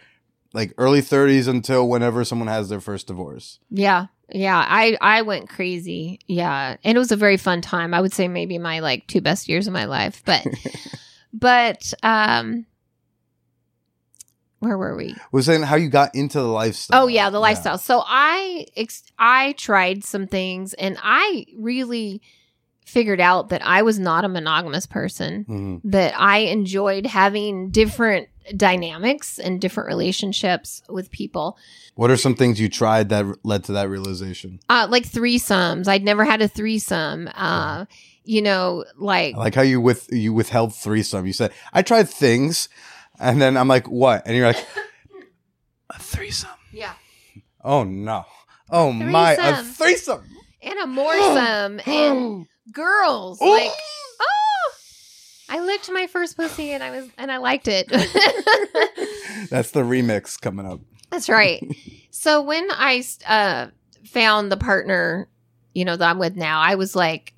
like 0.54 0.72
early 0.78 1.00
30s 1.02 1.46
until 1.46 1.86
whenever 1.88 2.24
someone 2.24 2.48
has 2.48 2.68
their 2.70 2.80
first 2.80 3.06
divorce. 3.06 3.60
yeah, 3.70 4.06
yeah. 4.32 4.64
I 4.66 4.96
I 5.00 5.22
went 5.22 5.48
crazy. 5.48 6.20
Yeah, 6.26 6.76
and 6.84 6.96
it 6.96 6.98
was 6.98 7.12
a 7.12 7.16
very 7.16 7.36
fun 7.36 7.60
time. 7.60 7.94
I 7.94 8.00
would 8.00 8.12
say 8.12 8.28
maybe 8.28 8.58
my 8.58 8.80
like 8.80 9.06
two 9.06 9.20
best 9.20 9.48
years 9.48 9.66
of 9.66 9.72
my 9.72 9.84
life, 9.84 10.22
but 10.24 10.46
but 11.32 11.92
um, 12.02 12.66
where 14.60 14.76
were 14.76 14.96
we? 14.96 15.16
Was 15.32 15.46
saying 15.46 15.62
how 15.62 15.76
you 15.76 15.88
got 15.88 16.14
into 16.14 16.38
the 16.38 16.48
lifestyle. 16.48 17.04
Oh 17.04 17.06
yeah, 17.06 17.30
the 17.30 17.40
lifestyle. 17.40 17.78
So 17.78 18.02
I 18.06 18.66
ex- 18.76 19.10
I 19.18 19.52
tried 19.52 20.04
some 20.04 20.26
things 20.26 20.74
and 20.74 20.98
I 21.02 21.46
really 21.56 22.20
figured 22.86 23.20
out 23.20 23.50
that 23.50 23.64
I 23.64 23.82
was 23.82 23.98
not 23.98 24.24
a 24.24 24.28
monogamous 24.28 24.86
person. 24.86 25.44
Mhm. 25.48 25.80
That 25.84 26.14
I 26.18 26.38
enjoyed 26.38 27.06
having 27.06 27.70
different 27.70 28.28
dynamics 28.56 29.38
and 29.38 29.60
different 29.60 29.86
relationships 29.88 30.82
with 30.88 31.10
people. 31.10 31.56
What 31.94 32.10
are 32.10 32.16
some 32.16 32.34
things 32.34 32.60
you 32.60 32.68
tried 32.68 33.08
that 33.10 33.26
led 33.44 33.64
to 33.64 33.72
that 33.72 33.88
realization? 33.88 34.58
Uh 34.68 34.86
like 34.90 35.04
threesomes. 35.08 35.86
I'd 35.86 36.02
never 36.04 36.24
had 36.24 36.42
a 36.42 36.48
threesome. 36.48 37.28
Uh 37.34 37.84
you 38.24 38.42
know, 38.42 38.84
like 38.98 39.34
I 39.34 39.38
like 39.38 39.54
how 39.54 39.62
you 39.62 39.80
with 39.80 40.08
you 40.12 40.32
withheld 40.32 40.74
threesome. 40.74 41.26
You 41.26 41.32
said 41.32 41.52
I 41.72 41.82
tried 41.82 42.08
things, 42.08 42.68
and 43.18 43.40
then 43.40 43.56
I'm 43.56 43.68
like, 43.68 43.88
what? 43.88 44.22
And 44.26 44.36
you're 44.36 44.46
like, 44.46 44.64
a 45.90 45.98
threesome. 45.98 46.50
yeah. 46.72 46.94
Oh 47.62 47.84
no. 47.84 48.24
Oh 48.70 48.92
my, 48.92 49.32
a 49.32 49.36
Threesome. 49.36 49.64
threesome. 49.74 50.24
And 50.62 50.78
a 50.78 50.86
moresome 50.86 51.80
and 51.88 52.46
girls 52.72 53.40
like 53.40 53.70
oh 54.20 54.72
I 55.48 55.60
licked 55.60 55.90
my 55.90 56.06
first 56.06 56.36
pussy 56.36 56.70
and 56.72 56.82
I 56.82 56.90
was 56.90 57.08
and 57.18 57.30
I 57.32 57.38
liked 57.38 57.66
it. 57.68 57.88
That's 59.50 59.72
the 59.72 59.82
remix 59.82 60.40
coming 60.40 60.66
up. 60.66 60.80
That's 61.10 61.28
right. 61.28 61.64
so 62.10 62.42
when 62.42 62.68
I 62.70 63.02
uh, 63.26 63.68
found 64.04 64.52
the 64.52 64.56
partner, 64.56 65.28
you 65.74 65.84
know, 65.84 65.96
that 65.96 66.08
I'm 66.08 66.18
with 66.18 66.36
now, 66.36 66.60
I 66.60 66.76
was 66.76 66.94
like, 66.94 67.34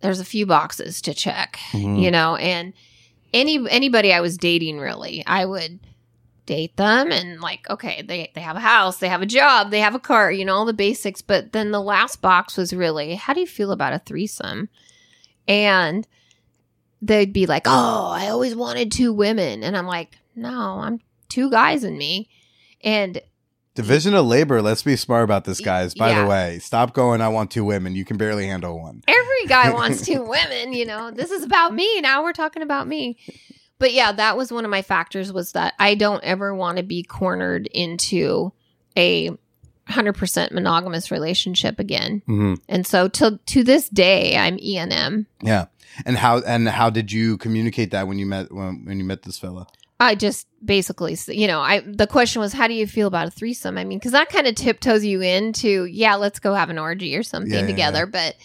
there's 0.00 0.20
a 0.20 0.24
few 0.24 0.46
boxes 0.46 1.02
to 1.02 1.14
check, 1.14 1.58
Mhm. 1.72 2.00
you 2.00 2.10
know, 2.12 2.36
and 2.36 2.72
any 3.34 3.68
anybody 3.68 4.12
I 4.12 4.20
was 4.20 4.36
dating 4.38 4.78
really, 4.78 5.24
I 5.26 5.44
would 5.44 5.80
date 6.48 6.76
them 6.78 7.12
and 7.12 7.40
like, 7.40 7.68
okay, 7.70 8.02
they 8.02 8.32
they 8.34 8.40
have 8.40 8.56
a 8.56 8.60
house, 8.60 8.96
they 8.96 9.08
have 9.08 9.20
a 9.22 9.26
job, 9.26 9.70
they 9.70 9.80
have 9.80 9.94
a 9.94 9.98
car, 10.00 10.32
you 10.32 10.44
know, 10.44 10.54
all 10.56 10.64
the 10.64 10.72
basics. 10.72 11.20
But 11.22 11.52
then 11.52 11.70
the 11.70 11.80
last 11.80 12.22
box 12.22 12.56
was 12.56 12.72
really, 12.72 13.14
how 13.14 13.34
do 13.34 13.40
you 13.40 13.46
feel 13.46 13.70
about 13.70 13.92
a 13.92 13.98
threesome? 14.00 14.68
And 15.46 16.06
they'd 17.02 17.32
be 17.32 17.46
like, 17.46 17.64
oh, 17.66 18.08
I 18.10 18.28
always 18.28 18.56
wanted 18.56 18.90
two 18.90 19.12
women, 19.12 19.62
and 19.62 19.76
I'm 19.76 19.86
like, 19.86 20.18
no, 20.34 20.80
I'm 20.80 21.00
two 21.28 21.50
guys 21.50 21.84
in 21.84 21.96
me. 21.98 22.28
And 22.82 23.20
Division 23.74 24.12
of 24.14 24.26
labor. 24.26 24.60
Let's 24.60 24.82
be 24.82 24.96
smart 24.96 25.22
about 25.22 25.44
this, 25.44 25.60
guys. 25.60 25.94
By 25.94 26.10
Yeah. 26.10 26.22
the 26.22 26.28
way, 26.28 26.58
stop 26.58 26.94
going. 26.94 27.20
I 27.20 27.28
want 27.28 27.52
two 27.52 27.64
women. 27.64 27.94
You 27.94 28.04
can 28.04 28.16
barely 28.16 28.46
handle 28.48 28.76
one. 28.80 29.02
every 29.06 29.46
guy 29.46 29.70
wants 29.72 30.04
two 30.06 30.20
women, 30.24 30.72
you 30.72 30.84
know. 30.84 31.12
This 31.12 31.30
is 31.30 31.44
about 31.44 31.72
me. 31.72 32.00
Now 32.00 32.24
we're 32.24 32.32
talking 32.32 32.62
about 32.62 32.88
me. 32.88 33.18
But 33.78 33.92
yeah, 33.92 34.12
that 34.12 34.36
was 34.36 34.50
one 34.52 34.64
of 34.64 34.70
my 34.70 34.82
factors 34.82 35.32
was 35.32 35.52
that 35.52 35.74
I 35.78 35.94
don't 35.94 36.22
ever 36.24 36.54
want 36.54 36.78
to 36.78 36.82
be 36.82 37.02
cornered 37.02 37.68
into 37.68 38.52
a 38.96 39.30
100% 39.88 40.52
monogamous 40.52 41.10
relationship 41.10 41.78
again. 41.78 42.22
hmm 42.26 42.54
And 42.68 42.86
so 42.86 43.08
to 43.08 43.38
to 43.46 43.64
this 43.64 43.88
day 43.88 44.36
I'm 44.36 44.58
ENM. 44.58 45.26
Yeah. 45.42 45.66
And 46.04 46.16
how 46.18 46.40
and 46.40 46.68
how 46.68 46.90
did 46.90 47.10
you 47.10 47.38
communicate 47.38 47.90
that 47.92 48.06
when 48.06 48.18
you 48.18 48.26
met 48.26 48.52
when, 48.52 48.84
when 48.84 48.98
you 48.98 49.04
met 49.04 49.22
this 49.22 49.38
fella? 49.38 49.66
I 50.00 50.14
just 50.14 50.46
basically, 50.64 51.16
you 51.28 51.46
know, 51.48 51.60
I 51.60 51.80
the 51.80 52.06
question 52.06 52.40
was, 52.40 52.52
how 52.52 52.68
do 52.68 52.74
you 52.74 52.86
feel 52.86 53.08
about 53.08 53.26
a 53.28 53.30
threesome? 53.30 53.78
I 53.78 53.84
mean, 53.84 53.98
because 53.98 54.12
that 54.12 54.28
kind 54.28 54.46
of 54.46 54.54
tiptoes 54.54 55.04
you 55.04 55.22
into, 55.22 55.86
yeah, 55.86 56.14
let's 56.16 56.38
go 56.38 56.54
have 56.54 56.70
an 56.70 56.78
orgy 56.78 57.16
or 57.16 57.22
something 57.22 57.52
Yeah, 57.52 57.60
yeah, 57.60 57.66
together. 57.66 57.98
yeah. 58.00 58.04
But 58.04 58.36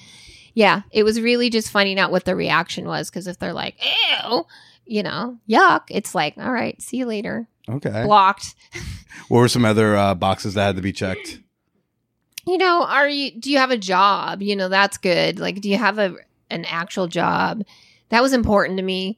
yeah, 0.55 0.81
it 0.91 1.03
was 1.03 1.19
really 1.19 1.49
just 1.49 1.69
finding 1.69 1.99
out 1.99 2.11
what 2.11 2.25
the 2.25 2.36
reaction 2.36 2.86
was. 2.86 3.09
Because 3.09 3.27
if 3.27 3.38
they're 3.38 3.53
like, 3.53 3.75
ew, 3.84 4.45
you 4.86 5.03
know, 5.03 5.38
yuck, 5.49 5.84
it's 5.89 6.13
like, 6.15 6.38
all 6.38 6.51
right, 6.51 6.81
see 6.81 6.97
you 6.97 7.05
later, 7.05 7.47
Okay. 7.69 8.03
blocked. 8.03 8.55
What 9.29 9.39
were 9.39 9.47
some 9.47 9.63
other 9.63 9.95
uh, 9.95 10.15
boxes 10.15 10.55
that 10.55 10.65
had 10.65 10.75
to 10.75 10.81
be 10.81 10.91
checked? 10.91 11.39
You 12.47 12.57
know, 12.57 12.84
are 12.84 13.07
you? 13.07 13.31
Do 13.39 13.51
you 13.51 13.57
have 13.59 13.71
a 13.71 13.77
job? 13.77 14.41
You 14.41 14.55
know, 14.55 14.69
that's 14.69 14.97
good. 14.97 15.39
Like, 15.39 15.61
do 15.61 15.69
you 15.69 15.77
have 15.77 15.97
a 15.99 16.15
an 16.49 16.65
actual 16.65 17.07
job? 17.07 17.63
That 18.14 18.22
was 18.22 18.32
important 18.34 18.78
to 18.78 18.84
me. 18.84 19.18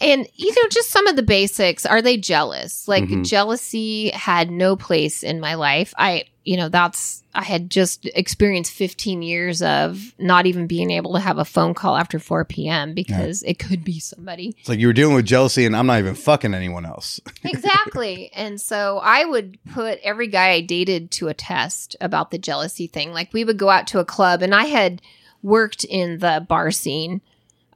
And, 0.00 0.24
you 0.36 0.50
know, 0.54 0.68
just 0.70 0.90
some 0.90 1.08
of 1.08 1.16
the 1.16 1.24
basics. 1.24 1.84
Are 1.84 2.00
they 2.00 2.16
jealous? 2.16 2.86
Like, 2.86 3.02
Mhm. 3.02 3.26
jealousy 3.26 4.10
had 4.10 4.48
no 4.48 4.76
place 4.76 5.24
in 5.24 5.40
my 5.40 5.54
life. 5.54 5.92
I, 5.98 6.22
you 6.44 6.56
know, 6.56 6.68
that's, 6.68 7.24
I 7.34 7.42
had 7.42 7.68
just 7.68 8.06
experienced 8.14 8.70
15 8.70 9.22
years 9.22 9.60
of 9.60 10.14
not 10.20 10.46
even 10.46 10.68
being 10.68 10.92
able 10.92 11.14
to 11.14 11.18
have 11.18 11.38
a 11.38 11.44
phone 11.44 11.74
call 11.74 11.96
after 11.96 12.20
4 12.20 12.44
p.m. 12.44 12.94
because 12.94 13.42
it 13.42 13.58
could 13.58 13.82
be 13.82 13.98
somebody. 13.98 14.54
It's 14.60 14.68
like 14.68 14.78
you 14.78 14.86
were 14.86 14.92
dealing 14.92 15.16
with 15.16 15.26
jealousy, 15.26 15.66
and 15.66 15.74
I'm 15.74 15.88
not 15.88 15.98
even 15.98 16.14
fucking 16.14 16.54
anyone 16.54 16.86
else. 16.86 17.18
exactly. 17.44 18.30
And 18.36 18.60
so 18.60 19.00
I 19.02 19.24
would 19.24 19.58
put 19.72 19.98
every 20.04 20.28
guy 20.28 20.50
I 20.50 20.60
dated 20.60 21.10
to 21.10 21.26
a 21.26 21.34
test 21.34 21.96
about 22.00 22.30
the 22.30 22.38
jealousy 22.38 22.86
thing. 22.86 23.12
Like 23.12 23.32
we 23.32 23.42
would 23.42 23.58
go 23.58 23.68
out 23.68 23.88
to 23.88 23.98
a 23.98 24.04
club 24.04 24.42
and 24.42 24.54
I 24.54 24.66
had 24.66 25.02
worked 25.42 25.82
in 25.82 26.18
the 26.18 26.46
bar 26.48 26.70
scene 26.70 27.20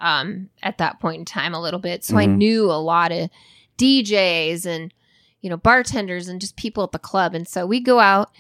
um 0.03 0.51
at 0.63 0.77
that 0.79 1.01
point 1.01 1.21
in 1.21 1.25
time 1.25 1.55
a 1.55 1.61
little 1.63 1.81
bit. 1.81 2.05
So 2.05 2.19
I 2.19 2.27
Mhm. 2.27 2.37
knew 2.37 2.71
a 2.71 2.77
lot 2.83 3.11
of 3.13 3.31
DJs 3.79 4.67
and 4.67 4.93
you 5.41 5.49
know 5.51 5.57
bartenders 5.57 6.29
and 6.29 6.41
just 6.41 6.57
people 6.57 6.85
at 6.85 6.93
the 6.93 6.99
club 6.99 7.35
and 7.35 7.49
so 7.49 7.65
we 7.67 7.81
go 7.81 7.99
out 8.01 8.31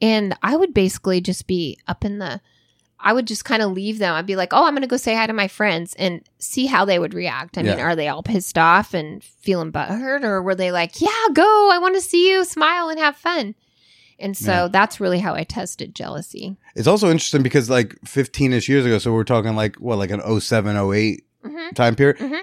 and 0.00 0.34
I 0.42 0.56
would 0.56 0.72
basically 0.74 1.20
just 1.20 1.46
be 1.46 1.78
up 1.86 2.04
in 2.04 2.18
the 2.18 2.40
I 3.02 3.14
would 3.14 3.26
just 3.26 3.46
kind 3.46 3.62
of 3.62 3.72
leave 3.72 3.98
them. 3.98 4.14
I'd 4.14 4.26
be 4.26 4.36
like, 4.36 4.52
"Oh, 4.52 4.66
I'm 4.66 4.74
going 4.74 4.82
to 4.82 4.86
go 4.86 4.98
say 4.98 5.14
hi 5.14 5.26
to 5.26 5.32
my 5.32 5.48
friends 5.48 5.94
and 5.98 6.20
see 6.38 6.66
how 6.66 6.84
they 6.84 6.98
would 6.98 7.14
react." 7.14 7.56
I 7.56 7.62
mean, 7.62 7.78
are 7.80 7.96
they 7.96 8.08
all 8.08 8.22
pissed 8.22 8.58
off 8.58 8.92
and 8.92 9.24
feeling 9.24 9.72
butthurt, 9.72 10.22
or 10.22 10.42
were 10.42 10.54
they 10.54 10.70
like, 10.70 11.00
"Yeah, 11.00 11.08
go! 11.32 11.70
I 11.72 11.78
want 11.78 11.94
to 11.94 12.02
see 12.02 12.30
you 12.30 12.44
smile 12.44 12.90
and 12.90 12.98
have 13.00 13.16
fun"? 13.16 13.54
And 14.20 14.36
so 14.36 14.52
Yeah. 14.52 14.68
that's 14.68 15.00
really 15.00 15.18
how 15.18 15.34
I 15.34 15.44
tested 15.44 15.94
jealousy. 15.94 16.56
It's 16.76 16.86
also 16.86 17.10
interesting 17.10 17.42
because 17.42 17.68
like 17.70 17.96
15 18.04 18.52
ish 18.52 18.68
years 18.68 18.84
ago, 18.86 18.98
so 18.98 19.12
we're 19.12 19.24
talking 19.24 19.56
like 19.56 19.76
what, 19.76 19.98
like 19.98 20.10
an 20.10 20.20
07, 20.20 20.76
08 20.76 21.24
Mhm. 21.44 21.74
time 21.74 21.94
period. 21.96 22.18
Mhm. 22.18 22.40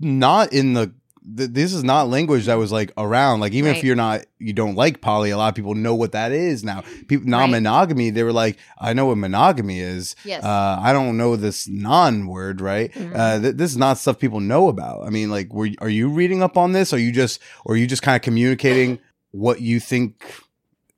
Not 0.00 0.52
in 0.52 0.74
the, 0.74 0.92
th- 1.36 1.50
this 1.50 1.72
is 1.72 1.82
not 1.82 2.08
language 2.08 2.46
that 2.46 2.56
was 2.58 2.70
like 2.70 2.92
around. 2.96 3.40
Like 3.40 3.52
even 3.52 3.74
if 3.74 3.82
you're 3.82 3.96
not, 3.96 4.22
you 4.38 4.52
don't 4.52 4.74
like 4.76 5.00
poly, 5.00 5.30
a 5.30 5.36
lot 5.36 5.48
of 5.48 5.54
people 5.54 5.74
know 5.74 5.94
what 5.94 6.12
that 6.12 6.32
is 6.32 6.62
now. 6.62 6.82
People 7.08 7.28
non-monogamy, 7.28 8.10
they 8.10 8.22
were 8.22 8.32
like, 8.32 8.56
I 8.78 8.92
know 8.92 9.06
what 9.06 9.18
monogamy 9.18 9.80
is. 9.80 10.14
Yes. 10.24 10.44
Uh, 10.44 10.78
I 10.80 10.92
don't 10.92 11.16
know 11.16 11.34
this 11.36 11.66
non-word, 11.68 12.60
right? 12.60 12.92
Mhm. 12.92 13.12
Uh, 13.14 13.40
th- 13.40 13.56
this 13.56 13.70
is 13.70 13.76
not 13.76 13.98
stuff 13.98 14.18
people 14.18 14.40
know 14.40 14.68
about. 14.68 15.06
I 15.06 15.10
mean, 15.10 15.30
like, 15.30 15.52
were 15.52 15.68
are 15.80 15.88
you 15.88 16.08
reading 16.08 16.42
up 16.42 16.56
on 16.56 16.72
this? 16.72 16.92
Are 16.92 16.98
you 16.98 17.10
just, 17.12 17.40
or 17.64 17.74
are 17.74 17.78
you 17.78 17.86
just 17.86 18.02
kind 18.02 18.16
of 18.16 18.22
communicating 18.22 18.98
what 19.32 19.60
you 19.60 19.80
think 19.80 20.24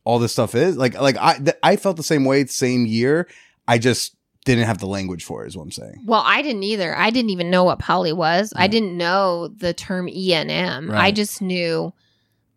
all 0.06 0.18
this 0.18 0.32
stuff 0.32 0.54
is? 0.54 0.76
Like, 0.76 0.98
like 0.98 1.16
I, 1.18 1.36
th- 1.38 1.56
I 1.62 1.76
felt 1.76 1.96
the 1.98 2.02
same 2.02 2.24
way, 2.24 2.46
same 2.46 2.86
year. 2.86 3.28
I 3.68 3.78
just 3.78 4.14
didn't 4.44 4.64
have 4.64 4.78
the 4.78 4.86
language 4.86 5.24
for 5.24 5.44
it. 5.44 5.48
Is 5.48 5.56
what 5.56 5.64
I'm 5.64 5.72
saying. 5.72 6.02
Well, 6.06 6.22
I 6.24 6.40
didn't 6.40 6.62
either. 6.62 6.96
I 6.96 7.10
didn't 7.10 7.30
even 7.30 7.50
know 7.50 7.64
what 7.64 7.80
poly 7.80 8.12
was. 8.12 8.52
I 8.56 8.68
didn't 8.68 8.96
know 8.96 9.48
the 9.48 9.74
term 9.74 10.06
ENM. 10.06 10.94
I 10.94 11.10
just 11.10 11.42
knew 11.42 11.92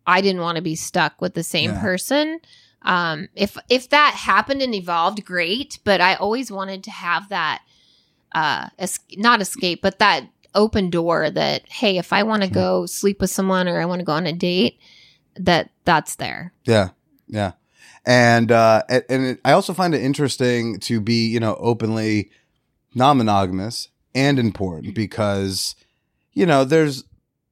I 0.06 0.20
didn't 0.20 0.40
want 0.42 0.56
to 0.56 0.62
be 0.62 0.76
stuck 0.76 1.20
with 1.20 1.34
the 1.34 1.42
same 1.42 1.70
Yeah. 1.72 1.80
person. 1.80 2.38
Um, 2.82 3.28
if 3.34 3.58
if 3.68 3.88
that 3.90 4.14
happened 4.14 4.62
and 4.62 4.74
evolved, 4.74 5.24
great. 5.24 5.80
But 5.84 6.00
I 6.00 6.14
always 6.14 6.50
wanted 6.52 6.84
to 6.84 6.90
have 6.92 7.28
that, 7.30 7.62
uh, 8.34 8.68
es- 8.78 9.00
not 9.16 9.42
escape, 9.42 9.82
but 9.82 9.98
that 9.98 10.24
open 10.54 10.88
door. 10.90 11.28
That 11.28 11.68
hey, 11.68 11.98
if 11.98 12.12
I 12.12 12.22
want 12.22 12.42
to 12.44 12.48
go 12.48 12.86
sleep 12.86 13.20
with 13.20 13.30
someone 13.30 13.66
or 13.68 13.80
I 13.80 13.84
want 13.84 13.98
to 13.98 14.04
go 14.06 14.12
on 14.12 14.26
a 14.26 14.32
date, 14.32 14.78
that 15.36 15.70
that's 15.84 16.14
there. 16.14 16.52
Yeah, 16.64 16.90
yeah, 17.30 17.52
and 18.04 18.50
uh, 18.50 18.82
and, 18.88 19.26
it, 19.26 19.40
I 19.44 19.52
also 19.52 19.72
find 19.72 19.94
it 19.94 20.02
interesting 20.02 20.78
to 20.80 21.00
be 21.00 21.28
you 21.28 21.40
know 21.40 21.56
openly 21.60 22.30
non-monogamous 22.94 23.88
and 24.14 24.38
important 24.38 24.94
because 24.94 25.76
you 26.32 26.44
know 26.44 26.64
there's 26.64 27.04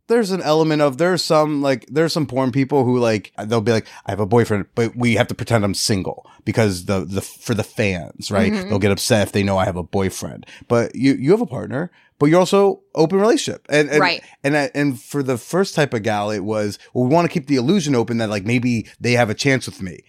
there's 0.09 0.31
an 0.31 0.43
element 0.43 0.83
of 0.83 0.99
there's 0.99 1.23
some 1.25 1.63
like 1.63 1.87
there's 1.91 2.13
some 2.13 2.27
porn 2.27 2.51
people 2.53 2.85
who 2.85 2.99
like 2.99 3.33
they'll 3.47 3.61
be 3.61 3.73
like 3.73 3.87
I 4.07 4.11
have 4.13 4.21
a 4.21 4.27
boyfriend 4.27 4.67
but 4.75 4.97
we 4.97 5.15
have 5.17 5.29
to 5.29 5.35
pretend 5.35 5.65
I'm 5.65 5.75
single 5.75 6.29
because 6.45 6.87
the 6.87 7.05
the 7.05 7.21
for 7.23 7.55
the 7.55 7.63
fans 7.65 8.31
right 8.31 8.53
Mhm. 8.53 8.69
they'll 8.69 8.79
get 8.79 8.91
upset 8.91 9.27
if 9.29 9.33
they 9.33 9.43
know 9.43 9.57
I 9.59 9.65
have 9.67 9.77
a 9.77 9.83
boyfriend 9.83 10.47
but 10.67 10.95
you 10.97 11.15
you 11.15 11.31
have 11.31 11.41
a 11.41 11.47
partner 11.47 11.91
but 12.19 12.27
you're 12.27 12.41
also 12.41 12.83
open 12.97 13.21
relationship 13.21 13.65
and, 13.71 13.89
and 13.91 14.01
Right. 14.01 14.23
and 14.43 14.57
I, 14.57 14.71
and 14.75 15.01
for 15.01 15.23
the 15.23 15.39
first 15.39 15.75
type 15.75 15.95
of 15.95 16.03
gal 16.03 16.31
it 16.31 16.41
was 16.41 16.79
well 16.95 17.05
we 17.05 17.15
want 17.15 17.27
to 17.27 17.33
keep 17.33 17.47
the 17.47 17.57
illusion 17.57 17.95
open 17.95 18.19
that 18.19 18.29
like 18.31 18.45
maybe 18.45 18.87
they 19.01 19.13
have 19.13 19.31
a 19.31 19.35
chance 19.35 19.67
with 19.67 19.81
me 19.83 20.01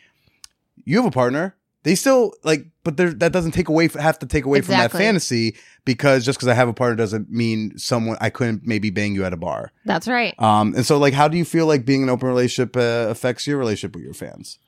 you 0.86 0.98
have 0.98 1.06
a 1.06 1.12
partner 1.12 1.56
they 1.84 1.96
still 1.96 2.34
like 2.44 2.68
but 2.84 2.98
there 2.98 3.12
that 3.14 3.32
doesn't 3.32 3.52
take 3.52 3.70
away 3.70 3.88
have 3.90 4.20
to 4.20 4.26
take 4.26 4.46
away 4.46 4.62
from 4.62 4.74
that 4.76 4.92
fantasy 4.92 5.56
because 5.86 6.26
just 6.26 6.38
because 6.38 6.48
I 6.48 6.54
have 6.54 6.68
a 6.68 6.74
partner 6.74 6.96
doesn't 6.96 7.30
mean 7.32 7.78
someone 7.78 8.18
I 8.20 8.30
couldn't 8.30 8.66
maybe 8.66 8.90
bang 8.90 9.14
you 9.16 9.24
at 9.26 9.34
a 9.34 9.38
bar. 9.38 9.72
That's 9.86 10.08
right. 10.08 10.34
Um, 10.40 10.74
and 10.76 10.86
so 10.86 10.98
like, 10.98 11.14
how 11.14 11.28
do 11.28 11.38
you 11.38 11.46
feel 11.46 11.66
like 11.66 11.86
being 11.86 12.04
an 12.04 12.10
open 12.10 12.28
relationship 12.28 12.76
uh, 12.76 13.08
affects 13.10 13.48
your 13.48 13.58
relationship 13.58 13.96
with 13.96 14.04
your 14.04 14.14
fans? 14.14 14.60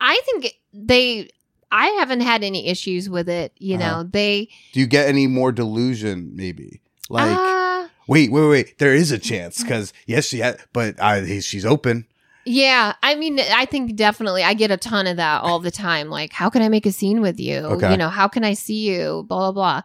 I 0.00 0.20
think 0.24 0.54
they. 0.72 1.28
I 1.70 1.88
haven't 1.98 2.20
had 2.22 2.44
any 2.44 2.68
issues 2.68 3.10
with 3.10 3.28
it. 3.28 3.52
You 3.58 3.76
Uh-huh. 3.76 4.02
know, 4.02 4.02
they. 4.04 4.48
Do 4.72 4.80
you 4.80 4.86
get 4.86 5.08
any 5.08 5.26
more 5.26 5.52
delusion? 5.52 6.32
Maybe 6.34 6.80
like, 7.10 7.36
uh, 7.36 7.88
wait, 8.06 8.30
wait, 8.32 8.46
wait, 8.48 8.78
there 8.78 8.94
is 8.94 9.10
a 9.10 9.18
chance 9.18 9.62
because 9.62 9.92
yes, 10.06 10.26
she 10.26 10.38
had, 10.38 10.60
but 10.72 11.00
I, 11.02 11.40
she's 11.40 11.66
open. 11.66 12.06
Yeah, 12.50 12.94
I 13.02 13.14
mean, 13.14 13.38
I 13.40 13.66
think 13.66 13.94
definitely 13.94 14.42
I 14.42 14.54
get 14.54 14.70
a 14.70 14.78
ton 14.78 15.06
of 15.06 15.18
that 15.18 15.42
all 15.42 15.58
the 15.58 15.70
time. 15.70 16.08
Like, 16.08 16.32
how 16.32 16.48
can 16.48 16.62
I 16.62 16.70
make 16.70 16.86
a 16.86 16.92
scene 16.92 17.20
with 17.20 17.38
you? 17.38 17.58
Okay. 17.58 17.90
You 17.90 17.98
know, 17.98 18.08
how 18.08 18.26
can 18.26 18.42
I 18.42 18.54
see 18.54 18.88
you? 18.88 19.26
Blah 19.28 19.52
blah 19.52 19.52
blah. 19.52 19.82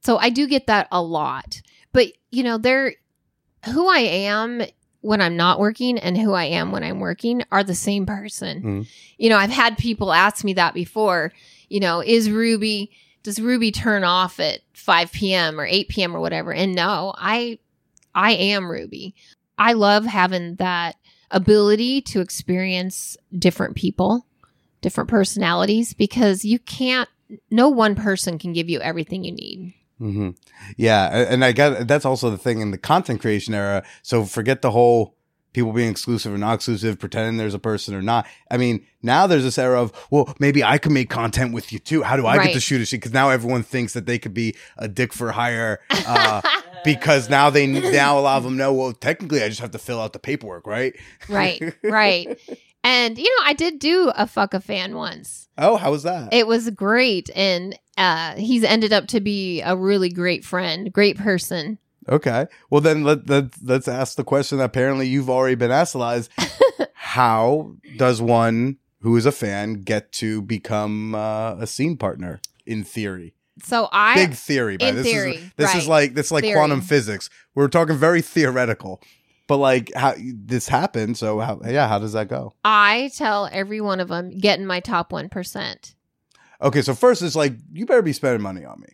So 0.00 0.18
I 0.18 0.30
do 0.30 0.48
get 0.48 0.66
that 0.66 0.88
a 0.90 1.00
lot. 1.00 1.62
But 1.92 2.08
you 2.32 2.42
know, 2.42 2.58
they're 2.58 2.94
who 3.66 3.88
I 3.88 4.00
am 4.00 4.62
when 5.00 5.20
I'm 5.20 5.36
not 5.36 5.60
working 5.60 5.96
and 5.96 6.18
who 6.18 6.32
I 6.32 6.44
am 6.46 6.72
when 6.72 6.82
I'm 6.82 6.98
working 6.98 7.44
are 7.52 7.62
the 7.62 7.74
same 7.74 8.04
person. 8.04 8.62
Mhm. 8.62 8.88
You 9.18 9.28
know, 9.28 9.36
I've 9.36 9.50
had 9.50 9.78
people 9.78 10.12
ask 10.12 10.42
me 10.44 10.54
that 10.54 10.74
before. 10.74 11.32
You 11.68 11.78
know, 11.78 12.00
is 12.00 12.30
Ruby 12.30 12.90
does 13.22 13.40
Ruby 13.40 13.70
turn 13.70 14.02
off 14.02 14.40
at 14.40 14.62
5 14.72 15.12
p.m. 15.12 15.60
or 15.60 15.64
8 15.66 15.88
p.m. 15.88 16.16
or 16.16 16.20
whatever? 16.20 16.52
And 16.52 16.74
no, 16.74 17.14
I 17.16 17.60
I 18.12 18.32
am 18.32 18.68
Ruby. 18.68 19.14
I 19.56 19.74
love 19.74 20.04
having 20.04 20.56
that 20.56 20.96
ability 21.32 22.00
to 22.02 22.20
experience 22.20 23.16
different 23.36 23.74
people, 23.76 24.26
different 24.80 25.10
personalities 25.10 25.94
because 25.94 26.44
you 26.44 26.58
can't 26.58 27.08
no 27.50 27.68
one 27.68 27.94
person 27.94 28.38
can 28.38 28.52
give 28.52 28.68
you 28.68 28.78
everything 28.80 29.24
you 29.24 29.32
need. 29.32 29.74
hmm 29.98 30.30
Yeah, 30.76 31.26
and 31.30 31.44
I 31.44 31.52
got 31.52 31.86
that's 31.88 32.04
also 32.04 32.30
the 32.30 32.38
thing 32.38 32.60
in 32.60 32.70
the 32.70 32.78
content 32.78 33.20
creation 33.20 33.54
era. 33.54 33.82
So 34.02 34.24
forget 34.24 34.62
the 34.62 34.70
whole 34.70 35.14
people 35.52 35.72
being 35.72 35.90
exclusive 35.90 36.32
or 36.32 36.38
not 36.38 36.54
exclusive, 36.54 36.98
pretending 36.98 37.36
there's 37.36 37.54
a 37.54 37.58
person 37.58 37.94
or 37.94 38.00
not. 38.02 38.26
I 38.50 38.56
mean, 38.56 38.86
now 39.02 39.26
there's 39.26 39.42
this 39.42 39.58
era 39.58 39.80
of 39.82 39.92
well, 40.10 40.34
maybe 40.38 40.62
I 40.64 40.78
can 40.78 40.92
make 40.92 41.10
content 41.10 41.52
with 41.52 41.72
you 41.72 41.78
too. 41.78 42.02
How 42.02 42.16
do 42.16 42.26
I 42.26 42.36
get 42.46 42.54
to 42.54 42.60
shoot 42.60 42.80
a 42.80 42.86
shit? 42.86 43.00
Because 43.00 43.12
now 43.12 43.30
everyone 43.30 43.62
thinks 43.62 43.92
that 43.94 44.06
they 44.06 44.18
could 44.18 44.34
be 44.34 44.54
a 44.76 44.88
dick 44.88 45.12
for 45.12 45.32
hire. 45.32 45.80
Uh, 45.90 46.42
because 46.84 47.28
now 47.28 47.50
they 47.50 47.66
now 47.66 48.18
a 48.18 48.20
lot 48.20 48.38
of 48.38 48.44
them 48.44 48.56
know. 48.56 48.72
Well, 48.72 48.92
technically, 48.92 49.42
I 49.42 49.48
just 49.48 49.60
have 49.60 49.70
to 49.72 49.78
fill 49.78 50.00
out 50.00 50.12
the 50.12 50.18
paperwork, 50.18 50.66
right? 50.66 50.94
right, 51.28 51.74
right. 51.82 52.38
And 52.84 53.18
you 53.18 53.24
know, 53.24 53.44
I 53.46 53.52
did 53.52 53.78
do 53.78 54.12
a 54.14 54.26
fuck 54.26 54.54
a 54.54 54.60
fan 54.60 54.94
once. 54.94 55.48
Oh, 55.58 55.76
how 55.76 55.90
was 55.90 56.02
that? 56.02 56.32
It 56.32 56.46
was 56.46 56.70
great 56.70 57.30
and 57.34 57.78
uh 57.98 58.34
he's 58.36 58.64
ended 58.64 58.92
up 58.92 59.06
to 59.08 59.20
be 59.20 59.60
a 59.60 59.76
really 59.76 60.08
great 60.08 60.44
friend, 60.44 60.92
great 60.92 61.18
person. 61.18 61.78
Okay. 62.08 62.46
Well, 62.70 62.80
then 62.80 63.04
let, 63.04 63.28
let, 63.28 63.44
let's 63.62 63.88
ask 63.88 64.16
the 64.16 64.24
question 64.24 64.58
that 64.58 64.64
apparently 64.64 65.06
you've 65.06 65.30
already 65.30 65.54
been 65.54 65.70
asked, 65.70 65.94
Eliz. 65.94 66.28
How 66.94 67.76
does 67.96 68.20
one 68.20 68.78
who 69.00 69.16
is 69.16 69.26
a 69.26 69.32
fan 69.32 69.82
get 69.82 70.10
to 70.12 70.42
become 70.42 71.14
uh, 71.14 71.54
a 71.56 71.66
scene 71.66 71.96
partner 71.96 72.40
in 72.66 72.82
theory? 72.82 73.34
So 73.64 73.88
I 73.92 74.14
Big 74.14 74.34
theory, 74.34 74.76
in 74.80 74.96
this 74.96 75.06
theory, 75.06 75.36
is 75.36 75.50
this 75.56 75.74
is 75.74 75.88
like 75.88 76.14
this 76.14 76.26
is 76.26 76.32
like 76.32 76.42
Theory. 76.44 76.54
quantum 76.56 76.80
physics. 76.80 77.30
We're 77.54 77.68
talking 77.68 77.96
very 77.96 78.20
theoretical, 78.22 79.00
but 79.46 79.58
like 79.58 79.92
how 79.94 80.14
this 80.18 80.68
happened. 80.68 81.16
So 81.16 81.38
how 81.40 81.60
yeah, 81.66 81.88
how 81.88 81.98
does 81.98 82.12
that 82.14 82.28
go? 82.28 82.54
I 82.64 83.10
tell 83.16 83.48
every 83.52 83.80
one 83.80 84.00
of 84.00 84.08
them 84.08 84.30
get 84.38 84.58
in 84.58 84.66
my 84.66 84.80
top 84.80 85.10
1%. 85.12 85.94
Okay, 86.60 86.82
so 86.82 86.94
first 86.94 87.22
it's 87.22 87.34
like 87.36 87.54
you 87.72 87.86
better 87.86 88.02
be 88.02 88.12
spending 88.12 88.42
money 88.42 88.64
on 88.64 88.80
me. 88.80 88.88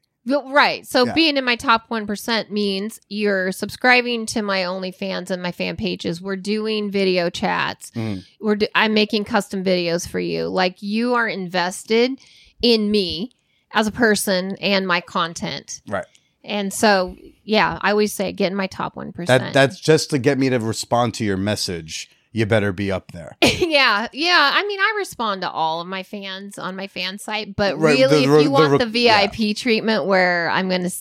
Right. 0.51 0.87
So 0.87 1.07
Yeah. 1.07 1.15
being 1.15 1.37
in 1.39 1.45
my 1.47 1.57
top 1.57 1.89
1% 1.89 2.51
means 2.51 3.01
you're 3.09 3.51
subscribing 3.51 4.27
to 4.27 4.43
my 4.43 4.59
OnlyFans 4.61 5.31
and 5.31 5.43
my 5.43 5.53
fan 5.53 5.77
pages. 5.77 6.21
We're 6.21 6.37
doing 6.37 6.91
video 6.91 7.31
chats. 7.31 7.91
Mhm. 7.93 8.25
We're 8.39 8.57
do- 8.57 8.67
I'm 8.75 8.93
making 8.93 9.25
custom 9.25 9.65
videos 9.65 10.07
for 10.07 10.21
you. 10.21 10.49
Like 10.49 10.83
you 10.83 11.15
are 11.15 11.27
invested 11.29 12.21
in 12.61 12.91
me 12.91 13.33
as 13.73 13.87
a 13.87 13.93
person 13.93 14.57
and 14.57 14.87
my 14.87 15.01
content. 15.01 15.81
Right. 15.89 16.07
And 16.45 16.73
so, 16.73 17.17
yeah, 17.45 17.79
I 17.83 17.91
always 17.91 18.13
say 18.13 18.33
get 18.33 18.51
in 18.51 18.57
my 18.57 18.67
top 18.69 18.95
1%. 18.95 19.27
That 19.27 19.53
that's 19.53 19.79
just 19.81 20.11
to 20.11 20.19
get 20.19 20.39
me 20.39 20.49
to 20.51 20.59
respond 20.59 21.15
to 21.15 21.25
your 21.25 21.37
message. 21.37 22.11
You 22.33 22.47
better 22.47 22.73
be 22.73 22.93
up 22.93 23.13
there. 23.13 23.37
yeah, 23.43 24.07
yeah. 24.13 24.53
I 24.55 24.65
mean, 24.67 24.79
I 24.81 24.95
respond 24.99 25.43
to 25.43 25.51
all 25.51 25.81
of 25.81 25.87
my 25.89 26.03
fans 26.03 26.59
on 26.59 26.77
my 26.77 26.87
fan 26.87 27.19
site, 27.19 27.57
but 27.57 27.77
Right, 27.79 27.99
really, 27.99 28.27
the- 28.27 28.33
if 28.33 28.39
the- 28.39 28.43
you 28.45 28.51
want 28.51 28.79
the- 28.79 28.85
the, 28.85 28.91
VIP 28.91 29.57
treatment 29.57 30.05
where 30.05 30.49
I'm 30.51 30.69
going 30.69 30.85
to, 30.89 30.93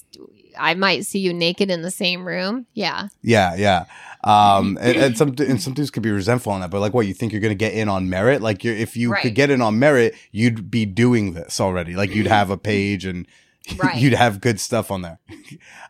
I 0.58 0.74
might 0.74 1.06
see 1.06 1.20
you 1.20 1.34
naked 1.34 1.70
in 1.70 1.82
the 1.82 1.92
same 1.92 2.26
room. 2.28 2.66
Yeah, 2.74 3.10
Yeah, 3.22 3.56
yeah. 3.56 3.86
Um, 4.28 4.78
and, 4.82 4.98
and 4.98 5.18
some 5.18 5.34
and 5.40 5.62
some 5.62 5.74
dudes 5.74 5.90
could 5.92 6.04
be 6.04 6.12
resentful 6.12 6.52
on 6.52 6.62
that, 6.62 6.70
but 6.72 6.80
like, 6.82 6.94
what 6.94 7.08
you 7.08 7.14
think 7.14 7.32
you're 7.32 7.42
gonna 7.42 7.56
get 7.56 7.74
in 7.74 7.88
on 7.90 8.10
merit? 8.10 8.42
Like, 8.42 8.64
you're, 8.64 8.76
if 8.76 8.98
you 8.98 9.12
Right. 9.12 9.22
could 9.22 9.36
get 9.36 9.50
in 9.50 9.62
on 9.62 9.80
merit, 9.80 10.16
you'd 10.32 10.70
be 10.70 10.86
doing 10.86 11.34
this 11.34 11.62
already. 11.62 11.96
Like, 11.96 12.14
you'd 12.14 12.28
have 12.28 12.50
a 12.50 12.58
page 12.72 13.06
and 13.06 13.26
Right. 13.84 13.98
you'd 13.98 14.14
have 14.14 14.40
good 14.42 14.60
stuff 14.60 14.92
on 14.92 15.02
there. 15.02 15.20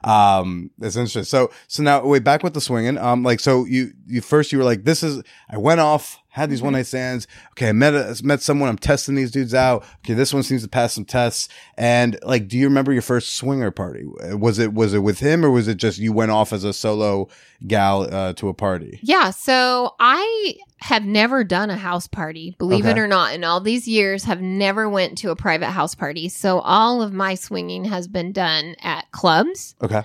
um, 0.03 0.71
that's 0.77 0.95
interesting. 0.95 1.23
So, 1.23 1.51
so 1.67 1.83
now 1.83 2.05
wait, 2.05 2.23
back 2.23 2.43
with 2.43 2.53
the 2.53 2.61
swinging. 2.61 2.97
Um, 2.97 3.23
like, 3.23 3.39
so 3.39 3.65
you 3.65 3.91
you 4.07 4.21
first 4.21 4.51
you 4.51 4.57
were 4.57 4.63
like, 4.63 4.83
this 4.83 5.03
is. 5.03 5.21
I 5.49 5.57
went 5.57 5.79
off, 5.79 6.17
had 6.38 6.49
these 6.49 6.61
one 6.61 6.73
night 6.73 6.85
stands. 6.85 7.27
Okay, 7.51 7.69
I 7.69 7.71
met 7.71 7.93
a, 7.93 8.19
met 8.23 8.41
someone. 8.41 8.69
I'm 8.69 8.77
testing 8.77 9.15
these 9.15 9.31
dudes 9.31 9.53
out. 9.53 9.83
Okay, 9.97 10.13
this 10.13 10.33
one 10.33 10.43
seems 10.43 10.61
to 10.63 10.69
pass 10.69 10.93
some 10.93 11.05
tests. 11.05 11.49
And 11.77 12.17
like, 12.23 12.47
do 12.47 12.57
you 12.57 12.67
remember 12.67 12.93
your 12.93 13.01
first 13.01 13.35
swinger 13.35 13.71
party? 13.71 14.05
Was 14.33 14.59
it 14.59 14.73
was 14.73 14.93
it 14.93 14.99
with 14.99 15.19
him 15.19 15.43
or 15.43 15.51
was 15.51 15.67
it 15.67 15.75
just 15.77 15.97
you 15.97 16.13
went 16.13 16.31
off 16.31 16.53
as 16.53 16.63
a 16.63 16.73
solo 16.73 17.27
gal 17.65 18.03
uh, 18.13 18.33
to 18.33 18.47
a 18.49 18.53
party? 18.53 18.99
yeah. 19.01 19.31
So 19.31 19.95
I 19.99 20.55
have 20.79 21.03
never 21.03 21.43
done 21.43 21.71
a 21.71 21.75
house 21.75 22.05
party, 22.07 22.55
believe 22.59 22.85
it 22.85 22.99
or 22.99 23.07
not. 23.07 23.33
In 23.33 23.43
all 23.43 23.59
these 23.59 23.88
years, 23.88 24.25
have 24.25 24.41
never 24.41 24.88
went 24.88 25.17
to 25.17 25.31
a 25.31 25.35
private 25.35 25.71
house 25.71 25.95
party. 25.95 26.29
So 26.29 26.59
all 26.59 27.01
of 27.01 27.11
my 27.11 27.33
swinging 27.33 27.85
has 27.85 28.07
been 28.07 28.31
done 28.31 28.75
at 28.81 29.09
clubs. 29.11 29.75
Okay. 29.81 30.03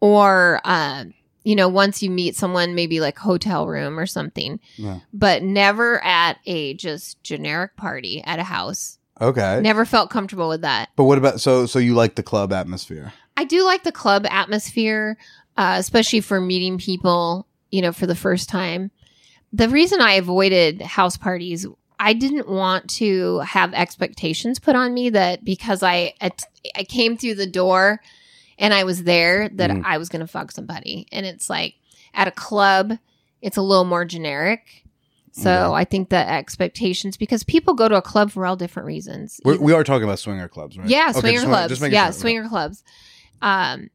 or 0.00 0.60
uh, 0.64 1.04
you 1.44 1.56
know 1.56 1.68
once 1.68 2.02
you 2.02 2.10
meet 2.10 2.36
someone 2.36 2.74
maybe 2.74 3.00
like 3.00 3.18
hotel 3.18 3.66
room 3.66 3.98
or 3.98 4.06
something 4.06 4.60
Yeah. 4.76 5.00
but 5.12 5.42
never 5.42 6.02
at 6.04 6.38
a 6.46 6.74
just 6.74 7.22
generic 7.22 7.76
party 7.76 8.22
at 8.24 8.38
a 8.38 8.44
house 8.44 8.98
Okay. 9.20 9.60
never 9.62 9.84
felt 9.84 10.10
comfortable 10.10 10.48
with 10.48 10.62
that 10.62 10.88
But 10.96 11.04
what 11.04 11.18
about 11.18 11.40
so 11.40 11.66
so 11.66 11.78
you 11.78 11.94
like 11.94 12.14
the 12.16 12.22
club 12.22 12.52
atmosphere? 12.52 13.12
i 13.36 13.44
do 13.44 13.64
like 13.64 13.82
the 13.84 13.92
club 13.92 14.26
atmosphere 14.28 15.16
uh, 15.56 15.76
especially 15.78 16.20
for 16.20 16.40
meeting 16.40 16.78
people 16.78 17.46
you 17.70 17.82
know 17.82 17.92
for 17.92 18.06
the 18.06 18.14
first 18.14 18.48
time 18.48 18.90
the 19.52 19.68
reason 19.68 20.00
i 20.00 20.12
avoided 20.14 20.80
house 20.82 21.16
parties 21.16 21.66
I 22.04 22.14
didn't 22.14 22.48
want 22.48 22.90
to 22.98 23.38
have 23.40 23.72
expectations 23.74 24.58
put 24.58 24.74
on 24.74 24.92
me 24.92 25.10
that 25.10 25.44
because 25.44 25.84
I 25.84 26.14
I 26.74 26.82
came 26.82 27.16
through 27.16 27.36
the 27.36 27.46
door 27.46 28.00
and 28.58 28.72
I 28.74 28.84
was 28.84 29.04
there 29.04 29.48
that 29.50 29.70
Mhm. 29.70 29.82
I 29.84 29.98
was 29.98 30.08
going 30.08 30.20
to 30.20 30.26
fuck 30.26 30.50
somebody. 30.52 31.06
And 31.12 31.24
it's 31.26 31.48
like 31.50 31.74
at 32.14 32.28
a 32.28 32.32
club, 32.32 32.92
it's 33.40 33.56
a 33.56 33.62
little 33.62 33.84
more 33.84 34.04
generic. 34.04 34.84
So 35.32 35.50
Okay. 35.50 35.74
I 35.80 35.84
think 35.84 36.10
the 36.10 36.16
expectations 36.30 37.16
because 37.16 37.42
people 37.42 37.72
go 37.74 37.88
to 37.88 37.96
a 37.96 38.02
club 38.02 38.30
for 38.30 38.44
all 38.46 38.54
different 38.56 38.86
reasons. 38.86 39.40
We're, 39.44 39.58
we 39.58 39.72
are 39.72 39.82
talking 39.82 40.04
about 40.04 40.18
swinger 40.18 40.46
clubs, 40.48 40.76
right? 40.76 40.86
Yeah, 40.88 41.06
Okay, 41.10 41.20
swinger 41.20 41.38
just 41.38 41.46
clubs. 41.46 41.78
just 41.80 41.92
yeah, 41.92 42.04
sure. 42.06 42.12
swinger 42.12 42.48
clubs. 42.48 42.84
Um, 43.40 43.88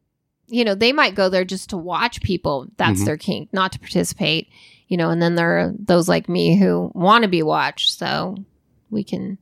you 0.47 0.63
know, 0.65 0.73
they 0.75 0.91
might 0.93 1.13
go 1.13 1.29
there 1.29 1.45
just 1.45 1.69
to 1.69 1.77
watch 1.77 2.21
people. 2.21 2.67
That's 2.77 3.01
Mhm. 3.01 3.05
their 3.05 3.17
kink, 3.17 3.49
not 3.53 3.71
to 3.73 3.79
participate. 3.79 4.47
You 4.87 4.95
know, 4.97 5.09
and 5.09 5.21
then 5.21 5.35
there 5.35 5.59
are 5.59 5.73
those 5.77 6.07
like 6.07 6.27
me 6.29 6.57
who 6.57 6.89
want 6.95 7.23
to 7.23 7.27
be 7.27 7.43
watched. 7.43 7.97
So 7.97 8.37
we 8.89 9.03
can 9.03 9.37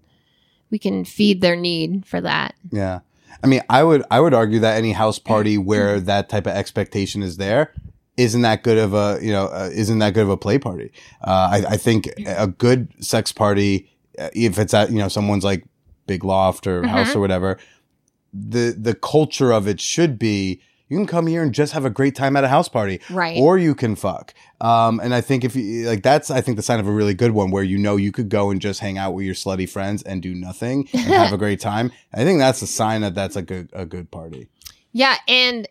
we 0.72 0.80
can 0.80 1.06
feed 1.06 1.40
their 1.42 1.56
need 1.56 2.06
for 2.06 2.20
that. 2.20 2.56
Yeah. 2.72 3.00
I 3.44 3.48
mean, 3.48 3.62
I 3.70 3.84
would 3.84 4.04
I 4.10 4.20
would 4.20 4.34
argue 4.34 4.60
that 4.60 4.78
any 4.78 4.92
house 4.92 5.20
party 5.20 5.58
where 5.58 6.00
that 6.00 6.30
type 6.30 6.48
of 6.48 6.54
expectation 6.54 7.22
is 7.22 7.38
there 7.38 7.74
isn't 8.18 8.42
that 8.42 8.64
good 8.64 8.78
of 8.78 8.94
a 8.94 9.20
you 9.22 9.32
know 9.32 9.48
uh, 9.48 9.70
isn't 9.74 10.00
that 10.00 10.14
good 10.14 10.24
of 10.24 10.30
a 10.30 10.38
play 10.38 10.58
party. 10.58 10.92
Uh, 11.22 11.50
I, 11.52 11.66
I 11.72 11.78
think 11.78 12.08
a 12.26 12.48
good 12.48 12.92
sex 13.04 13.32
party, 13.32 13.90
uh, 14.18 14.30
if 14.34 14.58
it's 14.58 14.74
at 14.74 14.90
you 14.92 14.98
know 14.98 15.08
someone's 15.08 15.44
like 15.44 15.66
big 16.08 16.24
loft 16.24 16.68
or 16.68 16.86
house 16.88 17.16
or 17.16 17.20
whatever, 17.20 17.58
the 18.34 18.76
the 18.78 18.96
culture 18.96 19.52
of 19.52 19.68
it 19.68 19.82
should 19.82 20.18
be 20.18 20.62
you 20.88 20.98
can 20.98 21.08
come 21.08 21.28
here 21.28 21.42
and 21.42 21.54
just 21.54 21.74
have 21.74 21.84
a 21.86 21.90
great 21.90 22.16
time 22.16 22.36
at 22.36 22.44
a 22.44 22.48
house 22.48 22.70
party 22.70 23.00
Right. 23.10 23.38
or 23.40 23.58
you 23.58 23.74
can 23.76 23.96
fuck. 23.96 24.34
Um, 24.62 25.00
and 25.00 25.14
I 25.16 25.22
think 25.22 25.44
if 25.44 25.56
you 25.56 25.88
like, 25.88 26.04
that's 26.04 26.30
I 26.30 26.42
think 26.42 26.58
the 26.58 26.64
sign 26.64 26.80
of 26.80 26.88
a 26.88 26.92
really 26.92 27.14
good 27.14 27.32
one 27.32 27.52
where 27.52 27.64
you 27.64 27.78
know 27.78 27.96
you 27.96 28.12
could 28.12 28.30
go 28.30 28.52
and 28.52 28.62
just 28.62 28.80
hang 28.80 28.98
out 28.98 29.14
with 29.14 29.26
your 29.26 29.36
slutty 29.36 29.68
friends 29.70 30.04
and 30.04 30.22
do 30.22 30.34
nothing 30.36 30.88
and 30.94 31.02
have 31.02 31.34
a 31.34 31.38
great 31.38 31.60
time. 31.60 31.92
I 32.14 32.24
think 32.24 32.40
that's 32.40 32.62
a 32.62 32.68
sign 32.68 33.02
that 33.02 33.16
that's 33.16 33.36
a 33.36 33.42
good 33.42 33.70
a 33.74 33.86
good 33.86 34.12
party. 34.12 34.48
yeah, 34.92 35.16
and 35.28 35.68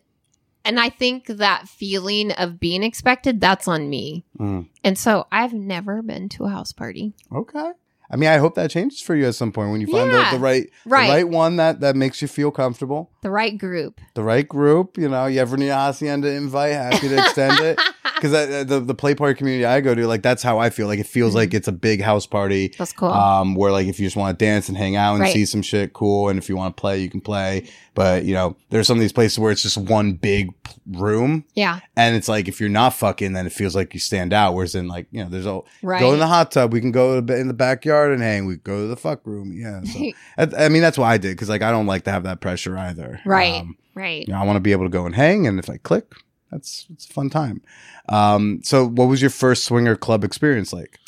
and 0.63 0.79
I 0.79 0.89
think 0.89 1.27
that 1.27 1.67
feeling 1.69 2.31
of 2.31 2.59
being 2.59 2.81
expected, 2.83 3.39
that's 3.39 3.67
on 3.67 3.87
me. 3.89 4.25
Mm. 4.39 4.67
And 4.83 4.97
so 4.97 5.27
I've 5.31 5.53
never 5.53 6.01
been 6.01 6.27
to 6.29 6.45
a 6.45 6.49
house 6.49 6.71
party. 6.71 7.13
Okay. 7.31 7.71
I 8.09 8.15
mean, 8.17 8.29
I 8.29 8.37
hope 8.37 8.55
that 8.55 8.69
changes 8.71 9.01
for 9.01 9.15
you 9.15 9.25
at 9.27 9.35
some 9.35 9.51
point 9.51 9.71
when 9.71 9.81
you 9.81 9.87
find 9.87 10.11
Yeah. 10.11 10.31
the, 10.31 10.37
the 10.37 10.41
right 10.43 10.69
Right. 10.85 11.07
the 11.07 11.13
right 11.13 11.27
one 11.29 11.55
that 11.57 11.79
that 11.79 11.95
makes 11.95 12.21
you 12.21 12.27
feel 12.27 12.51
comfortable, 12.51 13.11
The 13.21 13.31
right 13.31 13.57
group. 13.57 13.99
the 14.13 14.23
right 14.23 14.47
group. 14.47 14.97
You 14.97 15.09
know, 15.09 15.25
you 15.25 15.39
ever 15.39 15.57
need 15.57 15.69
a 15.69 15.75
hacienda 15.75 16.31
invite, 16.31 16.73
happy 16.73 17.07
to 17.09 17.17
extend 17.17 17.59
it. 17.61 17.79
Because 18.29 18.65
the 18.67 18.79
the 18.79 18.95
play 18.95 19.15
party 19.15 19.37
community 19.37 19.65
I 19.65 19.81
go 19.81 19.93
to, 19.95 20.07
like 20.07 20.21
that's 20.21 20.41
how 20.43 20.57
I 20.59 20.69
feel. 20.69 20.87
Like 20.87 20.99
it 20.99 21.07
feels 21.07 21.31
Mm-hmm. 21.31 21.37
like 21.37 21.53
it's 21.53 21.67
a 21.67 21.71
big 21.71 22.01
house 22.01 22.25
party. 22.25 22.73
That's 22.77 22.93
cool. 22.93 23.09
Um, 23.11 23.55
where 23.55 23.71
like 23.71 23.87
if 23.87 23.99
you 23.99 24.05
just 24.05 24.15
want 24.15 24.37
to 24.37 24.45
dance 24.45 24.69
and 24.69 24.77
hang 24.77 24.95
out 24.95 25.13
and 25.13 25.21
Right. 25.21 25.33
see 25.33 25.45
some 25.45 25.61
shit, 25.61 25.93
cool. 25.93 26.29
And 26.29 26.37
if 26.37 26.49
you 26.49 26.55
want 26.57 26.75
to 26.75 26.81
play, 26.81 26.99
you 27.01 27.09
can 27.09 27.21
play. 27.21 27.67
But 27.93 28.25
you 28.25 28.33
know, 28.33 28.57
there's 28.69 28.87
some 28.87 28.97
of 28.97 29.01
these 29.01 29.13
places 29.13 29.39
where 29.39 29.51
it's 29.51 29.61
just 29.63 29.77
one 29.77 30.13
big 30.13 30.49
p- 30.63 30.73
room, 30.91 31.45
yeah. 31.53 31.79
and 31.95 32.15
it's 32.15 32.27
like 32.27 32.47
if 32.49 32.59
you're 32.59 32.67
not 32.69 32.93
fucking, 32.93 33.31
then 33.33 33.45
it 33.47 33.53
feels 33.53 33.73
like 33.75 33.93
you 33.93 33.99
stand 34.01 34.33
out. 34.33 34.53
Whereas 34.53 34.75
in 34.75 34.87
like 34.89 35.07
you 35.11 35.23
know, 35.23 35.29
there's 35.29 35.45
all 35.45 35.65
Right. 35.81 35.99
go 36.01 36.11
in 36.13 36.19
the 36.19 36.27
hot 36.27 36.51
tub. 36.51 36.73
We 36.73 36.81
can 36.81 36.91
go 36.91 37.17
in 37.19 37.47
the 37.47 37.53
backyard 37.53 38.11
and 38.11 38.21
hang. 38.21 38.45
We 38.45 38.57
go 38.57 38.81
to 38.81 38.87
the 38.87 38.97
fuck 38.97 39.25
room. 39.25 39.53
Yeah. 39.53 39.81
So, 39.83 39.99
I, 40.59 40.65
I 40.65 40.69
mean, 40.69 40.81
that's 40.81 40.97
why 40.97 41.13
I 41.13 41.17
did 41.17 41.31
because 41.31 41.47
like 41.49 41.61
I 41.61 41.71
don't 41.71 41.85
like 41.87 42.03
to 42.03 42.11
have 42.11 42.23
that 42.23 42.41
pressure 42.41 42.77
either. 42.77 43.21
Right. 43.25 43.61
Um, 43.61 43.77
right. 43.93 44.27
you 44.27 44.33
know, 44.33 44.39
I 44.41 44.43
want 44.45 44.57
to 44.57 44.61
be 44.61 44.73
able 44.73 44.83
to 44.85 44.89
go 44.89 45.05
and 45.05 45.15
hang, 45.15 45.47
and 45.47 45.57
if 45.57 45.69
I 45.69 45.77
click, 45.77 46.11
that's 46.51 46.85
it's 46.91 47.09
a 47.09 47.13
fun 47.13 47.29
time. 47.29 47.61
Um, 48.09 48.61
so 48.63 48.85
what 48.87 49.05
was 49.07 49.21
your 49.21 49.29
first 49.31 49.65
swinger 49.65 49.95
club 49.95 50.23
experience 50.23 50.71
like? 50.73 50.99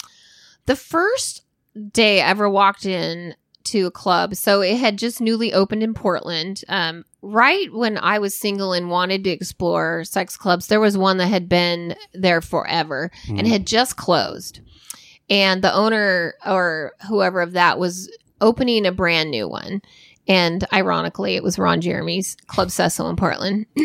The 0.65 0.75
first 0.75 1.43
day 1.91 2.21
I 2.21 2.29
ever 2.29 2.49
walked 2.49 2.85
in 2.85 3.35
to 3.65 3.85
a 3.87 3.91
club, 3.91 4.35
so 4.35 4.61
it 4.61 4.77
had 4.77 4.97
just 4.97 5.19
newly 5.21 5.53
opened 5.53 5.83
in 5.83 5.93
Portland. 5.93 6.63
Um, 6.69 7.03
right 7.21 7.71
when 7.73 7.97
I 7.97 8.17
was 8.19 8.33
single 8.35 8.71
and 8.73 8.89
wanted 8.89 9.23
to 9.25 9.29
explore 9.29 10.03
sex 10.05 10.37
clubs, 10.37 10.67
there 10.67 10.79
was 10.79 10.97
one 10.97 11.17
that 11.17 11.27
had 11.27 11.49
been 11.49 11.95
there 12.13 12.41
forever 12.41 13.11
and 13.27 13.39
Mhm. 13.41 13.47
had 13.49 13.67
just 13.67 13.97
closed. 13.97 14.61
And 15.29 15.61
the 15.61 15.73
owner 15.73 16.35
or 16.45 16.93
whoever 17.09 17.41
of 17.41 17.51
that 17.53 17.77
was 17.77 18.09
opening 18.39 18.85
a 18.85 18.91
brand 18.93 19.29
new 19.31 19.47
one. 19.49 19.81
And 20.29 20.65
ironically, 20.73 21.35
it 21.35 21.43
was 21.43 21.59
Ron 21.59 21.81
Jeremy's 21.81 22.37
Club 22.47 22.69
Sesso 22.71 23.09
in 23.09 23.15
Portland. 23.17 23.65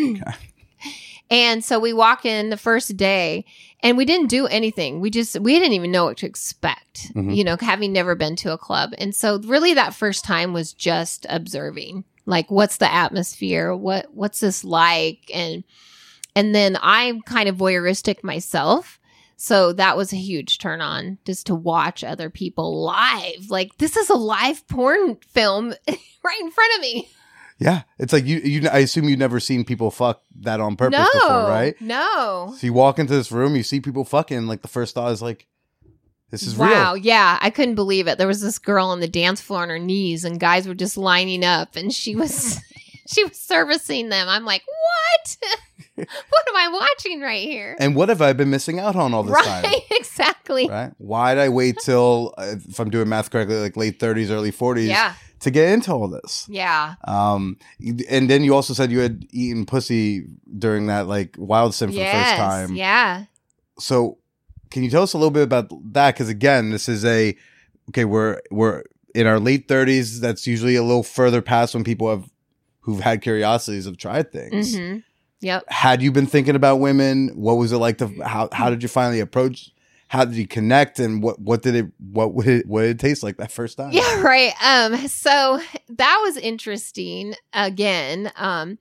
And 1.31 1.63
so 1.63 1.79
we 1.79 1.93
walk 1.93 2.25
in 2.25 2.49
the 2.49 2.57
first 2.57 2.95
day 2.97 3.45
and 3.81 3.97
we 3.97 4.05
didn't 4.05 4.27
do 4.27 4.45
anything. 4.47 4.99
We 4.99 5.09
just, 5.09 5.39
we 5.39 5.57
didn't 5.57 5.73
even 5.73 5.91
know 5.91 6.05
what 6.05 6.17
to 6.17 6.25
expect, 6.27 7.13
Mhm. 7.15 7.35
you 7.35 7.43
know, 7.43 7.57
having 7.59 7.91
never 7.91 8.13
been 8.15 8.35
to 8.37 8.53
a 8.53 8.57
club. 8.57 8.91
And 8.97 9.15
so 9.15 9.39
really 9.39 9.73
that 9.73 9.95
first 9.95 10.23
time 10.25 10.53
was 10.53 10.73
just 10.73 11.25
observing, 11.29 12.03
like, 12.25 12.51
what's 12.51 12.77
the 12.77 12.93
atmosphere? 12.93 13.75
What, 13.75 14.13
what's 14.13 14.39
this 14.41 14.63
like? 14.63 15.29
And, 15.33 15.63
and 16.35 16.53
then 16.53 16.77
I'm 16.81 17.21
kind 17.21 17.49
of 17.49 17.57
voyeuristic 17.57 18.23
myself. 18.23 18.99
So 19.35 19.73
that 19.73 19.97
was 19.97 20.13
a 20.13 20.17
huge 20.17 20.59
turn 20.59 20.79
on 20.79 21.17
just 21.25 21.47
to 21.47 21.55
watch 21.55 22.03
other 22.03 22.29
people 22.29 22.83
live. 22.83 23.49
Like, 23.49 23.77
this 23.77 23.97
is 23.97 24.09
a 24.09 24.15
live 24.15 24.65
porn 24.67 25.17
film 25.29 25.69
right 25.87 26.39
in 26.41 26.51
front 26.51 26.73
of 26.75 26.81
me. 26.81 27.09
Yeah, 27.59 27.83
it's 27.97 28.11
like 28.11 28.25
you. 28.25 28.39
You. 28.39 28.69
I 28.69 28.79
assume 28.79 29.07
you've 29.07 29.19
never 29.19 29.39
seen 29.39 29.63
people 29.63 29.91
fuck 29.91 30.23
that 30.41 30.59
on 30.59 30.75
purpose 30.75 31.07
no, 31.13 31.19
before, 31.19 31.49
right? 31.49 31.79
No. 31.79 32.53
So 32.57 32.67
you 32.67 32.73
walk 32.73 32.99
into 32.99 33.13
this 33.13 33.31
room, 33.31 33.55
you 33.55 33.63
see 33.63 33.79
people 33.79 34.05
fucking. 34.05 34.47
Like 34.47 34.61
the 34.61 34.67
first 34.67 34.95
thought 34.95 35.11
is 35.11 35.21
like, 35.21 35.47
"This 36.29 36.43
is 36.43 36.57
wow, 36.57 36.65
real." 36.65 36.75
Wow. 36.75 36.93
Yeah, 36.95 37.37
I 37.41 37.49
couldn't 37.49 37.75
believe 37.75 38.07
it. 38.07 38.17
There 38.17 38.27
was 38.27 38.41
this 38.41 38.59
girl 38.59 38.87
on 38.87 38.99
the 38.99 39.07
dance 39.07 39.39
floor 39.39 39.61
on 39.61 39.69
her 39.69 39.79
knees, 39.79 40.25
and 40.25 40.39
guys 40.39 40.67
were 40.67 40.73
just 40.73 40.97
lining 40.97 41.45
up, 41.45 41.75
and 41.75 41.93
she 41.93 42.15
was 42.15 42.59
she 43.07 43.23
was 43.23 43.39
servicing 43.39 44.09
them. 44.09 44.27
I'm 44.27 44.45
like, 44.45 44.63
what? 44.65 45.37
what 45.95 46.07
am 46.49 46.55
I 46.55 46.69
watching 46.69 47.21
right 47.21 47.41
here? 47.41 47.75
And 47.79 47.95
what 47.95 48.09
have 48.09 48.21
I 48.21 48.33
been 48.33 48.49
missing 48.49 48.79
out 48.79 48.95
on 48.95 49.13
all 49.13 49.23
this 49.23 49.33
right, 49.33 49.63
time? 49.63 49.81
exactly. 49.91 50.67
Right? 50.67 50.91
Why 50.97 51.35
did 51.35 51.41
I 51.41 51.49
wait 51.49 51.77
till, 51.83 52.33
uh, 52.37 52.55
if 52.67 52.79
I'm 52.79 52.89
doing 52.89 53.09
math 53.09 53.31
correctly, 53.31 53.57
like 53.57 53.77
late 53.77 53.99
30s, 53.99 54.29
early 54.29 54.51
40s, 54.51 54.87
Yeah, 54.87 55.13
to 55.43 55.51
get 55.51 55.69
into 55.73 55.91
all 55.93 56.07
this? 56.07 56.45
yeah, 56.49 56.95
Um, 57.05 57.57
and 58.09 58.29
then 58.29 58.43
you 58.43 58.53
also 58.55 58.73
said 58.73 58.91
you 58.91 58.99
had 58.99 59.25
eaten 59.31 59.65
pussy 59.65 60.25
during 60.57 60.87
that 60.87 61.07
like 61.07 61.35
wild 61.37 61.73
sim 61.73 61.89
for 61.89 61.95
the 61.95 62.05
first 62.05 62.35
time. 62.35 62.75
yeah. 62.75 63.25
So, 63.79 64.17
can 64.71 64.83
you 64.83 64.89
tell 64.89 65.03
us 65.03 65.13
a 65.13 65.17
little 65.17 65.31
bit 65.31 65.43
about 65.43 65.71
that? 65.93 66.15
Because 66.15 66.29
again, 66.29 66.71
this 66.71 66.89
is 66.89 67.05
a 67.05 67.35
okay. 67.89 68.05
We're 68.05 68.39
we're 68.51 68.83
in 69.15 69.27
our 69.27 69.39
late 69.39 69.67
30s. 69.67 70.19
That's 70.19 70.45
usually 70.47 70.75
a 70.75 70.83
little 70.83 71.03
further 71.03 71.41
past 71.41 71.73
when 71.73 71.83
people 71.83 72.09
have 72.09 72.29
who've 72.81 72.99
had 73.01 73.21
curiosities 73.21 73.85
have 73.85 73.97
tried 73.97 74.31
things. 74.31 74.75
hmm 74.77 74.97
Yep. 75.41 75.65
Had 75.67 76.01
you 76.01 76.11
been 76.11 76.25
thinking 76.27 76.55
about 76.55 76.77
women? 76.79 77.29
What 77.35 77.55
was 77.55 77.71
it 77.73 77.77
like 77.77 77.97
to 77.97 78.07
how 78.23 78.47
how 78.53 78.69
did 78.69 78.81
you 78.81 78.87
finally 78.89 79.19
approach? 79.19 79.71
How 80.13 80.25
did 80.25 80.35
you 80.35 80.45
connect? 80.45 80.99
And 80.99 81.23
what 81.23 81.39
what 81.39 81.63
did 81.63 81.73
it 81.73 81.87
what 81.97 82.35
would 82.35 82.45
it 82.45 82.67
what 82.67 82.81
did 82.81 82.91
it 82.91 82.99
taste 82.99 83.23
like 83.23 83.37
that 83.37 83.51
first 83.51 83.77
time? 83.77 83.91
Yeah, 83.91 84.21
right. 84.21 84.53
Um, 84.63 85.07
so 85.07 85.59
that 85.89 86.19
was 86.23 86.37
interesting. 86.37 87.33
Again, 87.51 88.31
um, 88.35 88.77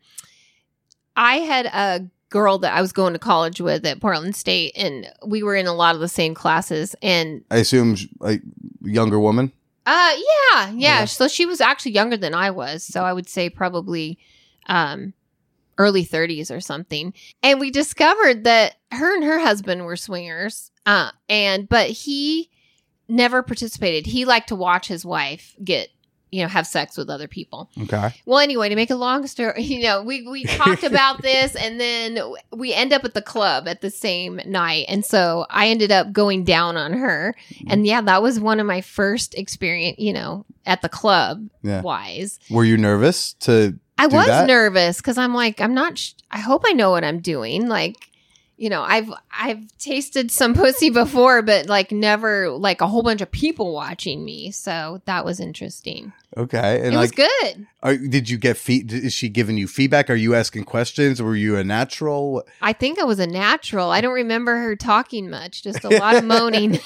I 1.16 1.37
had 1.37 1.64
a 1.64 2.07
girl 2.28 2.59
that 2.59 2.74
I 2.74 2.83
was 2.83 2.93
going 2.93 3.14
to 3.14 3.18
college 3.18 3.62
with 3.62 3.87
at 3.87 3.99
Portland 3.99 4.37
State, 4.37 4.74
and 4.76 5.11
we 5.26 5.43
were 5.43 5.57
in 5.57 5.66
a 5.66 5.72
lot 5.72 5.95
of 5.95 6.03
the 6.03 6.09
same 6.09 6.35
classes. 6.35 6.95
And 7.01 7.47
I 7.51 7.57
assume 7.57 7.97
a 8.20 8.39
younger 8.83 9.18
woman. 9.18 9.53
uh, 9.87 10.12
yeah, 10.14 10.68
yeah. 10.68 10.72
Yeah. 10.72 11.05
So 11.07 11.28
she 11.28 11.47
was 11.47 11.62
actually 11.62 11.93
younger 11.93 12.18
than 12.18 12.35
I 12.35 12.51
was. 12.51 12.85
So 12.85 13.05
I 13.05 13.12
would 13.14 13.26
say 13.26 13.49
probably, 13.49 14.18
um, 14.66 15.14
early 15.78 16.05
30s 16.05 16.55
or 16.55 16.61
something. 16.61 17.14
And 17.43 17.59
we 17.59 17.70
discovered 17.70 18.45
that 18.45 18.76
her 18.91 19.14
and 19.14 19.24
her 19.24 19.39
husband 19.39 19.87
were 19.87 19.97
swingers. 19.97 20.72
Uh, 20.87 21.11
and 21.28 21.68
but 21.68 21.89
he 21.91 22.51
never 23.09 23.43
participated. 23.43 24.07
He 24.07 24.24
liked 24.24 24.49
to 24.49 24.57
watch 24.57 24.89
his 24.89 25.05
wife 25.05 25.55
get, 25.62 25.89
you 26.30 26.43
know, 26.43 26.49
have 26.49 26.66
sex 26.66 26.97
with 26.97 27.11
other 27.11 27.28
people. 27.28 27.68
Okay. 27.83 28.14
Well, 28.24 28.39
anyway, 28.39 28.68
to 28.70 28.74
make 28.74 28.91
a 28.91 28.95
long 28.97 29.26
story, 29.26 29.62
you 29.62 29.83
know, 29.83 30.03
we 30.03 30.26
we 30.26 30.45
talked 30.45 30.83
about 30.83 31.20
this, 31.22 31.55
and 31.55 31.78
then 31.78 32.18
we 32.53 32.72
end 32.72 32.93
up 32.93 33.05
at 33.05 33.14
the 33.14 33.22
club 33.22 33.68
at 33.68 33.80
the 33.80 33.91
same 33.91 34.41
night, 34.47 34.87
and 34.89 35.05
so 35.05 35.47
I 35.51 35.68
ended 35.68 35.93
up 35.93 36.12
going 36.12 36.45
down 36.45 36.76
on 36.76 36.95
her, 36.95 37.35
and 37.68 37.87
yeah, 37.87 38.01
that 38.01 38.22
was 38.22 38.41
one 38.41 38.61
of 38.61 38.66
my 38.66 38.80
first 38.80 39.35
experience, 39.35 39.99
you 39.99 40.12
know, 40.12 40.47
at 40.66 40.80
the 40.83 40.89
club 40.89 41.49
Yeah. 41.62 41.83
wise. 41.83 42.39
Were 42.51 42.64
you 42.64 42.76
nervous 42.78 43.35
to? 43.41 43.78
I 43.99 44.07
was 44.07 44.26
that? 44.26 44.47
nervous 44.49 44.97
because 44.97 45.18
I'm 45.18 45.35
like, 45.35 45.61
I'm 45.61 45.74
not. 45.74 45.99
Sh- 45.99 46.14
I 46.30 46.41
hope 46.41 46.62
I 46.66 46.72
know 46.72 46.91
what 46.91 47.05
I'm 47.05 47.20
doing. 47.20 47.68
Like, 47.68 47.95
you 48.62 48.70
know, 48.70 48.82
I've 48.82 49.12
I've 49.36 49.76
tasted 49.78 50.30
some 50.30 50.54
pussy 50.62 50.88
before, 50.88 51.42
but 51.42 51.66
like 51.66 51.90
never 51.90 52.48
like 52.48 52.80
a 52.80 52.86
whole 52.86 53.02
bunch 53.02 53.20
of 53.20 53.28
people 53.32 53.74
watching 53.74 54.24
me. 54.24 54.52
So 54.52 55.02
that 55.06 55.24
was 55.24 55.40
interesting. 55.40 56.12
Okay. 56.36 56.76
And 56.76 56.94
it 56.94 56.96
like, 56.96 57.18
was 57.18 57.28
good. 57.28 57.66
Are, 57.82 57.96
did 57.96 58.30
you 58.30 58.38
get 58.38 58.56
feed? 58.56 58.92
Is 58.92 59.12
she 59.12 59.28
giving 59.28 59.58
you 59.58 59.66
feedback? 59.66 60.08
Are 60.10 60.14
you 60.14 60.36
asking 60.36 60.62
questions? 60.62 61.20
Were 61.20 61.34
you 61.34 61.56
a 61.56 61.64
natural? 61.64 62.44
I 62.60 62.72
think 62.72 63.00
I 63.00 63.04
was 63.04 63.18
a 63.18 63.26
natural. 63.26 63.90
I 63.90 64.00
don't 64.00 64.14
remember 64.14 64.56
her 64.56 64.76
talking 64.76 65.28
much, 65.28 65.64
just 65.64 65.82
a 65.82 65.88
lot 65.88 66.14
of 66.14 66.24
moaning. 66.24 66.78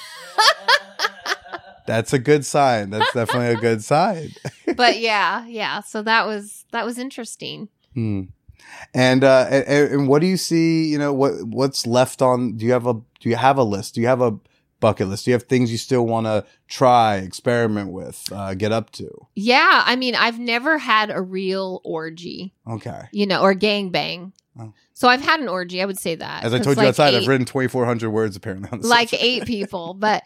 That's 1.86 2.14
a 2.14 2.18
good 2.18 2.46
sign. 2.46 2.88
That's 2.88 3.12
definitely 3.12 3.48
a 3.48 3.60
good 3.60 3.84
sign. 3.84 4.30
but 4.76 4.98
yeah, 4.98 5.44
yeah. 5.46 5.80
So 5.82 6.00
that 6.02 6.26
was 6.26 6.64
that 6.72 6.86
was 6.86 6.96
interesting. 6.96 7.68
Hmm. 7.92 8.22
And 8.94 9.24
uh, 9.24 9.46
and, 9.50 9.92
and 9.92 10.08
what 10.08 10.20
do 10.20 10.26
you 10.26 10.36
see? 10.36 10.86
You 10.86 10.98
know 10.98 11.12
what 11.12 11.42
what's 11.44 11.86
left 11.86 12.22
on? 12.22 12.56
Do 12.56 12.64
you 12.64 12.72
have 12.72 12.86
a 12.86 12.94
do 13.20 13.28
you 13.28 13.36
have 13.36 13.58
a 13.58 13.64
list? 13.64 13.94
Do 13.94 14.00
you 14.00 14.06
have 14.06 14.20
a 14.20 14.38
bucket 14.80 15.08
list? 15.08 15.24
Do 15.24 15.30
you 15.30 15.34
have 15.34 15.44
things 15.44 15.72
you 15.72 15.78
still 15.78 16.06
want 16.06 16.26
to 16.26 16.44
try, 16.68 17.16
experiment 17.16 17.90
with, 17.92 18.30
uh, 18.30 18.54
get 18.54 18.72
up 18.72 18.90
to? 18.92 19.10
Yeah, 19.34 19.82
I 19.86 19.96
mean, 19.96 20.14
I've 20.14 20.38
never 20.38 20.76
had 20.76 21.10
a 21.10 21.22
real 21.22 21.80
orgy, 21.82 22.52
Okay. 22.68 23.04
you 23.10 23.26
know, 23.26 23.40
or 23.40 23.54
gangbang. 23.54 24.32
Oh. 24.60 24.72
So 24.92 25.08
I've 25.08 25.22
had 25.22 25.40
an 25.40 25.48
orgy. 25.48 25.80
I 25.80 25.86
would 25.86 25.98
say 25.98 26.14
that. 26.14 26.44
As 26.44 26.52
I 26.52 26.58
told 26.58 26.76
you 26.76 26.82
like 26.82 26.88
outside, 26.88 27.14
I've 27.14 27.26
written 27.26 27.46
twenty 27.46 27.68
four 27.68 27.84
hundred 27.86 28.10
words 28.10 28.36
apparently 28.36 28.68
on 28.70 28.80
the 28.80 28.86
like 28.86 29.12
eight 29.14 29.44
people, 29.46 29.94
but 29.94 30.22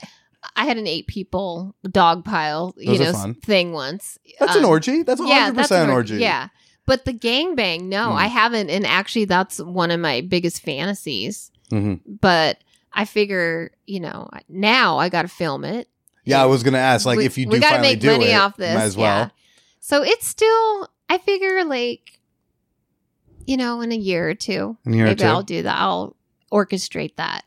I 0.57 0.65
had 0.65 0.79
an 0.79 0.87
eight 0.87 1.07
people 1.07 1.75
dog 1.89 2.25
pile, 2.25 2.75
you 2.77 2.97
Those 2.99 3.25
know, 3.25 3.35
thing 3.45 3.73
once. 3.73 4.19
That's 4.39 4.57
an 4.57 4.65
Um, 4.65 4.71
orgy. 4.71 5.03
That's 5.03 5.21
one 5.21 5.29
yeah, 5.29 5.45
hundred 5.45 5.57
that's 5.59 5.69
percent 5.69 5.91
an 5.91 5.95
orgy. 5.95 6.17
Yeah. 6.17 6.49
But 6.91 7.05
the 7.05 7.13
gangbang, 7.15 7.83
no, 7.85 8.11
Hmm. 8.11 8.17
I 8.17 8.27
haven't. 8.27 8.69
And 8.69 8.85
actually, 8.85 9.27
that's 9.27 9.61
one 9.61 9.93
of 9.93 10.01
my 10.01 10.23
biggest 10.23 10.61
fantasies. 10.63 11.53
Mhm. 11.71 12.01
But 12.05 12.59
I 12.93 13.05
figure, 13.05 13.71
you 13.87 14.01
know, 14.01 14.29
now 14.49 14.99
I 14.99 15.09
got 15.09 15.23
to 15.23 15.29
film 15.29 15.65
it. 15.65 15.89
Yeah, 16.25 16.43
I 16.43 16.47
was 16.47 16.65
gonna 16.65 16.79
ask, 16.79 17.07
like, 17.07 17.19
We- 17.19 17.27
if 17.27 17.39
you 17.39 17.47
do 17.47 17.53
we 17.53 17.61
gotta 17.61 17.77
finally 17.77 17.93
make 17.95 18.01
do 18.01 18.11
money 18.11 18.31
it, 18.33 18.35
off 18.35 18.57
this, 18.57 18.75
might 18.75 18.83
as 18.83 18.97
well. 18.97 19.07
yeah. 19.07 19.29
So 19.79 20.03
it's 20.03 20.27
still, 20.27 20.89
I 21.09 21.19
figure, 21.19 21.65
like, 21.65 22.19
you 23.47 23.57
know, 23.57 23.81
in 23.83 23.93
a 23.93 23.97
year 23.97 24.29
or 24.29 24.35
two. 24.35 24.77
Year 24.85 25.05
or 25.05 25.09
maybe 25.11 25.15
two? 25.21 25.27
I'll 25.27 25.43
do 25.45 25.63
that. 25.63 25.79
I'll 25.79 26.17
orchestrate 26.53 27.15
that. 27.17 27.45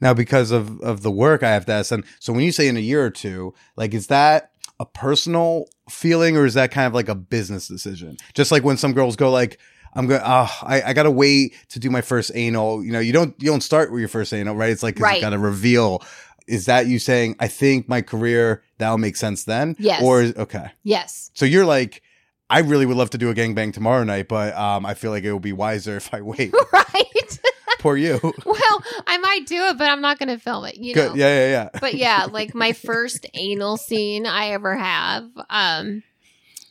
Now, 0.00 0.14
because 0.14 0.50
of 0.52 0.80
of 0.80 1.02
the 1.02 1.10
work, 1.10 1.42
I 1.42 1.50
have 1.50 1.66
to 1.66 1.72
ask. 1.72 1.90
And 1.90 2.04
so, 2.20 2.32
when 2.32 2.44
you 2.44 2.52
say 2.52 2.68
in 2.68 2.76
a 2.76 2.80
year 2.80 3.04
or 3.04 3.10
two, 3.10 3.54
like, 3.76 3.92
is 3.92 4.06
that 4.06 4.50
a 4.80 4.86
personal 4.86 5.66
feeling, 5.88 6.36
or 6.36 6.44
is 6.46 6.54
that 6.54 6.70
kind 6.70 6.86
of 6.86 6.94
like 6.94 7.08
a 7.08 7.14
business 7.14 7.68
decision? 7.68 8.16
Just 8.34 8.50
like 8.52 8.64
when 8.64 8.76
some 8.76 8.92
girls 8.92 9.16
go, 9.16 9.30
like, 9.30 9.58
"I'm 9.94 10.06
going, 10.06 10.20
oh, 10.24 10.58
I, 10.62 10.82
I 10.86 10.92
gotta 10.92 11.10
wait 11.10 11.54
to 11.70 11.78
do 11.78 11.90
my 11.90 12.00
first 12.00 12.32
anal." 12.34 12.84
You 12.84 12.92
know, 12.92 13.00
you 13.00 13.12
don't 13.12 13.34
you 13.40 13.46
don't 13.50 13.62
start 13.62 13.92
with 13.92 14.00
your 14.00 14.08
first 14.08 14.32
anal, 14.32 14.56
right? 14.56 14.70
It's 14.70 14.82
like 14.82 14.98
Right. 14.98 15.16
you 15.16 15.20
gotta 15.20 15.38
reveal. 15.38 16.02
Is 16.46 16.66
that 16.66 16.86
you 16.86 16.98
saying, 16.98 17.36
"I 17.40 17.48
think 17.48 17.88
my 17.88 18.02
career 18.02 18.62
that'll 18.78 18.98
make 18.98 19.16
sense 19.16 19.44
then"? 19.44 19.76
Yes. 19.78 20.02
Or 20.02 20.20
okay, 20.22 20.70
Yes. 20.82 21.30
so 21.34 21.44
you're 21.46 21.66
like. 21.66 22.02
I 22.50 22.58
really 22.58 22.84
would 22.84 22.98
love 22.98 23.08
to 23.10 23.18
do 23.18 23.30
a 23.30 23.34
gangbang 23.34 23.72
tomorrow 23.72 24.04
night, 24.04 24.28
but 24.28 24.54
um, 24.54 24.84
I 24.84 24.92
feel 24.92 25.10
like 25.10 25.24
it 25.24 25.32
will 25.32 25.40
be 25.40 25.54
wiser 25.54 25.96
if 25.96 26.12
I 26.12 26.20
wait. 26.20 26.52
right. 26.72 27.38
Poor 27.84 27.98
you. 27.98 28.18
well, 28.46 28.84
I 29.06 29.18
might 29.18 29.46
do 29.46 29.56
it, 29.66 29.76
but 29.76 29.90
I'm 29.90 30.00
not 30.00 30.18
going 30.18 30.30
to 30.30 30.38
film 30.38 30.64
it. 30.64 30.78
You 30.78 30.94
Good. 30.94 31.10
know. 31.10 31.14
Yeah, 31.16 31.28
yeah, 31.46 31.50
yeah. 31.74 31.80
but 31.82 31.92
yeah, 31.92 32.26
like 32.32 32.54
my 32.54 32.72
first 32.72 33.26
anal 33.34 33.76
scene 33.76 34.24
I 34.26 34.52
ever 34.52 34.74
have. 34.74 35.28
Um, 35.50 36.02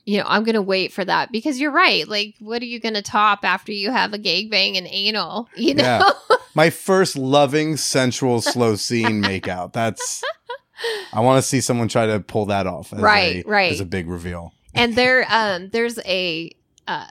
you 0.05 0.17
know, 0.17 0.25
I'm 0.27 0.43
gonna 0.43 0.61
wait 0.63 0.91
for 0.91 1.05
that 1.05 1.31
because 1.31 1.59
you're 1.61 1.71
right. 1.71 2.07
Like, 2.07 2.33
what 2.39 2.63
are 2.63 2.65
you 2.65 2.79
gonna 2.79 3.03
top 3.03 3.45
after 3.45 3.71
you 3.71 3.91
have 3.91 4.11
a 4.13 4.17
gangbang 4.17 4.75
and 4.75 4.87
anal? 4.89 5.47
You 5.55 5.75
know, 5.75 5.83
Yeah. 5.83 6.09
my 6.55 6.71
first 6.71 7.15
loving, 7.15 7.77
sensual, 7.77 8.41
slow 8.41 8.75
scene 8.75 9.21
makeout. 9.21 9.71
That's. 9.71 10.23
I 11.13 11.19
want 11.19 11.41
to 11.43 11.47
see 11.47 11.61
someone 11.61 11.89
try 11.89 12.07
to 12.07 12.19
pull 12.19 12.47
that 12.47 12.65
off. 12.65 12.91
As 12.91 12.99
Right, 12.99 13.45
a, 13.45 13.47
right. 13.47 13.71
As 13.71 13.79
a 13.81 13.85
big 13.85 14.09
reveal. 14.09 14.51
and 14.73 14.95
there, 14.95 15.27
um, 15.29 15.69
there's 15.69 15.99
a 16.05 16.51
uh, 16.87 17.05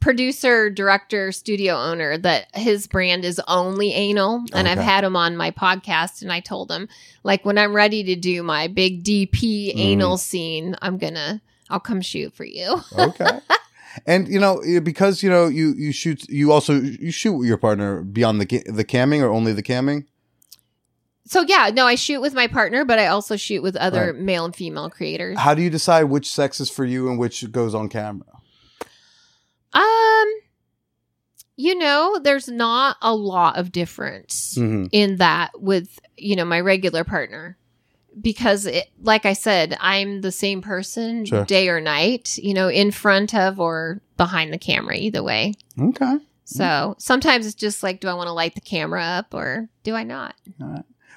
producer, 0.00 0.70
director, 0.70 1.32
studio 1.32 1.74
owner 1.76 2.16
that 2.18 2.46
his 2.54 2.86
brand 2.86 3.24
is 3.24 3.40
only 3.46 3.92
anal, 3.92 4.44
and 4.54 4.66
I've 4.66 4.78
had 4.78 5.04
him 5.04 5.16
on 5.16 5.36
my 5.36 5.50
podcast, 5.50 6.22
and 6.22 6.32
I 6.32 6.40
told 6.40 6.70
him 6.70 6.88
like 7.24 7.44
when 7.44 7.58
I'm 7.58 7.74
ready 7.74 8.02
to 8.04 8.16
do 8.16 8.42
my 8.42 8.68
big 8.68 9.04
DP 9.04 9.74
Mm. 9.74 9.78
anal 9.78 10.16
scene, 10.16 10.76
I'm 10.80 10.96
gonna, 10.98 11.42
I'll 11.68 11.80
come 11.80 12.00
shoot 12.00 12.32
for 12.34 12.44
you. 12.44 12.80
Okay. 12.98 13.38
and 14.06 14.28
you 14.28 14.38
know 14.40 14.62
because 14.82 15.22
you 15.22 15.28
know 15.30 15.46
you 15.48 15.74
you 15.76 15.92
shoot 15.92 16.28
you 16.28 16.52
also 16.52 16.74
you 16.80 17.10
shoot 17.10 17.32
with 17.36 17.48
your 17.48 17.58
partner 17.58 18.02
beyond 18.02 18.40
the 18.40 18.46
the 18.66 18.84
camming 18.84 19.20
or 19.22 19.28
only 19.28 19.52
the 19.52 19.62
camming. 19.62 20.04
So 21.26 21.42
yeah, 21.46 21.70
no, 21.74 21.84
I 21.86 21.94
shoot 21.96 22.22
with 22.22 22.32
my 22.32 22.46
partner, 22.46 22.86
but 22.86 22.98
I 22.98 23.08
also 23.08 23.36
shoot 23.36 23.62
with 23.62 23.76
other 23.76 24.12
Right. 24.12 24.16
male 24.22 24.46
and 24.46 24.56
female 24.56 24.88
creators. 24.88 25.38
How 25.38 25.52
do 25.54 25.60
you 25.60 25.68
decide 25.68 26.04
which 26.04 26.30
sex 26.30 26.58
is 26.60 26.70
for 26.70 26.86
you 26.86 27.10
and 27.10 27.18
which 27.18 27.50
goes 27.52 27.74
on 27.74 27.90
camera? 27.90 28.24
Um, 29.72 30.26
you 31.56 31.76
know, 31.76 32.18
there's 32.22 32.48
not 32.48 32.96
a 33.02 33.14
lot 33.14 33.56
of 33.58 33.72
difference 33.72 34.54
Mm-hmm. 34.56 34.86
in 34.92 35.16
that 35.16 35.60
with 35.60 35.98
you 36.16 36.36
know 36.36 36.44
my 36.44 36.60
regular 36.60 37.04
partner 37.04 37.56
because 38.20 38.66
it, 38.66 38.88
like 39.02 39.26
I 39.26 39.32
said, 39.32 39.76
I'm 39.80 40.20
the 40.22 40.32
same 40.32 40.62
person 40.62 41.24
Sure. 41.24 41.44
day 41.44 41.68
or 41.68 41.80
night. 41.80 42.38
You 42.38 42.54
know, 42.54 42.68
in 42.68 42.90
front 42.90 43.34
of 43.34 43.60
or 43.60 44.00
behind 44.16 44.52
the 44.52 44.58
camera, 44.58 44.96
either 44.96 45.22
way. 45.22 45.54
Okay. 45.80 46.18
So 46.44 46.96
sometimes 46.98 47.44
it's 47.44 47.54
just 47.54 47.82
like, 47.82 48.00
do 48.00 48.08
I 48.08 48.14
want 48.14 48.28
to 48.28 48.32
light 48.32 48.54
the 48.54 48.62
camera 48.62 49.02
up 49.02 49.34
or 49.34 49.68
do 49.82 49.94
I 49.94 50.02
not? 50.02 50.34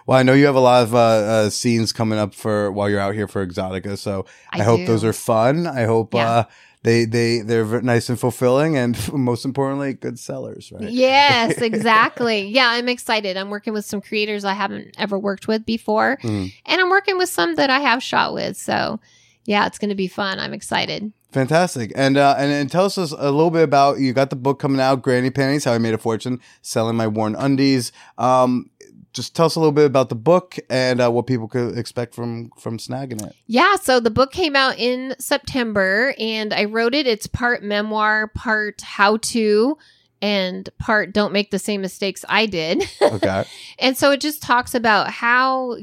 Well, 0.05 0.17
I 0.19 0.23
know 0.23 0.33
you 0.33 0.45
have 0.45 0.55
a 0.55 0.59
lot 0.59 0.83
of 0.83 0.93
uh, 0.93 0.97
uh, 0.97 1.49
scenes 1.49 1.93
coming 1.93 2.19
up 2.19 2.33
for 2.35 2.69
while 2.71 2.89
you're 2.89 2.99
out 2.99 3.13
here 3.15 3.29
for 3.29 3.45
Exxxotica, 3.47 3.97
so 3.97 4.25
I, 4.51 4.61
hope 4.63 4.85
those 4.85 5.05
are 5.05 5.13
fun. 5.13 5.67
I 5.67 5.83
hope 5.85 6.13
Yeah. 6.13 6.29
uh, 6.29 6.43
they 6.83 7.05
they 7.05 7.41
they're 7.41 7.81
nice 7.81 8.09
and 8.09 8.19
fulfilling, 8.19 8.75
and 8.77 8.97
most 9.13 9.45
importantly, 9.45 9.93
good 9.93 10.17
sellers. 10.17 10.71
Right? 10.71 10.89
Yes, 10.89 11.57
exactly. 11.61 12.47
yeah, 12.47 12.69
I'm 12.71 12.89
excited. 12.89 13.37
I'm 13.37 13.49
working 13.49 13.73
with 13.73 13.85
some 13.85 14.01
creators 14.01 14.43
I 14.43 14.53
haven't 14.53 14.95
ever 14.97 15.19
worked 15.19 15.47
with 15.47 15.65
before, 15.65 16.17
Mm. 16.23 16.51
and 16.65 16.81
I'm 16.81 16.89
working 16.89 17.17
with 17.17 17.29
some 17.29 17.55
that 17.55 17.69
I 17.69 17.79
have 17.81 18.01
shot 18.01 18.33
with. 18.33 18.57
So, 18.57 18.99
yeah, 19.45 19.67
it's 19.67 19.77
going 19.77 19.89
to 19.89 19.95
be 19.95 20.07
fun. 20.07 20.39
I'm 20.39 20.53
excited. 20.53 21.13
Fantastic, 21.31 21.91
and 21.95 22.17
uh, 22.17 22.33
and 22.37 22.51
and 22.51 22.69
tell 22.71 22.85
us 22.85 22.97
a 22.97 23.05
little 23.05 23.51
bit 23.51 23.63
about 23.63 23.99
you 23.99 24.11
got 24.11 24.31
the 24.31 24.35
book 24.35 24.59
coming 24.59 24.81
out, 24.81 25.01
Granny 25.03 25.29
Panties: 25.29 25.63
How 25.65 25.73
I 25.73 25.77
Made 25.77 25.93
a 25.93 25.97
Fortune 25.99 26.39
Selling 26.63 26.97
My 26.97 27.07
Worn 27.07 27.35
Undies. 27.35 27.91
Um, 28.17 28.70
just 29.13 29.35
tell 29.35 29.45
us 29.45 29.55
a 29.55 29.59
little 29.59 29.73
bit 29.73 29.85
about 29.85 30.09
the 30.09 30.15
book 30.15 30.57
and 30.69 31.01
uh, 31.01 31.11
what 31.11 31.27
people 31.27 31.47
could 31.47 31.77
expect 31.77 32.15
from 32.15 32.51
from 32.57 32.77
snagging 32.77 33.25
it. 33.25 33.35
Yeah, 33.47 33.75
so 33.75 33.99
the 33.99 34.09
book 34.09 34.31
came 34.31 34.55
out 34.55 34.77
in 34.77 35.15
September, 35.19 36.13
and 36.17 36.53
I 36.53 36.65
wrote 36.65 36.93
it. 36.93 37.07
It's 37.07 37.27
part 37.27 37.63
memoir, 37.63 38.27
part 38.27 38.81
how 38.81 39.17
to, 39.17 39.77
and 40.21 40.69
part 40.79 41.13
don't 41.13 41.33
make 41.33 41.51
the 41.51 41.59
same 41.59 41.81
mistakes 41.81 42.23
I 42.29 42.45
did. 42.45 42.83
Okay, 43.01 43.43
And 43.77 43.97
so 43.97 44.11
it 44.11 44.21
just 44.21 44.41
talks 44.41 44.73
about 44.73 45.09
how 45.09 45.75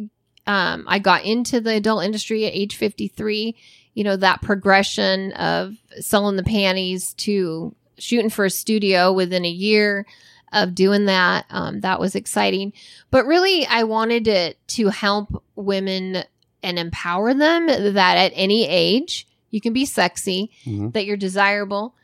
um, 0.47 0.85
I 0.89 0.99
got 0.99 1.25
into 1.25 1.61
the 1.61 1.75
adult 1.75 2.05
industry 2.05 2.47
at 2.47 2.55
age 2.55 2.77
53, 2.77 3.55
you 3.93 4.05
know, 4.05 4.17
that 4.17 4.41
progression 4.41 5.33
of 5.33 5.77
selling 6.01 6.37
the 6.37 6.43
panties 6.43 7.13
to 7.15 7.75
shooting 7.99 8.31
for 8.31 8.47
a 8.47 8.51
studio 8.51 9.13
within 9.13 9.45
a 9.45 9.51
year 9.51 10.07
of 10.53 10.75
doing 10.75 11.07
that. 11.07 11.45
Um, 11.51 11.81
that 11.81 12.01
was 12.01 12.15
exciting. 12.15 12.73
But 13.11 13.27
really, 13.27 13.67
I 13.67 13.85
wanted 13.85 14.27
it 14.29 14.59
to 14.69 14.89
help 14.89 15.43
women 15.57 16.25
and 16.63 16.79
empower 16.79 17.35
them 17.35 17.67
that 17.67 18.17
at 18.17 18.33
any 18.35 18.67
age, 18.69 19.27
you 19.51 19.61
can 19.61 19.73
be 19.73 19.85
sexy, 19.87 20.51
Mhm. 20.65 20.93
that 20.93 21.07
you're 21.07 21.17
desirable. 21.17 21.95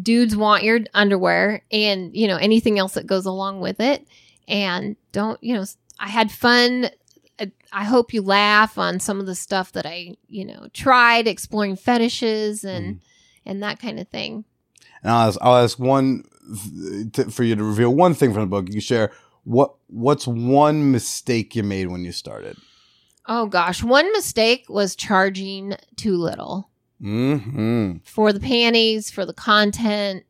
Dudes 0.00 0.36
want 0.36 0.62
your 0.62 0.80
underwear 0.94 1.62
and, 1.72 2.14
you 2.16 2.28
know, 2.28 2.36
anything 2.36 2.78
else 2.78 2.94
that 2.94 3.06
goes 3.06 3.26
along 3.26 3.60
with 3.60 3.80
it 3.80 4.06
and 4.48 4.94
don't 5.10 5.42
you 5.42 5.52
know 5.54 5.64
i 5.98 6.06
had 6.08 6.30
fun 6.30 6.88
I- 7.40 7.50
i 7.72 7.82
hope 7.82 8.14
you 8.14 8.22
laugh 8.22 8.78
on 8.78 9.00
some 9.00 9.18
of 9.18 9.26
the 9.26 9.34
stuff 9.34 9.72
that 9.72 9.84
i 9.84 10.14
you 10.28 10.44
know 10.44 10.68
tried 10.72 11.26
exploring 11.26 11.74
fetishes 11.74 12.62
and 12.62 13.00
and 13.44 13.60
that 13.64 13.80
kind 13.80 13.98
of 13.98 14.06
thing 14.06 14.44
and 15.02 15.12
I'll 15.12 15.28
ask, 15.28 15.38
I'll 15.42 15.56
ask 15.56 15.78
one 15.78 16.24
th- 17.12 17.28
for 17.28 17.42
you 17.44 17.56
to 17.56 17.64
reveal 17.64 17.94
one 17.94 18.14
thing 18.14 18.32
from 18.32 18.42
the 18.42 18.46
book. 18.46 18.66
You 18.68 18.72
can 18.72 18.80
share 18.80 19.12
what 19.44 19.74
what's 19.88 20.26
one 20.26 20.90
mistake 20.92 21.54
you 21.56 21.62
made 21.62 21.86
when 21.86 22.04
you 22.04 22.12
started. 22.12 22.56
oh 23.28 23.46
gosh 23.46 23.82
one 23.82 24.10
mistake 24.12 24.64
was 24.68 24.94
charging 24.96 25.74
too 25.96 26.16
little 26.16 26.68
Hmm. 27.00 27.96
for 28.04 28.32
the 28.32 28.40
panties 28.40 29.10
for 29.10 29.24
the 29.26 29.32
content 29.34 30.24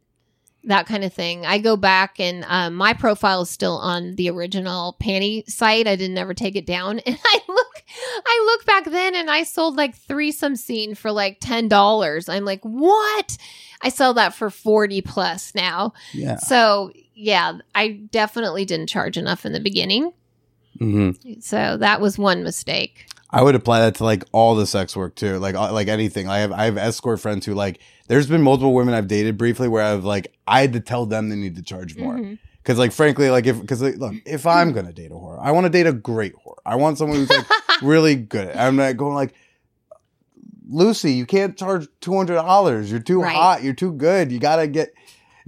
that 0.67 0.87
kind 0.87 1.05
of 1.05 1.13
thing. 1.13 1.47
I 1.47 1.59
go 1.59 1.77
back 1.77 2.19
and 2.21 2.45
um, 2.49 2.75
my 2.75 2.93
profile 2.93 3.43
is 3.43 3.51
still 3.51 3.79
on 3.79 4.17
the 4.17 4.29
original 4.31 4.97
panty 5.01 5.49
site. 5.49 5.87
I 5.87 5.97
didn't 5.97 6.19
ever 6.19 6.35
take 6.35 6.57
it 6.57 6.67
down. 6.67 7.01
And 7.07 7.19
i 7.25 7.41
look 7.49 7.83
i 8.27 8.43
look 8.47 8.67
back 8.67 8.85
then 8.87 9.15
and 9.15 9.31
i 9.31 9.45
sold 9.45 9.77
like 9.77 9.95
threesome 9.95 10.57
scene 10.57 10.95
for 10.95 11.13
like 11.13 11.41
$10 11.41 12.29
i'm 12.29 12.45
like 12.45 12.61
what? 12.63 13.39
I 13.81 13.91
sell 13.91 14.13
that 14.15 14.35
for 14.35 14.51
40 14.51 15.03
plus 15.03 15.55
now. 15.55 15.93
Yeah. 16.13 16.37
so 16.37 16.91
yeah 17.15 17.59
i 17.75 17.89
definitely 18.11 18.65
didn't 18.65 18.89
charge 18.89 19.17
enough 19.17 19.47
in 19.47 19.53
the 19.53 19.61
beginning. 19.61 20.13
Hmm 20.79 21.13
so 21.41 21.77
that 21.79 22.01
was 22.01 22.19
one 22.19 22.43
mistake. 22.43 23.07
I 23.31 23.43
would 23.43 23.55
apply 23.55 23.81
that 23.81 23.95
to 23.97 24.05
like 24.05 24.25
all 24.33 24.55
the 24.55 24.67
sex 24.67 24.97
work 24.97 25.15
too, 25.15 25.39
like 25.39 25.55
like 25.55 25.89
anything. 25.89 26.29
I 26.29 26.39
have 26.39 26.53
I 26.53 26.65
have 26.65 26.77
escort 26.77 27.21
friends 27.21 27.47
who 27.47 27.55
like. 27.55 27.81
There's 28.09 28.27
been 28.27 28.43
multiple 28.43 28.73
women 28.75 28.95
I've 28.95 29.09
dated 29.09 29.37
briefly 29.37 29.69
where 29.69 29.83
I've 29.83 30.05
like 30.05 30.33
I 30.47 30.61
had 30.61 30.73
to 30.75 30.81
tell 30.81 31.07
them 31.07 31.29
they 31.29 31.37
need 31.37 31.57
to 31.57 31.63
charge 31.63 31.97
more 31.97 32.15
Mhm. 32.15 32.39
because 32.63 32.79
like 32.79 32.93
frankly 32.93 33.31
like 33.31 33.47
if 33.47 33.61
because 33.61 33.83
like, 33.83 33.97
look 33.97 34.15
if 34.25 34.47
I'm 34.47 34.73
gonna 34.73 34.93
date 34.93 35.11
a 35.11 35.15
whore 35.15 35.39
I 35.43 35.51
want 35.53 35.65
to 35.65 35.71
date 35.71 35.87
a 35.87 35.93
great 35.93 36.35
whore 36.37 36.57
I 36.65 36.77
want 36.77 36.99
someone 36.99 37.19
who's 37.19 37.31
like 37.31 37.47
really 37.83 38.15
good. 38.17 38.55
I'm 38.57 38.77
not 38.77 38.97
going 38.97 39.15
like 39.15 39.35
Lucy, 40.69 41.13
you 41.13 41.27
can't 41.27 41.57
charge 41.57 41.87
two 42.01 42.17
hundred 42.17 42.35
dollars. 42.35 42.91
You're 42.91 42.99
too 43.01 43.23
Right. 43.23 43.35
hot. 43.35 43.63
You're 43.63 43.73
too 43.75 43.93
good. 43.93 44.33
You 44.33 44.41
gotta 44.41 44.67
get. 44.67 44.93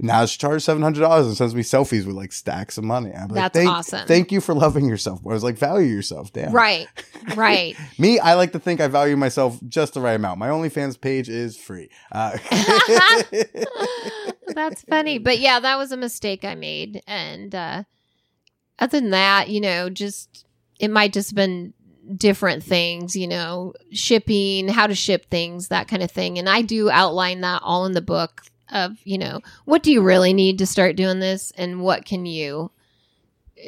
Now 0.01 0.25
she 0.25 0.37
charges 0.37 0.63
seven 0.63 0.81
hundred 0.81 1.01
dollars 1.01 1.27
and 1.27 1.35
sends 1.35 1.53
me 1.53 1.61
selfies 1.61 2.05
with 2.05 2.15
like 2.15 2.31
stacks 2.31 2.77
of 2.77 2.85
money. 2.85 3.11
I'm 3.13 3.27
like, 3.27 3.35
That's 3.35 3.57
thank, 3.57 3.69
awesome. 3.69 4.07
Thank 4.07 4.31
you 4.31 4.39
for 4.39 4.55
loving 4.55 4.87
yourself. 4.87 5.19
I 5.25 5.29
was 5.29 5.43
like, 5.43 5.57
value 5.57 5.87
yourself. 5.87 6.31
Damn. 6.31 6.53
right 6.53 6.87
right 7.35 7.75
Me, 7.99 8.17
I 8.17 8.35
like 8.35 8.53
to 8.53 8.59
think 8.59 8.79
I 8.79 8.87
value 8.87 9.17
myself 9.17 9.59
just 9.67 9.95
the 9.95 9.99
right 9.99 10.13
amount. 10.13 10.39
My 10.39 10.47
OnlyFans 10.47 10.99
page 10.99 11.27
is 11.27 11.57
free. 11.57 11.89
Uh, 12.13 12.37
That's 14.47 14.83
funny. 14.83 15.17
But 15.17 15.39
yeah, 15.39 15.59
that 15.59 15.77
was 15.77 15.91
a 15.91 15.97
mistake 15.97 16.45
I 16.45 16.55
made. 16.55 17.01
And 17.05 17.53
uh 17.53 17.83
other 18.79 19.01
than 19.01 19.09
that, 19.09 19.49
you 19.49 19.59
know, 19.59 19.89
just 19.89 20.45
it 20.79 20.89
might 20.89 21.11
just 21.11 21.35
been 21.35 21.73
different 22.15 22.63
things, 22.63 23.17
you 23.17 23.27
know, 23.27 23.73
shipping, 23.91 24.69
how 24.69 24.87
to 24.87 24.95
ship 24.95 25.29
things, 25.29 25.67
that 25.67 25.89
kind 25.89 26.01
of 26.01 26.09
thing. 26.09 26.39
And 26.39 26.49
I 26.49 26.61
do 26.61 26.89
outline 26.89 27.41
that 27.41 27.61
all 27.63 27.85
in 27.85 27.91
the 27.91 28.01
book 28.01 28.43
of, 28.71 28.97
you 29.03 29.17
know, 29.17 29.41
what 29.65 29.83
do 29.83 29.91
you 29.91 30.01
really 30.01 30.33
need 30.33 30.57
to 30.59 30.65
start 30.65 30.95
doing 30.95 31.19
this 31.19 31.51
and 31.57 31.81
what 31.81 32.05
can 32.05 32.25
you 32.25 32.71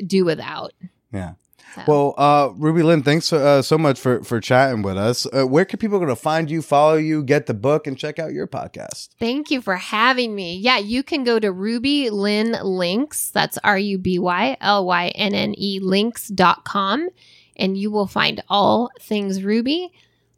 do 0.06 0.26
without? 0.26 0.74
yeah. 1.14 1.34
So- 1.76 1.84
Well, 1.88 2.14
uh, 2.18 2.50
RubyLynne, 2.50 3.06
thanks 3.06 3.32
uh, 3.32 3.62
so 3.62 3.78
much 3.78 3.98
for 3.98 4.22
for 4.26 4.42
chatting 4.42 4.82
with 4.82 4.98
us. 4.98 5.26
Uh, 5.26 5.48
where 5.48 5.64
can 5.64 5.80
people 5.80 6.00
go 6.00 6.06
to 6.06 6.18
find 6.18 6.52
you, 6.52 6.62
follow 6.62 6.96
you, 6.98 7.24
get 7.24 7.46
the 7.46 7.54
book, 7.54 7.88
and 7.88 7.98
check 7.98 8.20
out 8.20 8.34
your 8.34 8.46
podcast? 8.46 9.08
Thank 9.20 9.50
you 9.52 9.62
for 9.62 9.78
having 9.78 10.36
me. 10.36 10.58
Yeah, 10.58 10.80
you 10.80 11.02
can 11.02 11.24
go 11.24 11.40
to 11.40 11.48
RubyLynne 11.48 12.62
Links. 12.66 13.32
That's 13.32 13.58
R 13.64 13.80
U 13.80 13.98
B 13.98 14.20
Y 14.20 14.58
L 14.60 14.86
Y 14.86 15.08
N 15.16 15.34
N 15.34 15.54
E 15.58 15.80
links.com. 15.82 17.08
And 17.56 17.78
you 17.78 17.90
will 17.90 18.08
find 18.08 18.44
all 18.50 18.90
things 19.00 19.42
Ruby. 19.42 19.92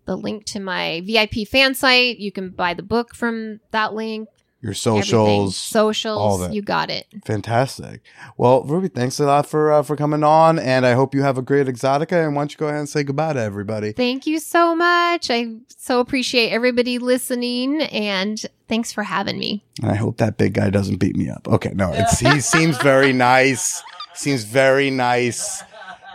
The 0.06 0.16
link 0.16 0.46
to 0.48 0.60
my 0.60 1.02
VIP 1.04 1.48
fan 1.48 1.74
site. 1.74 2.20
You 2.20 2.32
can 2.32 2.50
buy 2.52 2.76
the 2.76 2.84
book 2.84 3.16
from 3.16 3.60
that 3.72 3.96
link. 3.96 4.28
Your 4.64 4.70
everything. 4.72 5.02
socials, 5.04 5.58
Socials. 5.58 6.18
all 6.18 6.38
that. 6.38 6.54
You 6.54 6.62
got 6.62 6.90
it. 6.90 7.06
fantastic. 7.26 8.02
Well, 8.38 8.64
Ruby, 8.64 8.88
thanks 8.88 9.20
a 9.20 9.26
lot 9.26 9.46
for 9.46 9.74
uh, 9.74 9.84
for 9.84 9.98
coming 9.98 10.24
on, 10.24 10.58
and 10.58 10.86
I 10.86 10.94
hope 10.94 11.14
you 11.14 11.22
have 11.22 11.38
a 11.38 11.42
great 11.42 11.68
Exxxotica. 11.68 12.26
And 12.26 12.34
why 12.34 12.44
don't 12.44 12.52
you 12.54 12.58
go 12.58 12.68
ahead 12.68 12.80
and 12.80 12.88
say 12.88 13.04
goodbye 13.04 13.34
to 13.34 13.42
everybody? 13.42 13.92
Thank 13.92 14.26
you 14.26 14.40
so 14.40 14.74
much. 14.74 15.30
I 15.30 15.56
so 15.78 16.00
appreciate 16.00 16.52
everybody 16.52 16.98
listening 16.98 17.82
and 17.82 18.42
thanks 18.70 18.94
for 18.94 19.04
having 19.04 19.38
me. 19.38 19.66
And 19.82 19.92
I 19.92 19.96
hope 19.96 20.16
that 20.20 20.38
big 20.38 20.54
guy 20.54 20.70
doesn't 20.70 20.96
beat 20.98 21.18
me 21.18 21.30
up. 21.30 21.46
Okay, 21.46 21.72
no, 21.76 21.92
it's, 21.94 22.20
he 22.20 22.40
seems 22.40 22.78
very 22.78 23.12
nice. 23.12 23.84
Seems 24.14 24.46
very 24.46 24.90
nice, 24.92 25.62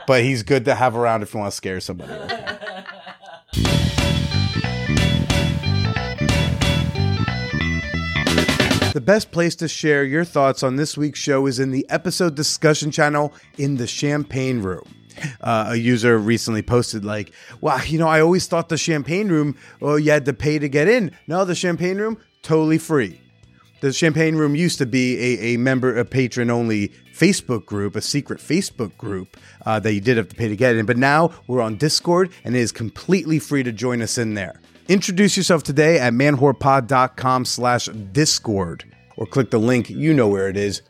but 0.07 0.23
he's 0.23 0.43
good 0.43 0.65
to 0.65 0.75
have 0.75 0.97
around 0.97 1.23
if 1.23 1.35
you 1.35 1.41
want 1.41 1.51
to 1.51 1.57
scare 1.57 1.81
somebody. 1.81 2.15
The 8.99 9.05
best 9.05 9.31
place 9.31 9.55
to 9.55 9.69
share 9.69 10.03
your 10.03 10.25
thoughts 10.25 10.65
on 10.65 10.75
this 10.75 10.97
week's 10.97 11.21
show 11.21 11.47
is 11.47 11.61
in 11.61 11.71
the 11.71 11.87
episode 11.89 12.35
discussion 12.35 12.91
channel 12.91 13.33
in 13.57 13.77
the 13.77 13.87
Champagne 13.87 14.61
Room. 14.61 14.83
Uh, 15.41 15.67
a 15.69 15.77
user 15.77 16.19
recently 16.19 16.63
posted 16.63 17.05
like, 17.05 17.31
"Wow, 17.61 17.81
you 17.87 17.97
know, 17.97 18.09
I 18.09 18.21
always 18.21 18.49
thought 18.49 18.71
the 18.71 18.77
Champagne 18.77 19.29
Room, 19.29 19.55
oh, 19.81 19.95
you 19.95 20.11
had 20.11 20.25
to 20.25 20.33
pay 20.33 20.59
to 20.59 20.69
get 20.69 20.89
in. 20.89 21.13
No, 21.29 21.45
the 21.45 21.55
Champagne 21.55 21.99
Room, 21.99 22.19
totally 22.43 22.77
free." 22.77 23.21
The 23.83 23.93
Champagne 23.93 24.35
Room 24.35 24.57
used 24.57 24.79
to 24.79 24.87
be 24.87 25.17
a, 25.17 25.55
a 25.55 25.57
member, 25.59 25.97
a 25.97 26.05
patron 26.05 26.51
only 26.51 26.89
Facebook 27.15 27.67
group, 27.67 27.95
a 27.95 28.01
secret 28.01 28.41
Facebook 28.41 28.97
group 28.99 29.37
uh, 29.65 29.79
that 29.79 29.93
you 29.93 30.01
did 30.01 30.17
have 30.17 30.29
to 30.29 30.35
pay 30.35 30.49
to 30.49 30.57
get 30.57 30.75
in. 30.75 30.87
But 30.87 30.97
now 30.97 31.31
we're 31.47 31.63
on 31.63 31.77
Discord 31.77 32.33
and 32.43 32.57
it 32.57 32.59
is 32.59 32.73
completely 32.73 33.39
free 33.39 33.63
to 33.63 33.71
join 33.71 34.03
us 34.03 34.19
in 34.19 34.35
there. 34.35 34.61
Introduce 34.89 35.37
yourself 35.37 35.63
today 35.63 35.99
at 35.99 36.15
manwhorepod.com 36.15 37.45
slash 37.45 37.87
Discord 38.13 38.85
or 39.19 39.27
click 39.27 39.51
the 39.51 39.59
link, 39.59 39.91
you 39.91 40.15
know 40.15 40.29
where 40.29 40.49
it 40.49 40.57
is, 40.57 40.81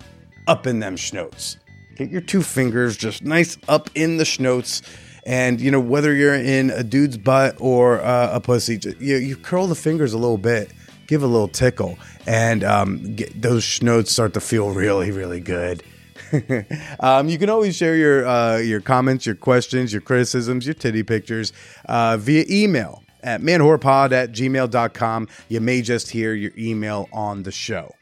up 0.47 0.69
in 0.69 0.79
them 0.79 0.95
schnotes. 0.95 1.57
Get 1.97 2.09
your 2.09 2.21
two 2.21 2.43
fingers 2.43 2.97
just 2.97 3.25
nice 3.25 3.59
up 3.67 3.91
in 3.97 4.17
the 4.17 4.23
schnotes. 4.25 4.83
And, 5.27 5.61
you 5.61 5.73
know, 5.73 5.81
whether 5.81 6.15
you're 6.15 6.35
in 6.35 6.71
a 6.71 6.85
dude's 6.85 7.19
butt 7.19 7.57
or 7.59 8.01
uh, 8.01 8.31
a 8.35 8.41
pussy, 8.41 8.79
you, 9.01 9.17
you 9.17 9.37
curl 9.37 9.67
the 9.67 9.75
fingers 9.75 10.13
a 10.13 10.19
little 10.19 10.39
bit 10.39 10.71
give 11.09 11.23
a 11.23 11.27
little 11.27 11.49
tickle, 11.49 11.99
and 12.27 12.63
um, 12.63 13.17
get, 13.17 13.41
those 13.41 13.65
schnotes 13.65 14.09
start 14.09 14.35
to 14.35 14.41
feel 14.41 14.71
really, 14.71 15.11
really 15.11 15.41
good. 15.41 15.83
um, 17.01 17.29
you 17.29 17.39
can 17.39 17.49
always 17.49 17.75
share 17.75 17.97
your 17.97 18.29
uh, 18.29 18.59
your 18.59 18.81
comments, 18.81 19.25
your 19.25 19.35
questions, 19.35 19.93
your 19.93 20.03
criticisms, 20.03 20.67
your 20.67 20.75
titty 20.75 21.03
pictures 21.03 21.53
uh, 21.87 22.19
via 22.19 22.45
email 22.49 23.03
at 23.23 23.41
manwhorepod 23.41 24.13
at 24.13 24.33
gmail.com. 24.33 25.29
You 25.49 25.61
may 25.61 25.83
just 25.83 26.11
hear 26.11 26.35
your 26.35 26.53
email 26.57 27.09
on 27.13 27.43
the 27.43 27.53
show. 27.53 27.95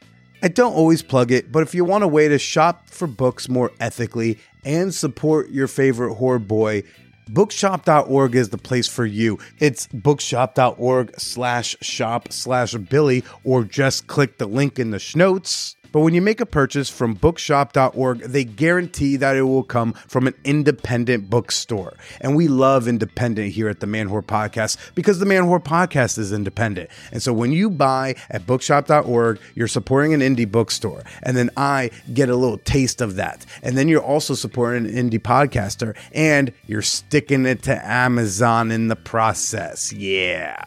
I 0.43 0.49
don't 0.49 0.73
always 0.73 1.01
plug 1.01 1.31
it, 1.31 1.51
but 1.51 1.63
if 1.63 1.73
you 1.73 1.83
want 1.83 2.03
a 2.03 2.07
way 2.07 2.27
to 2.27 2.37
shop 2.37 2.89
for 2.89 3.07
books 3.07 3.49
more 3.49 3.71
ethically 3.79 4.37
and 4.63 4.93
support 4.93 5.49
your 5.49 5.67
favorite 5.67 6.15
horror 6.15 6.37
boy, 6.37 6.83
bookshop.org 7.29 8.35
is 8.35 8.49
the 8.49 8.57
place 8.57 8.87
for 8.87 9.05
you. 9.05 9.39
It's 9.59 9.87
bookshop.org 9.87 11.19
slash 11.19 11.75
shop 11.81 12.31
slash 12.31 12.73
Billy, 12.75 13.23
or 13.43 13.63
just 13.63 14.05
click 14.05 14.37
the 14.37 14.45
link 14.45 14.77
in 14.77 14.91
the 14.91 14.97
schnotes. 14.97 15.76
But 15.91 16.01
when 16.01 16.13
you 16.13 16.21
make 16.21 16.41
a 16.41 16.45
purchase 16.45 16.89
from 16.89 17.13
bookshop.org, 17.13 18.19
they 18.19 18.43
guarantee 18.43 19.17
that 19.17 19.35
it 19.35 19.43
will 19.43 19.63
come 19.63 19.93
from 19.93 20.27
an 20.27 20.33
independent 20.43 21.29
bookstore. 21.29 21.95
And 22.21 22.35
we 22.35 22.47
love 22.47 22.87
independent 22.87 23.53
here 23.53 23.69
at 23.69 23.79
the 23.79 23.87
Man 23.87 24.09
Whore 24.09 24.23
Podcast 24.23 24.77
because 24.95 25.19
the 25.19 25.25
Man 25.25 25.43
Whore 25.43 25.63
Podcast 25.63 26.17
is 26.17 26.31
independent. 26.31 26.89
And 27.11 27.21
so 27.21 27.33
when 27.33 27.51
you 27.51 27.69
buy 27.69 28.15
at 28.29 28.45
bookshop.org, 28.45 29.39
you're 29.55 29.67
supporting 29.67 30.13
an 30.13 30.21
indie 30.21 30.49
bookstore. 30.49 31.03
And 31.23 31.37
then 31.37 31.49
I 31.57 31.91
get 32.13 32.29
a 32.29 32.35
little 32.35 32.57
taste 32.59 33.01
of 33.01 33.15
that. 33.15 33.45
And 33.63 33.77
then 33.77 33.87
you're 33.87 34.03
also 34.03 34.33
supporting 34.33 34.85
an 34.85 35.09
indie 35.09 35.19
podcaster 35.19 35.95
and 36.11 36.53
you're 36.65 36.81
sticking 36.81 37.45
it 37.45 37.63
to 37.63 37.85
Amazon 37.85 38.71
in 38.71 38.87
the 38.87 38.95
process. 38.95 39.93
Yeah. 39.93 40.57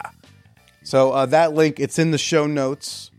So 0.83 1.11
uh, 1.11 1.25
that 1.27 1.53
link, 1.53 1.79
it's 1.79 1.99
in 1.99 2.11
the 2.11 2.17
show 2.17 2.47
notes. 2.47 3.10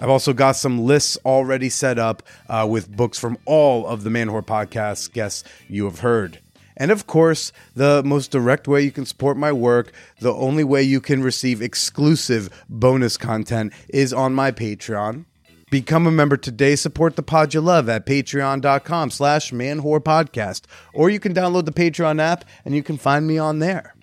I've 0.00 0.10
also 0.10 0.32
got 0.32 0.52
some 0.52 0.84
lists 0.84 1.18
already 1.24 1.68
set 1.68 1.98
up 1.98 2.22
uh, 2.48 2.66
with 2.68 2.94
books 2.94 3.18
from 3.18 3.38
all 3.44 3.86
of 3.86 4.04
the 4.04 4.10
Man 4.10 4.28
Whore 4.28 4.44
podcast 4.44 5.12
guests 5.12 5.44
you 5.68 5.84
have 5.84 6.00
heard. 6.00 6.40
And 6.76 6.92
of 6.92 7.06
course, 7.06 7.52
the 7.74 8.02
most 8.04 8.30
direct 8.30 8.68
way 8.68 8.82
you 8.82 8.92
can 8.92 9.04
support 9.04 9.36
my 9.36 9.50
work, 9.50 9.92
the 10.20 10.32
only 10.32 10.62
way 10.62 10.82
you 10.82 11.00
can 11.00 11.22
receive 11.22 11.60
exclusive 11.60 12.48
bonus 12.68 13.16
content 13.16 13.72
is 13.88 14.12
on 14.12 14.32
my 14.32 14.52
Patreon. 14.52 15.24
Become 15.70 16.06
a 16.06 16.12
member 16.12 16.36
today. 16.36 16.76
Support 16.76 17.16
the 17.16 17.22
pod 17.22 17.52
you 17.52 17.60
love 17.60 17.88
at 17.88 18.06
patreon.com 18.06 19.10
slash 19.10 19.50
manwhorepodcast. 19.50 20.62
Or 20.94 21.10
you 21.10 21.20
can 21.20 21.34
download 21.34 21.66
the 21.66 21.72
Patreon 21.72 22.20
app 22.20 22.44
and 22.64 22.74
you 22.74 22.82
can 22.82 22.96
find 22.96 23.26
me 23.26 23.36
on 23.36 23.58
there. 23.58 23.94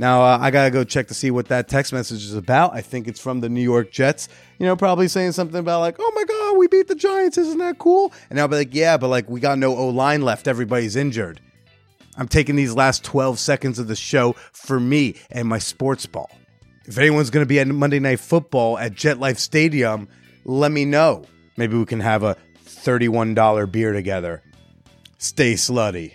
Now, 0.00 0.22
uh, 0.22 0.38
I 0.40 0.50
got 0.50 0.64
to 0.64 0.70
go 0.70 0.82
check 0.82 1.08
to 1.08 1.14
see 1.14 1.30
what 1.30 1.48
that 1.48 1.68
text 1.68 1.92
message 1.92 2.24
is 2.24 2.32
about. 2.32 2.72
I 2.72 2.80
think 2.80 3.06
it's 3.06 3.20
from 3.20 3.40
the 3.40 3.50
New 3.50 3.60
York 3.60 3.92
Jets, 3.92 4.30
you 4.58 4.64
know, 4.64 4.74
probably 4.74 5.08
saying 5.08 5.32
something 5.32 5.58
about, 5.60 5.80
like, 5.80 5.96
oh 5.98 6.12
my 6.14 6.24
God, 6.24 6.56
we 6.56 6.68
beat 6.68 6.88
the 6.88 6.94
Giants. 6.94 7.36
Isn't 7.36 7.58
that 7.58 7.76
cool? 7.78 8.10
And 8.30 8.40
I'll 8.40 8.48
be 8.48 8.56
like, 8.56 8.74
yeah, 8.74 8.96
but 8.96 9.08
like, 9.08 9.28
we 9.28 9.40
got 9.40 9.58
no 9.58 9.76
O 9.76 9.90
line 9.90 10.22
left. 10.22 10.48
Everybody's 10.48 10.96
injured. 10.96 11.42
I'm 12.16 12.28
taking 12.28 12.56
these 12.56 12.74
last 12.74 13.04
12 13.04 13.38
seconds 13.38 13.78
of 13.78 13.88
the 13.88 13.94
show 13.94 14.32
for 14.52 14.80
me 14.80 15.16
and 15.30 15.46
my 15.46 15.58
sports 15.58 16.06
ball. 16.06 16.30
If 16.86 16.96
anyone's 16.96 17.28
going 17.28 17.44
to 17.44 17.48
be 17.48 17.60
at 17.60 17.68
Monday 17.68 17.98
Night 17.98 18.20
Football 18.20 18.78
at 18.78 18.94
Jet 18.94 19.18
Life 19.18 19.38
Stadium, 19.38 20.08
let 20.46 20.72
me 20.72 20.86
know. 20.86 21.26
Maybe 21.58 21.76
we 21.76 21.84
can 21.84 22.00
have 22.00 22.22
a 22.22 22.38
$31 22.64 23.70
beer 23.70 23.92
together. 23.92 24.42
Stay 25.18 25.52
slutty. 25.52 26.14